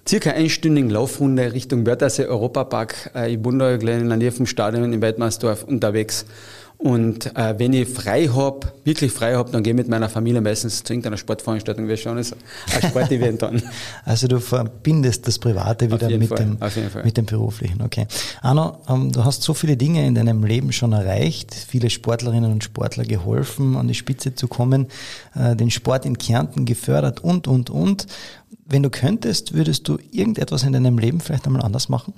circa 0.08 0.32
einstündigen 0.32 0.90
Laufrunde 0.90 1.54
Richtung 1.54 1.86
Wörthersee 1.86 2.26
Europapark. 2.26 3.12
Äh, 3.14 3.38
wohne 3.42 3.78
da 3.78 3.92
in 3.92 4.10
der 4.10 4.18
Nähe 4.18 4.32
vom 4.32 4.46
Stadion 4.46 4.92
in 4.94 5.02
Weidmarsdorf 5.02 5.64
unterwegs 5.64 6.26
Und 6.86 7.36
äh, 7.36 7.58
wenn 7.58 7.74
ich 7.74 7.90
frei 7.90 8.28
hab, 8.28 8.76
wirklich 8.86 9.12
frei 9.12 9.34
hab, 9.34 9.52
dann 9.52 9.64
gehe 9.64 9.74
ich 9.74 9.76
mit 9.76 9.88
meiner 9.88 10.08
Familie 10.08 10.40
meistens 10.40 10.84
zu 10.84 10.94
irgendeiner 10.94 11.18
Sportveranstaltung. 11.18 11.88
Wir 11.88 11.98
schauen 11.98 12.18
uns 12.18 12.32
ein 12.32 12.90
Sportevent 12.90 13.42
an. 13.42 13.64
Also 14.06 14.28
du 14.28 14.40
verbindest 14.40 15.28
das 15.28 15.40
Private 15.40 15.92
wieder 15.92 16.16
mit 16.16 16.28
Fall, 16.30 16.38
dem, 16.38 16.60
mit 17.04 17.18
dem 17.18 17.26
Beruflichen. 17.26 17.82
Okay. 17.82 18.06
Arno, 18.44 18.78
ähm, 18.88 19.12
du 19.12 19.26
hast 19.26 19.42
so 19.42 19.56
viele 19.56 19.78
Dinge 19.78 20.06
in 20.06 20.14
deinem 20.14 20.44
Leben 20.44 20.72
schon 20.72 20.94
erreicht, 20.94 21.56
viele 21.56 21.90
Sportlerinnen 21.90 22.52
und 22.52 22.64
Sportler 22.64 23.04
geholfen, 23.04 23.78
an 23.78 23.88
die 23.88 23.96
Spitze 23.96 24.36
zu 24.36 24.48
kommen, 24.48 24.86
äh, 25.34 25.56
den 25.56 25.72
Sport 25.72 26.06
in 26.06 26.20
Kärnten 26.20 26.66
gefördert 26.66 27.20
und, 27.20 27.48
und, 27.48 27.72
und. 27.72 28.06
Wenn 28.64 28.84
du 28.84 28.92
könntest, 28.92 29.56
würdest 29.56 29.88
du 29.88 29.98
irgendetwas 30.12 30.62
in 30.62 30.74
deinem 30.74 31.00
Leben 31.00 31.20
vielleicht 31.20 31.48
einmal 31.48 31.64
anders 31.64 31.90
machen? 31.90 32.14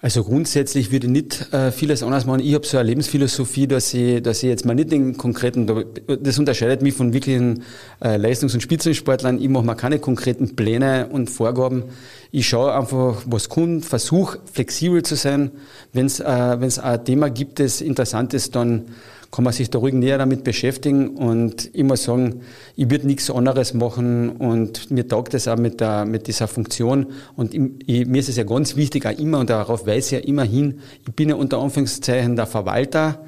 Also 0.00 0.22
grundsätzlich 0.22 0.92
würde 0.92 1.08
ich 1.08 1.12
nicht 1.12 1.52
äh, 1.52 1.72
vieles 1.72 2.04
anders 2.04 2.24
machen. 2.24 2.40
Ich 2.40 2.54
habe 2.54 2.64
so 2.64 2.78
eine 2.78 2.88
Lebensphilosophie, 2.88 3.66
dass 3.66 3.92
ich, 3.92 4.22
dass 4.22 4.44
ich 4.44 4.48
jetzt 4.48 4.64
mal 4.64 4.74
nicht 4.74 4.92
den 4.92 5.16
konkreten, 5.16 5.66
das 6.06 6.38
unterscheidet 6.38 6.82
mich 6.82 6.94
von 6.94 7.12
wirklichen 7.12 7.64
äh, 8.00 8.16
Leistungs- 8.16 8.54
und 8.54 8.60
Spitzensportlern. 8.60 9.40
Ich 9.40 9.48
mache 9.48 9.66
mir 9.66 9.74
keine 9.74 9.98
konkreten 9.98 10.54
Pläne 10.54 11.08
und 11.08 11.30
Vorgaben. 11.30 11.82
Ich 12.30 12.46
schaue 12.46 12.74
einfach, 12.74 13.24
was 13.26 13.48
kommt, 13.48 13.86
versuche 13.86 14.38
flexibel 14.52 15.02
zu 15.02 15.16
sein. 15.16 15.50
Wenn 15.92 16.06
es 16.06 16.20
äh, 16.20 16.24
ein 16.24 17.04
Thema 17.04 17.28
gibt, 17.28 17.58
das 17.58 17.80
interessant 17.80 18.34
ist, 18.34 18.54
dann 18.54 18.84
kann 19.30 19.44
man 19.44 19.52
sich 19.52 19.68
da 19.68 19.78
ruhig 19.78 19.94
näher 19.94 20.16
damit 20.16 20.42
beschäftigen 20.42 21.08
und 21.16 21.74
immer 21.74 21.96
sagen, 21.96 22.40
ich 22.76 22.90
würde 22.90 23.06
nichts 23.06 23.30
anderes 23.30 23.74
machen 23.74 24.30
und 24.30 24.90
mir 24.90 25.06
taugt 25.06 25.34
es 25.34 25.46
auch 25.48 25.58
mit, 25.58 25.80
der, 25.80 26.06
mit 26.06 26.26
dieser 26.26 26.48
Funktion. 26.48 27.06
Und 27.36 27.54
ich, 27.54 28.06
mir 28.06 28.20
ist 28.20 28.30
es 28.30 28.36
ja 28.36 28.44
ganz 28.44 28.76
wichtig, 28.76 29.04
auch 29.06 29.18
immer, 29.18 29.38
und 29.38 29.50
darauf 29.50 29.86
weise 29.86 30.16
ich 30.16 30.22
ja 30.22 30.26
immer 30.26 30.44
hin, 30.44 30.80
ich 31.06 31.14
bin 31.14 31.28
ja 31.28 31.34
unter 31.34 31.58
Anführungszeichen 31.58 32.36
der 32.36 32.46
Verwalter 32.46 33.22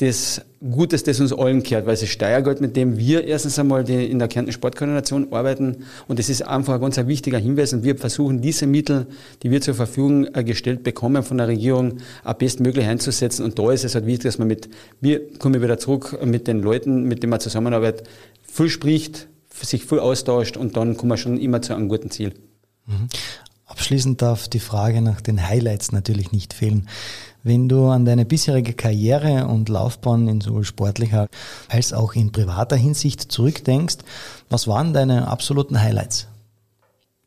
des 0.00 0.40
Gutes, 0.60 1.04
das 1.04 1.20
uns 1.20 1.32
allen 1.32 1.62
gehört, 1.62 1.86
weil 1.86 1.94
es 1.94 2.02
ist 2.02 2.10
Steuergeld, 2.10 2.60
mit 2.60 2.74
dem 2.74 2.98
wir 2.98 3.24
erstens 3.24 3.58
einmal 3.58 3.88
in 3.88 4.18
der 4.18 4.26
Kärnten 4.26 4.50
Sportkoordination 4.52 5.32
arbeiten 5.32 5.84
und 6.08 6.18
das 6.18 6.28
ist 6.28 6.42
einfach 6.42 6.74
ein 6.74 6.80
ganz 6.80 6.96
wichtiger 6.96 7.38
Hinweis 7.38 7.72
und 7.72 7.84
wir 7.84 7.96
versuchen 7.96 8.40
diese 8.40 8.66
Mittel, 8.66 9.06
die 9.42 9.52
wir 9.52 9.60
zur 9.60 9.74
Verfügung 9.74 10.26
äh, 10.34 10.42
gestellt 10.42 10.82
bekommen 10.82 11.22
von 11.22 11.38
der 11.38 11.46
Regierung, 11.46 11.98
auch 12.24 12.34
bestmöglich 12.34 12.86
einzusetzen 12.86 13.44
und 13.44 13.58
da 13.58 13.70
ist 13.70 13.84
es 13.84 13.94
halt 13.94 14.06
wichtig, 14.06 14.24
dass 14.24 14.38
man 14.38 14.48
mit, 14.48 14.68
wir 15.00 15.32
kommen 15.38 15.62
wieder 15.62 15.78
zurück, 15.78 16.18
mit 16.24 16.48
den 16.48 16.60
Leuten, 16.60 17.04
mit 17.04 17.22
denen 17.22 17.30
man 17.30 17.40
zusammenarbeitet, 17.40 18.08
viel 18.42 18.70
spricht, 18.70 19.28
sich 19.52 19.84
viel 19.84 20.00
austauscht 20.00 20.56
und 20.56 20.76
dann 20.76 20.96
kommen 20.96 21.12
wir 21.12 21.18
schon 21.18 21.38
immer 21.38 21.62
zu 21.62 21.74
einem 21.74 21.88
guten 21.88 22.10
Ziel. 22.10 22.34
Mhm. 22.86 23.08
Abschließend 23.66 24.20
darf 24.20 24.48
die 24.48 24.60
Frage 24.60 25.00
nach 25.02 25.20
den 25.20 25.46
Highlights 25.46 25.92
natürlich 25.92 26.32
nicht 26.32 26.52
fehlen. 26.52 26.88
Wenn 27.46 27.68
du 27.68 27.88
an 27.88 28.06
deine 28.06 28.24
bisherige 28.24 28.72
Karriere 28.72 29.46
und 29.46 29.68
Laufbahn 29.68 30.28
in 30.28 30.40
sowohl 30.40 30.64
sportlicher 30.64 31.28
als 31.68 31.92
auch 31.92 32.14
in 32.14 32.32
privater 32.32 32.74
Hinsicht 32.74 33.20
zurückdenkst, 33.30 33.98
was 34.48 34.66
waren 34.66 34.94
deine 34.94 35.28
absoluten 35.28 35.78
Highlights? 35.78 36.26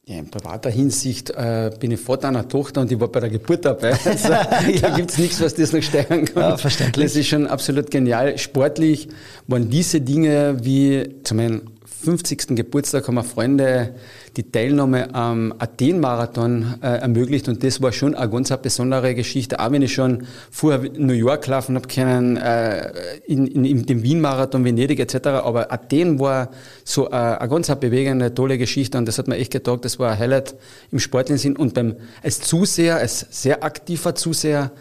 Ja, 0.08 0.18
in 0.18 0.32
privater 0.32 0.72
Hinsicht 0.72 1.30
äh, 1.30 1.70
bin 1.80 1.92
ich 1.92 2.00
Vater 2.00 2.30
einer 2.30 2.48
Tochter 2.48 2.82
und 2.82 2.92
ich 2.92 3.00
war 3.00 3.10
bei 3.10 3.20
der 3.20 3.30
Geburt 3.30 3.64
dabei. 3.64 3.94
Also, 4.06 4.30
ja. 4.32 4.44
Da 4.82 4.96
gibt's 4.96 5.20
nichts, 5.20 5.40
was 5.40 5.54
das 5.54 5.72
noch 5.72 5.84
steigern 5.84 6.26
kann. 6.26 6.44
Ja, 6.44 6.58
verständlich. 6.58 7.06
Das 7.06 7.16
ist 7.16 7.28
schon 7.28 7.46
absolut 7.46 7.92
genial. 7.92 8.40
Sportlich 8.40 9.10
waren 9.46 9.70
diese 9.70 10.02
Dinge 10.02 10.58
wie 10.64 11.10
zum 11.24 11.40
einen 11.40 11.70
50. 12.04 12.56
Geburtstag 12.56 13.08
haben 13.08 13.16
wir 13.16 13.24
Freunde 13.24 13.96
die 14.38 14.52
Teilnahme 14.52 15.14
am 15.16 15.54
Athen-Marathon 15.58 16.76
äh, 16.82 17.00
ermöglicht. 17.00 17.50
Und 17.50 17.64
das 17.64 17.82
war 17.82 17.92
schon 17.92 18.14
eine 18.14 18.30
ganz 18.30 18.52
eine 18.52 18.62
besondere 18.62 19.16
Geschichte, 19.16 19.60
auch 19.60 19.72
wenn 19.72 19.82
ich 19.82 19.94
schon 19.94 20.28
vorher 20.52 20.90
New 20.96 21.14
York 21.14 21.48
laufen 21.48 21.76
habe 21.76 21.88
können, 21.88 22.38
äh, 22.38 22.92
in, 23.26 23.48
in, 23.48 23.66
in 23.66 23.86
dem 23.86 24.04
Wien-Marathon, 24.04 24.64
Venedig 24.64 25.00
etc., 25.00 25.28
aber 25.28 25.72
Athen 25.72 26.20
war 26.20 26.52
so 26.84 27.10
eine, 27.10 27.42
eine 27.42 27.50
ganz 27.50 27.68
bewegende, 27.76 28.34
tolle 28.34 28.58
Geschichte. 28.60 28.98
Und 28.98 29.08
das 29.08 29.18
hat 29.18 29.28
mir 29.28 29.38
echt 29.38 29.52
getaugt, 29.52 29.86
das 29.86 29.98
war 29.98 30.12
ein 30.12 30.20
Highlight 30.20 30.56
im 30.92 31.00
sportlichen 31.00 31.40
Sinn. 31.40 31.56
Und 31.58 31.74
beim, 31.74 31.96
als 32.22 32.40
Zuseher, 32.40 32.98
als 32.98 33.26
sehr 33.32 33.64
aktiver 33.64 34.14
Zuseher, 34.14 34.72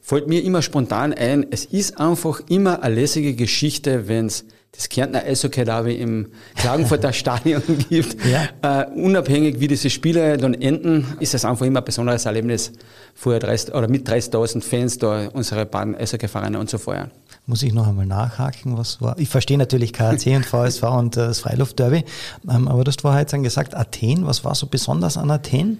fällt 0.00 0.28
mir 0.28 0.42
immer 0.42 0.62
spontan 0.62 1.12
ein, 1.12 1.46
es 1.50 1.64
ist 1.64 1.98
einfach 1.98 2.40
immer 2.48 2.82
eine 2.82 2.94
lässige 2.94 3.34
Geschichte, 3.34 4.08
wenn 4.08 4.26
es 4.26 4.44
das 4.72 4.88
Kärntner 4.88 5.24
Eishockey-Derby 5.24 5.94
im 5.94 6.28
Klagenfurter 6.56 7.12
Stadion 7.12 7.62
gibt. 7.88 8.16
Ja. 8.24 8.86
Uh, 8.88 9.04
unabhängig 9.04 9.60
wie 9.60 9.68
diese 9.68 9.90
Spiele 9.90 10.36
dann 10.36 10.54
enden, 10.54 11.06
ist 11.18 11.34
es 11.34 11.44
einfach 11.44 11.66
immer 11.66 11.80
ein 11.80 11.84
besonderes 11.84 12.24
Erlebnis, 12.24 12.72
vorher 13.14 13.40
30, 13.40 13.74
oder 13.74 13.88
mit 13.88 14.08
30.000 14.08 14.62
Fans 14.62 14.98
da 14.98 15.28
unsere 15.32 15.66
beiden 15.66 15.96
Eishockey-Vereine 15.96 16.58
und 16.58 16.70
so 16.70 16.78
feuern. 16.78 17.10
Muss 17.46 17.62
ich 17.62 17.72
noch 17.72 17.88
einmal 17.88 18.06
nachhaken, 18.06 18.78
was 18.78 19.00
war? 19.00 19.18
Ich 19.18 19.28
verstehe 19.28 19.58
natürlich 19.58 19.92
KAC 19.92 20.26
und 20.28 20.46
VSV 20.46 20.82
und 20.98 21.16
äh, 21.16 21.26
das 21.26 21.40
Freiluftderby, 21.40 22.04
ähm, 22.48 22.68
aber 22.68 22.84
du 22.84 22.88
hast 22.88 23.00
vorher 23.00 23.20
jetzt 23.20 23.32
gesagt, 23.32 23.74
Athen, 23.74 24.26
was 24.26 24.44
war 24.44 24.54
so 24.54 24.66
besonders 24.66 25.16
an 25.16 25.30
Athen? 25.30 25.78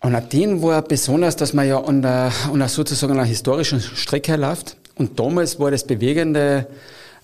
An 0.00 0.14
Athen 0.14 0.62
war 0.62 0.82
besonders, 0.82 1.36
dass 1.36 1.52
man 1.52 1.66
ja 1.66 1.80
an 1.80 2.02
der, 2.02 2.32
an 2.52 2.58
der 2.58 2.68
sozusagen 2.68 3.12
einer 3.12 3.24
historischen 3.24 3.80
Strecke 3.80 4.36
läuft. 4.36 4.76
Und 4.96 5.18
damals 5.18 5.60
war 5.60 5.70
das 5.70 5.84
Bewegende, 5.84 6.66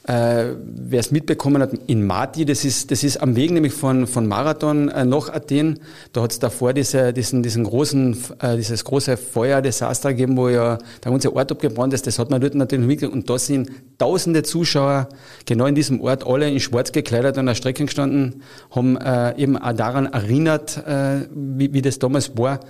äh, 0.08 0.56
Wer 0.64 1.00
es 1.00 1.10
mitbekommen 1.10 1.60
hat, 1.60 1.72
in 1.86 2.06
Mati, 2.06 2.46
das 2.46 2.64
ist, 2.64 2.90
das 2.90 3.04
ist 3.04 3.18
am 3.18 3.36
Weg 3.36 3.50
nämlich 3.50 3.74
von, 3.74 4.06
von 4.06 4.26
Marathon 4.26 4.88
äh, 4.88 5.04
nach 5.04 5.28
Athen, 5.28 5.80
da 6.14 6.22
hat 6.22 6.32
es 6.32 6.38
davor 6.38 6.72
diese, 6.72 7.12
diesen, 7.12 7.42
diesen 7.42 7.64
großen, 7.64 8.16
äh, 8.40 8.56
dieses 8.56 8.84
große 8.84 9.18
Feuerdesaster 9.18 10.14
gegeben, 10.14 10.38
wo 10.38 10.48
ja 10.48 10.78
der 11.04 11.12
ganze 11.12 11.34
Ort 11.36 11.52
abgebrannt 11.52 11.92
ist, 11.92 12.06
das 12.06 12.18
hat 12.18 12.30
man 12.30 12.40
dort 12.40 12.54
natürlich 12.54 12.86
mitgekriegt. 12.86 13.14
Und 13.14 13.28
da 13.28 13.38
sind 13.38 13.70
tausende 13.98 14.42
Zuschauer 14.42 15.10
genau 15.44 15.66
in 15.66 15.74
diesem 15.74 16.00
Ort, 16.00 16.26
alle 16.26 16.50
in 16.50 16.58
schwarz 16.58 16.90
gekleidet 16.92 17.36
an 17.36 17.44
der 17.44 17.54
Strecke 17.54 17.84
gestanden, 17.84 18.42
haben 18.70 18.96
äh, 18.96 19.36
eben 19.36 19.58
auch 19.58 19.74
daran 19.74 20.06
erinnert, 20.06 20.78
äh, 20.86 21.26
wie, 21.34 21.74
wie 21.74 21.82
das 21.82 21.98
damals 21.98 22.36
war. 22.38 22.60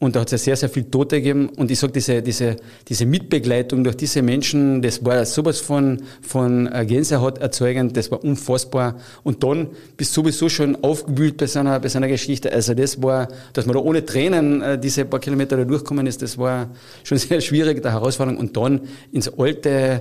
Und 0.00 0.16
da 0.16 0.20
hat 0.20 0.28
es 0.28 0.32
ja 0.32 0.38
sehr, 0.38 0.56
sehr 0.56 0.70
viel 0.70 0.84
Tote 0.84 1.16
gegeben. 1.16 1.50
Und 1.50 1.70
ich 1.70 1.78
sage, 1.78 1.92
diese, 1.92 2.22
diese, 2.22 2.56
diese 2.88 3.04
Mitbegleitung 3.04 3.84
durch 3.84 3.96
diese 3.98 4.22
Menschen, 4.22 4.80
das 4.80 5.04
war 5.04 5.26
sowas 5.26 5.60
von, 5.60 6.02
von 6.22 6.66
äh, 6.72 6.86
Gänsehaut 6.86 7.36
erzeugend, 7.36 7.98
das 7.98 8.10
war 8.10 8.24
unfassbar. 8.24 8.96
Und 9.24 9.44
dann 9.44 9.68
bist 9.98 10.16
du 10.16 10.22
sowieso 10.22 10.48
schon 10.48 10.82
aufgewühlt 10.82 11.36
bei 11.36 11.46
seiner, 11.46 11.78
bei 11.78 11.88
seiner 11.88 12.08
Geschichte. 12.08 12.50
Also 12.50 12.72
das 12.72 13.02
war, 13.02 13.28
dass 13.52 13.66
man 13.66 13.74
da 13.74 13.80
ohne 13.80 14.02
Tränen 14.06 14.62
äh, 14.62 14.78
diese 14.78 15.04
paar 15.04 15.20
Kilometer 15.20 15.58
da 15.58 15.64
durchkommen 15.64 16.06
ist, 16.06 16.22
das 16.22 16.38
war 16.38 16.70
schon 17.04 17.18
sehr 17.18 17.42
schwierig, 17.42 17.82
der 17.82 17.92
Herausforderung. 17.92 18.40
Und 18.40 18.56
dann 18.56 18.80
ins 19.12 19.28
alte, 19.38 20.00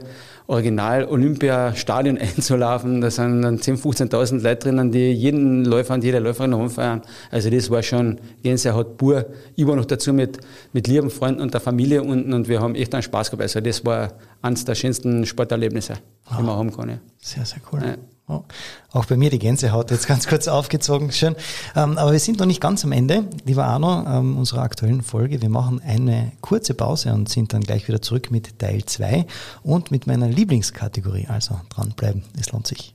Original-Olympiastadion 0.49 2.17
einzulaufen. 2.19 3.01
Da 3.01 3.11
sind 3.11 3.43
dann 3.43 3.57
10.000, 3.59 4.09
15.000 4.09 4.41
Leute 4.41 4.55
drinnen, 4.67 4.91
die 4.91 5.11
jeden 5.11 5.63
Läufer 5.63 5.93
und 5.93 6.03
jede 6.03 6.19
Läuferin 6.19 6.53
rumfeiern. 6.53 7.03
Also 7.29 7.49
das 7.49 7.69
war 7.69 7.83
schon 7.83 8.19
Gänsehaut 8.41 8.97
pur. 8.97 9.27
Ich 9.55 9.67
war 9.67 9.75
noch 9.75 9.85
dazu 9.85 10.11
mit, 10.11 10.39
mit 10.73 10.87
lieben 10.87 11.11
Freunden 11.11 11.41
und 11.41 11.53
der 11.53 11.61
Familie 11.61 12.01
unten 12.01 12.33
und 12.33 12.47
wir 12.47 12.61
haben 12.61 12.75
echt 12.75 12.93
einen 12.93 13.03
Spaß 13.03 13.29
gehabt. 13.29 13.43
Also 13.43 13.61
das 13.61 13.85
war 13.85 14.13
eines 14.41 14.65
der 14.65 14.75
schönsten 14.75 15.25
Sporterlebnisse, 15.25 15.93
die 16.37 16.43
man 16.43 16.55
haben 16.55 16.75
kann. 16.75 16.89
Ja. 16.89 16.97
Sehr, 17.21 17.45
sehr 17.45 17.59
cool. 17.71 17.81
Ja. 17.83 17.95
Auch 18.29 19.05
bei 19.05 19.17
mir 19.17 19.29
die 19.29 19.39
Gänsehaut 19.39 19.89
jetzt 19.91 20.07
ganz 20.07 20.27
kurz 20.27 20.47
aufgezogen. 20.47 21.11
Schön. 21.11 21.35
Ähm, 21.75 21.97
aber 21.97 22.11
wir 22.11 22.19
sind 22.19 22.39
noch 22.39 22.45
nicht 22.45 22.61
ganz 22.61 22.83
am 22.85 22.91
Ende, 22.91 23.25
lieber 23.45 23.65
Arno, 23.65 24.05
ähm, 24.07 24.37
unserer 24.37 24.61
aktuellen 24.61 25.01
Folge. 25.01 25.41
Wir 25.41 25.49
machen 25.49 25.81
eine 25.85 26.31
kurze 26.41 26.75
Pause 26.75 27.13
und 27.13 27.27
sind 27.27 27.53
dann 27.53 27.61
gleich 27.61 27.87
wieder 27.87 28.01
zurück 28.01 28.29
mit 28.29 28.59
Teil 28.59 28.85
2 28.85 29.25
und 29.63 29.89
mit 29.91 30.05
meiner 30.05 30.27
Lieblingskategorie. 30.27 31.27
Also 31.27 31.59
dranbleiben, 31.69 32.23
es 32.39 32.51
lohnt 32.51 32.67
sich. 32.67 32.93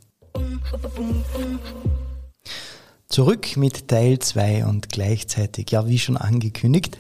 Zurück 3.09 3.57
mit 3.57 3.89
Teil 3.89 4.19
2 4.21 4.67
und 4.67 4.89
gleichzeitig, 4.89 5.71
ja, 5.71 5.87
wie 5.89 5.99
schon 5.99 6.17
angekündigt, 6.17 6.99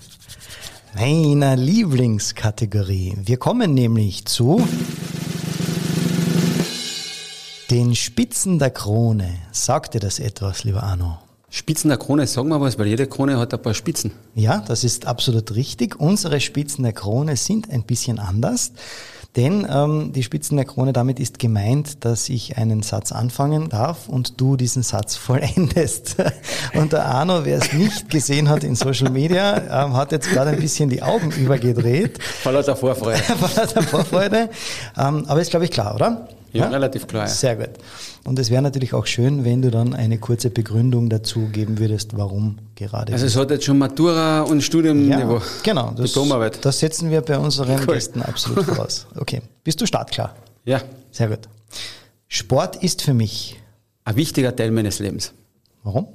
meiner 0.94 1.56
Lieblingskategorie. 1.56 3.14
Wir 3.24 3.36
kommen 3.36 3.74
nämlich 3.74 4.24
zu 4.26 4.66
den 7.70 7.94
Spitzen 7.94 8.58
der 8.58 8.70
Krone. 8.70 9.28
Sagt 9.52 9.94
dir 9.94 10.00
das 10.00 10.18
etwas, 10.18 10.64
lieber 10.64 10.82
Arno? 10.82 11.18
Spitzen 11.48 11.88
der 11.88 11.98
Krone, 11.98 12.26
sagen 12.26 12.48
wir 12.48 12.60
was, 12.60 12.78
weil 12.78 12.88
jede 12.88 13.06
Krone 13.06 13.38
hat 13.38 13.54
ein 13.54 13.62
paar 13.62 13.74
Spitzen. 13.74 14.12
Ja, 14.34 14.58
das 14.66 14.84
ist 14.84 15.06
absolut 15.06 15.54
richtig. 15.54 15.98
Unsere 15.98 16.40
Spitzen 16.40 16.82
der 16.82 16.92
Krone 16.92 17.36
sind 17.36 17.70
ein 17.70 17.84
bisschen 17.84 18.18
anders. 18.18 18.72
Denn 19.36 19.66
ähm, 19.68 20.12
die 20.12 20.22
Spitzen 20.22 20.56
der 20.56 20.66
Krone, 20.66 20.92
damit 20.92 21.18
ist 21.18 21.40
gemeint, 21.40 22.04
dass 22.04 22.28
ich 22.28 22.56
einen 22.56 22.82
Satz 22.82 23.10
anfangen 23.10 23.68
darf 23.68 24.08
und 24.08 24.40
du 24.40 24.56
diesen 24.56 24.82
Satz 24.82 25.16
vollendest. 25.16 26.16
Und 26.74 26.92
der 26.92 27.06
Arno, 27.06 27.44
wer 27.44 27.58
es 27.58 27.72
nicht 27.72 28.10
gesehen 28.10 28.48
hat 28.48 28.62
in 28.62 28.74
Social 28.74 29.10
Media, 29.10 29.84
ähm, 29.84 29.96
hat 29.96 30.12
jetzt 30.12 30.30
gerade 30.30 30.50
ein 30.50 30.60
bisschen 30.60 30.90
die 30.90 31.02
Augen 31.02 31.30
übergedreht. 31.30 32.22
Vor 32.22 32.52
lauter 32.52 32.76
Vorfreude. 32.76 33.18
Vor 33.38 33.50
lauter 33.56 33.82
Vorfreude. 33.82 34.50
Ähm, 34.96 35.24
aber 35.26 35.40
ist, 35.40 35.50
glaube 35.50 35.64
ich, 35.64 35.70
klar, 35.70 35.94
oder? 35.94 36.28
Ja, 36.60 36.68
relativ 36.68 37.06
klar. 37.06 37.24
Ja. 37.24 37.28
Sehr 37.28 37.56
gut. 37.56 37.70
Und 38.24 38.38
es 38.38 38.48
wäre 38.50 38.62
natürlich 38.62 38.94
auch 38.94 39.06
schön, 39.06 39.44
wenn 39.44 39.60
du 39.60 39.70
dann 39.70 39.92
eine 39.92 40.18
kurze 40.18 40.50
Begründung 40.50 41.10
dazu 41.10 41.48
geben 41.48 41.78
würdest, 41.78 42.16
warum 42.16 42.58
gerade. 42.76 43.12
Also 43.12 43.26
es 43.26 43.34
hat 43.36 43.50
jetzt 43.50 43.64
schon 43.64 43.76
Matura 43.78 44.42
und 44.42 44.62
Studiumniveau. 44.62 45.38
ja, 45.38 45.42
genau. 45.64 45.90
Das, 45.96 46.12
Diplomarbeit. 46.12 46.64
das 46.64 46.78
setzen 46.78 47.10
wir 47.10 47.20
bei 47.22 47.38
unseren 47.38 47.80
Cool. 47.80 47.94
Gästen 47.94 48.22
absolut 48.22 48.64
voraus. 48.66 49.06
Okay. 49.16 49.42
Bist 49.64 49.80
du 49.80 49.86
startklar? 49.86 50.34
Ja, 50.64 50.80
Sehr 51.10 51.28
gut. 51.28 51.40
Sport 52.28 52.76
ist 52.82 53.02
für 53.02 53.14
mich. 53.14 53.60
ein 54.04 54.16
wichtiger 54.16 54.54
Teil 54.54 54.70
meines 54.70 54.98
Lebens, 55.00 55.32
Warum? 55.82 56.06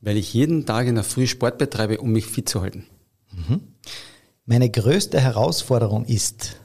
weil 0.00 0.16
ich 0.16 0.32
jeden 0.34 0.64
Tag 0.66 0.86
in 0.86 0.94
der 0.96 1.04
Früh 1.04 1.26
Sport 1.26 1.58
betreibe, 1.58 1.98
um 1.98 2.10
mich 2.12 2.26
fit 2.26 2.48
zu 2.48 2.60
halten. 2.62 2.86
Meine 4.44 4.68
größte 4.70 5.20
Herausforderung 5.20 6.04
ist. 6.04 6.56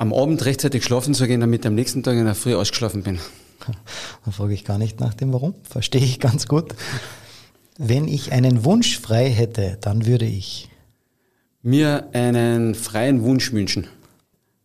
Am 0.00 0.14
Abend 0.14 0.42
rechtzeitig 0.46 0.82
schlafen 0.82 1.12
zu 1.12 1.26
gehen, 1.26 1.42
damit 1.42 1.60
ich 1.60 1.66
am 1.66 1.74
nächsten 1.74 2.02
Tag 2.02 2.16
in 2.16 2.24
der 2.24 2.34
Früh 2.34 2.54
ausgeschlafen 2.54 3.02
bin. 3.02 3.18
Da 4.24 4.30
frage 4.30 4.54
ich 4.54 4.64
gar 4.64 4.78
nicht 4.78 4.98
nach 4.98 5.12
dem 5.12 5.30
Warum. 5.34 5.54
Verstehe 5.62 6.00
ich 6.00 6.20
ganz 6.20 6.48
gut. 6.48 6.74
Wenn 7.76 8.08
ich 8.08 8.32
einen 8.32 8.64
Wunsch 8.64 8.98
frei 8.98 9.28
hätte, 9.28 9.76
dann 9.82 10.06
würde 10.06 10.24
ich. 10.24 10.70
Mir 11.60 12.08
einen 12.14 12.74
freien 12.74 13.22
Wunsch 13.24 13.52
wünschen. 13.52 13.88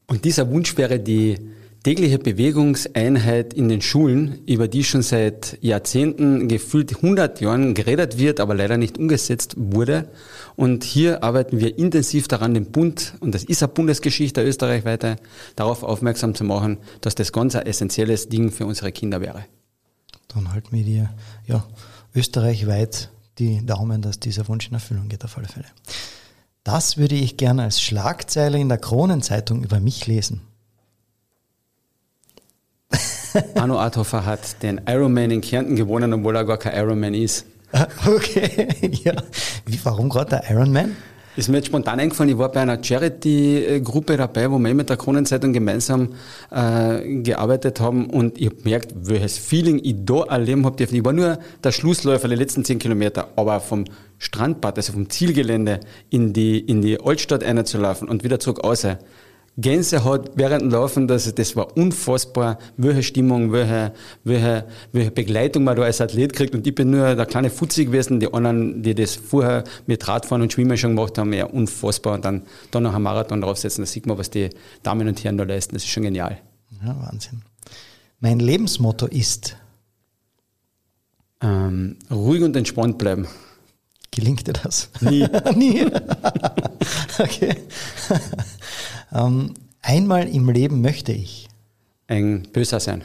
Und 0.07 0.23
dieser 0.23 0.49
Wunsch 0.49 0.77
wäre 0.77 1.01
die 1.01 1.37
tägliche 1.85 2.17
Bewegungseinheit 2.17 3.53
in 3.53 3.69
den 3.69 3.79
Schulen, 3.79 4.43
über 4.47 4.67
die 4.67 4.83
schon 4.83 5.03
seit 5.03 5.59
Jahrzehnten, 5.61 6.47
gefühlt 6.47 6.95
100 6.95 7.41
Jahren 7.41 7.75
geredet 7.75 8.17
wird, 8.17 8.39
aber 8.39 8.55
leider 8.55 8.77
nicht 8.77 8.97
umgesetzt 8.97 9.53
wurde. 9.55 10.09
Und 10.55 10.83
hier 10.83 11.23
arbeiten 11.23 11.59
wir 11.59 11.77
intensiv 11.77 12.27
daran, 12.27 12.55
den 12.55 12.71
Bund, 12.71 13.13
und 13.19 13.35
das 13.35 13.43
ist 13.43 13.61
eine 13.61 13.71
Bundesgeschichte 13.71 14.41
österreichweite, 14.41 15.17
darauf 15.55 15.83
aufmerksam 15.83 16.33
zu 16.33 16.43
machen, 16.43 16.79
dass 17.01 17.13
das 17.13 17.31
ganz 17.31 17.55
ein 17.55 17.67
essentielles 17.67 18.29
Ding 18.29 18.51
für 18.51 18.65
unsere 18.65 18.91
Kinder 18.91 19.21
wäre. 19.21 19.45
Dann 20.29 20.51
halten 20.53 20.75
wir 20.75 20.83
dir 20.83 21.13
ja, 21.45 21.67
österreichweit 22.15 23.11
die 23.37 23.63
Daumen, 23.63 24.01
dass 24.01 24.19
dieser 24.19 24.47
Wunsch 24.47 24.69
in 24.69 24.73
Erfüllung 24.73 25.07
geht, 25.07 25.23
auf 25.23 25.37
alle 25.37 25.47
Fälle. 25.47 25.67
Das 26.63 26.97
würde 26.97 27.13
ich 27.13 27.37
gerne 27.37 27.61
als 27.61 27.79
Schlagzeile 27.79 28.57
in 28.57 28.69
der 28.69 28.79
Kronenzeitung 28.79 29.63
über 29.63 29.79
mich 29.79 30.07
lesen. 30.07 30.41
Arno 33.55 33.79
Arthofer 33.79 34.25
hat 34.25 34.61
den 34.63 34.81
Ironman 34.87 35.31
in 35.31 35.41
Kärnten 35.41 35.75
gewonnen, 35.75 36.13
obwohl 36.13 36.35
er 36.35 36.45
gar 36.45 36.57
kein 36.57 36.75
Ironman 36.75 37.13
ist. 37.13 37.45
Okay, 38.05 38.67
ja. 39.03 39.13
Wie, 39.65 39.79
warum 39.83 40.09
gerade 40.09 40.41
der 40.41 40.51
Ironman? 40.51 40.95
Ist 41.37 41.49
mir 41.49 41.57
jetzt 41.57 41.67
spontan 41.67 41.99
eingefallen, 41.99 42.31
ich 42.31 42.37
war 42.37 42.49
bei 42.49 42.61
einer 42.61 42.81
Charity-Gruppe 42.81 44.15
dabei, 44.15 44.49
wo 44.49 44.57
wir 44.57 44.73
mit 44.73 44.89
der 44.89 44.95
Kronenzeitung 44.95 45.51
gemeinsam 45.51 46.13
äh, 46.49 47.21
gearbeitet 47.23 47.81
haben 47.81 48.09
und 48.09 48.39
ich 48.39 48.45
habe 48.45 48.55
gemerkt, 48.55 48.93
welches 48.95 49.37
Feeling 49.37 49.81
ich 49.83 49.95
da 50.05 50.23
erleben 50.23 50.65
habe 50.65 50.77
dürfen. 50.77 50.95
Ich 50.95 51.03
war 51.03 51.11
nur 51.11 51.37
der 51.61 51.73
Schlussläufer 51.73 52.29
die 52.29 52.35
letzten 52.35 52.63
zehn 52.63 52.79
Kilometer, 52.79 53.27
aber 53.35 53.59
vom 53.59 53.83
Strandbad, 54.17 54.77
also 54.77 54.93
vom 54.93 55.09
Zielgelände 55.09 55.81
in 56.09 56.31
die, 56.31 56.57
in 56.57 56.81
die 56.81 57.01
Altstadt 57.01 57.43
einzulaufen 57.43 58.07
und 58.07 58.23
wieder 58.23 58.39
zurück 58.39 58.63
raus. 58.63 58.87
Gänsehaut 59.57 60.31
während 60.35 60.63
dem 60.63 60.69
Laufen, 60.71 61.07
das, 61.07 61.33
das 61.33 61.55
war 61.55 61.77
unfassbar, 61.77 62.59
welche 62.75 63.03
Stimmung, 63.03 63.53
welche, 63.53 63.93
welche, 64.25 64.65
welche 64.91 65.11
Begleitung 65.11 65.63
man 65.63 65.77
da 65.77 65.83
als 65.83 66.01
Athlet 66.01 66.33
kriegt. 66.33 66.53
Und 66.53 66.67
ich 66.67 66.75
bin 66.75 66.89
nur 66.91 67.15
der 67.15 67.25
kleine 67.25 67.49
Fuzzi 67.49 67.85
gewesen, 67.85 68.19
die 68.19 68.33
anderen, 68.33 68.83
die 68.83 68.93
das 68.93 69.15
vorher 69.15 69.63
mit 69.87 70.05
Radfahren 70.07 70.41
und 70.41 70.51
Schwimmen 70.51 70.77
schon 70.77 70.95
gemacht 70.95 71.17
haben, 71.17 71.31
ja 71.31 71.45
unfassbar. 71.45 72.15
Und 72.15 72.25
dann, 72.25 72.41
dann 72.71 72.83
noch 72.83 72.93
einen 72.93 73.03
Marathon 73.03 73.39
draufsetzen, 73.41 73.83
da 73.83 73.85
sieht 73.85 74.05
man, 74.07 74.17
was 74.17 74.29
die 74.29 74.49
Damen 74.83 75.07
und 75.07 75.23
Herren 75.23 75.37
da 75.37 75.45
leisten. 75.45 75.73
Das 75.75 75.83
ist 75.83 75.89
schon 75.89 76.03
genial. 76.03 76.37
Ja, 76.85 76.95
Wahnsinn. 77.01 77.41
Mein 78.19 78.39
Lebensmotto 78.39 79.05
ist, 79.07 79.55
Ähm, 81.41 81.97
ruhig 82.09 82.43
und 82.43 82.55
entspannt 82.55 82.97
bleiben. 82.97 83.27
gelingt 84.11 84.47
dir 84.47 84.53
das? 84.53 84.89
Nie. 85.01 85.27
Nie. 85.55 85.85
okay. 87.19 87.55
ähm, 89.13 89.53
einmal 89.81 90.27
im 90.27 90.49
Leben 90.49 90.81
möchte 90.81 91.11
ich 91.11 91.47
Ein 92.07 92.43
Böser 92.53 92.79
sein. 92.79 93.03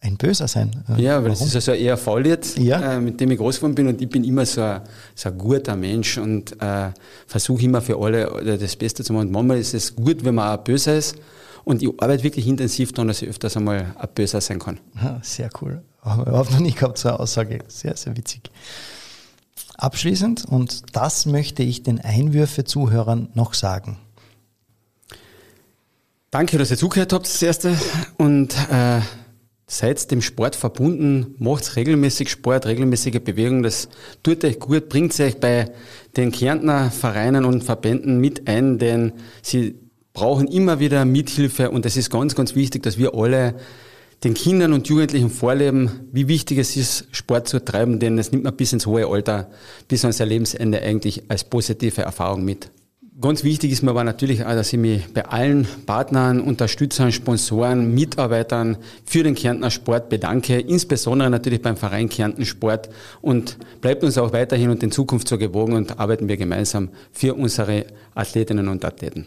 ein 0.00 0.16
Böser 0.16 0.46
sein. 0.48 0.70
Äh, 0.96 1.02
Ja, 1.02 1.16
weil 1.16 1.30
warum? 1.30 1.30
das 1.30 1.42
ist 1.42 1.56
also 1.56 1.72
eher 1.72 1.96
Faullied, 1.96 2.56
Ja. 2.58 2.94
äh, 2.94 3.00
mit 3.00 3.20
dem 3.20 3.30
ich 3.30 3.38
groß 3.38 3.56
geworden 3.56 3.74
bin 3.74 3.88
und 3.88 4.00
ich 4.00 4.08
bin 4.08 4.24
immer 4.24 4.46
so 4.46 4.62
ein, 4.62 4.82
so 5.14 5.30
ein 5.30 5.38
guter 5.38 5.74
Mensch 5.76 6.18
und 6.18 6.60
äh, 6.62 6.90
versuche 7.26 7.62
immer 7.64 7.80
für 7.82 7.98
alle 7.98 8.24
äh, 8.42 8.58
das 8.58 8.76
Beste 8.76 9.02
zu 9.02 9.12
machen. 9.12 9.26
Und 9.28 9.32
manchmal 9.32 9.58
ist 9.58 9.74
es 9.74 9.94
gut, 9.96 10.24
wenn 10.24 10.34
man 10.36 10.56
auch 10.58 10.62
böser 10.62 10.96
ist 10.96 11.16
und 11.64 11.82
ich 11.82 11.88
arbeite 11.98 12.22
wirklich 12.22 12.46
intensiv 12.46 12.92
daran, 12.92 13.08
dass 13.08 13.22
ich 13.22 13.28
öfters 13.28 13.56
einmal 13.56 13.94
ein 13.98 14.08
Böser 14.14 14.40
sein 14.40 14.58
kann. 14.60 14.78
Ja, 15.02 15.18
sehr 15.22 15.50
cool. 15.60 15.82
Haben 16.02 16.20
wir 16.22 16.26
überhaupt 16.28 16.52
noch 16.52 16.60
nicht 16.60 16.78
gehabt, 16.78 16.98
so 16.98 17.08
eine 17.08 17.18
Aussage. 17.18 17.58
Sehr, 17.66 17.96
sehr 17.96 18.16
witzig. 18.16 18.42
Abschließend, 19.78 20.46
und 20.46 20.82
das 20.96 21.26
möchte 21.26 21.62
ich 21.62 21.82
den 21.82 22.00
Einwürfe-Zuhörern 22.00 23.28
noch 23.34 23.54
sagen. 23.54 23.98
Danke, 26.30 26.58
dass 26.58 26.70
ihr 26.70 26.76
zugehört 26.76 27.12
habt, 27.12 27.26
das 27.26 27.42
Erste. 27.42 27.76
Und 28.16 28.54
äh, 28.70 29.00
seid 29.66 30.10
dem 30.10 30.22
Sport 30.22 30.56
verbunden, 30.56 31.34
macht 31.38 31.76
regelmäßig 31.76 32.30
Sport, 32.30 32.66
regelmäßige 32.66 33.20
Bewegung. 33.20 33.62
Das 33.62 33.88
tut 34.22 34.44
euch 34.44 34.58
gut, 34.58 34.88
bringt 34.88 35.18
euch 35.20 35.40
bei 35.40 35.72
den 36.16 36.32
Kärntner 36.32 36.90
Vereinen 36.90 37.44
und 37.44 37.64
Verbänden 37.64 38.20
mit 38.20 38.48
ein, 38.48 38.78
denn 38.78 39.12
sie 39.42 39.74
brauchen 40.12 40.46
immer 40.46 40.78
wieder 40.78 41.04
Mithilfe 41.04 41.70
und 41.70 41.84
es 41.84 41.96
ist 41.96 42.10
ganz, 42.10 42.34
ganz 42.34 42.54
wichtig, 42.54 42.82
dass 42.84 42.96
wir 42.96 43.14
alle 43.14 43.56
den 44.26 44.34
Kindern 44.34 44.72
und 44.72 44.88
Jugendlichen 44.88 45.30
vorleben, 45.30 46.08
wie 46.10 46.26
wichtig 46.26 46.58
es 46.58 46.76
ist, 46.76 47.06
Sport 47.12 47.46
zu 47.46 47.64
treiben, 47.64 48.00
denn 48.00 48.18
es 48.18 48.32
nimmt 48.32 48.42
man 48.42 48.56
bis 48.56 48.72
ins 48.72 48.84
hohe 48.84 49.06
Alter, 49.06 49.48
bis 49.86 50.04
an 50.04 50.10
sein 50.10 50.28
Lebensende 50.28 50.82
eigentlich 50.82 51.22
als 51.28 51.44
positive 51.44 52.02
Erfahrung 52.02 52.44
mit. 52.44 52.72
Ganz 53.20 53.44
wichtig 53.44 53.70
ist 53.70 53.82
mir 53.82 53.90
aber 53.90 54.02
natürlich 54.02 54.44
auch, 54.44 54.50
dass 54.50 54.72
ich 54.72 54.80
mich 54.80 55.04
bei 55.14 55.24
allen 55.26 55.68
Partnern, 55.86 56.40
Unterstützern, 56.40 57.12
Sponsoren, 57.12 57.94
Mitarbeitern 57.94 58.78
für 59.04 59.22
den 59.22 59.36
Kärntner 59.36 59.70
Sport 59.70 60.08
bedanke, 60.08 60.58
insbesondere 60.58 61.30
natürlich 61.30 61.62
beim 61.62 61.76
Verein 61.76 62.08
Kärnten 62.08 62.44
Sport 62.44 62.88
und 63.22 63.58
bleibt 63.80 64.02
uns 64.02 64.18
auch 64.18 64.32
weiterhin 64.32 64.70
und 64.70 64.82
in 64.82 64.90
Zukunft 64.90 65.28
so 65.28 65.38
gewogen 65.38 65.74
und 65.74 66.00
arbeiten 66.00 66.26
wir 66.26 66.36
gemeinsam 66.36 66.88
für 67.12 67.34
unsere 67.34 67.86
Athletinnen 68.16 68.66
und 68.66 68.84
Athleten. 68.84 69.26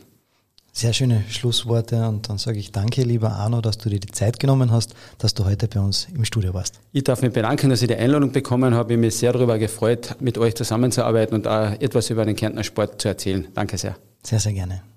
Sehr 0.72 0.94
schöne 0.94 1.24
Schlussworte 1.30 2.08
und 2.08 2.30
dann 2.30 2.38
sage 2.38 2.60
ich 2.60 2.72
danke, 2.72 3.02
lieber 3.02 3.32
Arno, 3.32 3.62
dass 3.62 3.78
du 3.78 3.90
dir 3.90 4.00
die 4.00 4.12
Zeit 4.12 4.40
genommen 4.40 4.72
hast, 4.72 4.94
dass 5.18 5.34
du 5.34 5.46
heute 5.46 5.68
bei 5.68 5.80
uns 5.80 6.08
im 6.14 6.26
Studio 6.26 6.54
warst. 6.54 6.80
Ich 6.92 7.04
darf 7.04 7.22
mich 7.22 7.34
bedanken, 7.34 7.70
dass 7.70 7.82
ich 7.82 7.88
die 7.88 7.96
Einladung 7.96 8.32
bekommen 8.32 8.74
habe. 8.74 8.94
Ich 8.94 8.98
habe 8.98 9.02
mich 9.06 9.16
sehr 9.16 9.34
darüber 9.34 9.58
gefreut, 9.58 10.16
mit 10.20 10.38
euch 10.38 10.56
zusammenzuarbeiten 10.56 11.36
und 11.36 11.48
auch 11.48 11.72
etwas 11.82 12.10
über 12.10 12.26
den 12.26 12.36
Kärntner 12.36 12.64
Sport 12.64 13.02
zu 13.02 13.08
erzählen. 13.08 13.48
Danke 13.54 13.78
sehr. 13.78 13.98
Sehr, 14.24 14.40
sehr 14.40 14.54
gerne. 14.54 14.89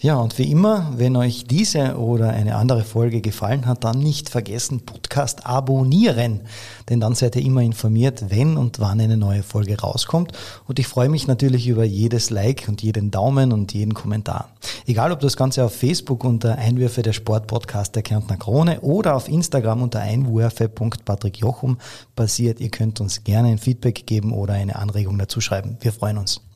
Ja, 0.00 0.16
und 0.16 0.38
wie 0.38 0.48
immer, 0.48 0.92
wenn 0.96 1.16
euch 1.16 1.44
diese 1.44 1.98
oder 1.98 2.30
eine 2.30 2.54
andere 2.54 2.84
Folge 2.84 3.20
gefallen 3.20 3.66
hat, 3.66 3.82
dann 3.82 3.98
nicht 3.98 4.28
vergessen, 4.28 4.86
Podcast 4.86 5.44
abonnieren. 5.44 6.42
Denn 6.88 7.00
dann 7.00 7.16
seid 7.16 7.34
ihr 7.34 7.44
immer 7.44 7.62
informiert, 7.62 8.26
wenn 8.28 8.56
und 8.56 8.78
wann 8.78 9.00
eine 9.00 9.16
neue 9.16 9.42
Folge 9.42 9.80
rauskommt. 9.80 10.32
Und 10.68 10.78
ich 10.78 10.86
freue 10.86 11.08
mich 11.08 11.26
natürlich 11.26 11.66
über 11.66 11.82
jedes 11.82 12.30
Like 12.30 12.66
und 12.68 12.80
jeden 12.80 13.10
Daumen 13.10 13.52
und 13.52 13.74
jeden 13.74 13.92
Kommentar. 13.92 14.50
Egal, 14.86 15.10
ob 15.10 15.18
das 15.18 15.36
Ganze 15.36 15.64
auf 15.64 15.74
Facebook 15.74 16.22
unter 16.22 16.56
Einwürfe 16.56 17.02
der 17.02 17.12
Sportpodcast 17.12 17.96
der 17.96 18.04
Kärntner 18.04 18.36
Krone 18.36 18.80
oder 18.82 19.16
auf 19.16 19.28
Instagram 19.28 19.82
unter 19.82 19.98
einwürfe.patrickjochum 19.98 21.78
passiert. 22.14 22.60
Ihr 22.60 22.70
könnt 22.70 23.00
uns 23.00 23.24
gerne 23.24 23.48
ein 23.48 23.58
Feedback 23.58 24.06
geben 24.06 24.32
oder 24.32 24.54
eine 24.54 24.76
Anregung 24.76 25.18
dazu 25.18 25.40
schreiben. 25.40 25.76
Wir 25.80 25.92
freuen 25.92 26.18
uns. 26.18 26.47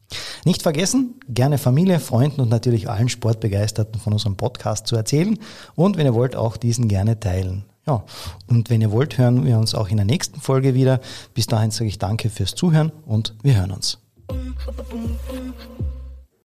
Nicht 0.45 0.63
vergessen, 0.63 1.21
gerne 1.29 1.59
Familie, 1.59 2.01
Freunden 2.01 2.41
und 2.41 2.49
natürlich 2.49 2.89
allen 2.89 3.09
Sportbegeisterten 3.09 4.01
von 4.01 4.13
unserem 4.13 4.37
Podcast 4.37 4.87
zu 4.87 4.97
erzählen 4.97 5.39
und 5.75 5.97
wenn 5.97 6.07
ihr 6.07 6.15
wollt, 6.15 6.37
auch 6.37 6.57
diesen 6.57 6.89
gerne 6.89 7.19
teilen. 7.21 7.65
Ja, 7.87 8.05
und 8.47 8.71
wenn 8.71 8.81
ihr 8.81 8.93
wollt, 8.93 9.19
hören 9.19 9.45
wir 9.45 9.59
uns 9.59 9.75
auch 9.75 9.89
in 9.89 9.97
der 9.97 10.07
nächsten 10.07 10.41
Folge 10.41 10.75
wieder. 10.75 11.01
Bis 11.35 11.47
dahin 11.47 11.73
sage 11.73 11.89
ich 11.89 11.99
danke 11.99 12.31
fürs 12.31 12.55
Zuhören 12.55 12.93
und 13.07 13.35
wir 13.43 13.57
hören 13.57 13.73
uns. 13.73 13.99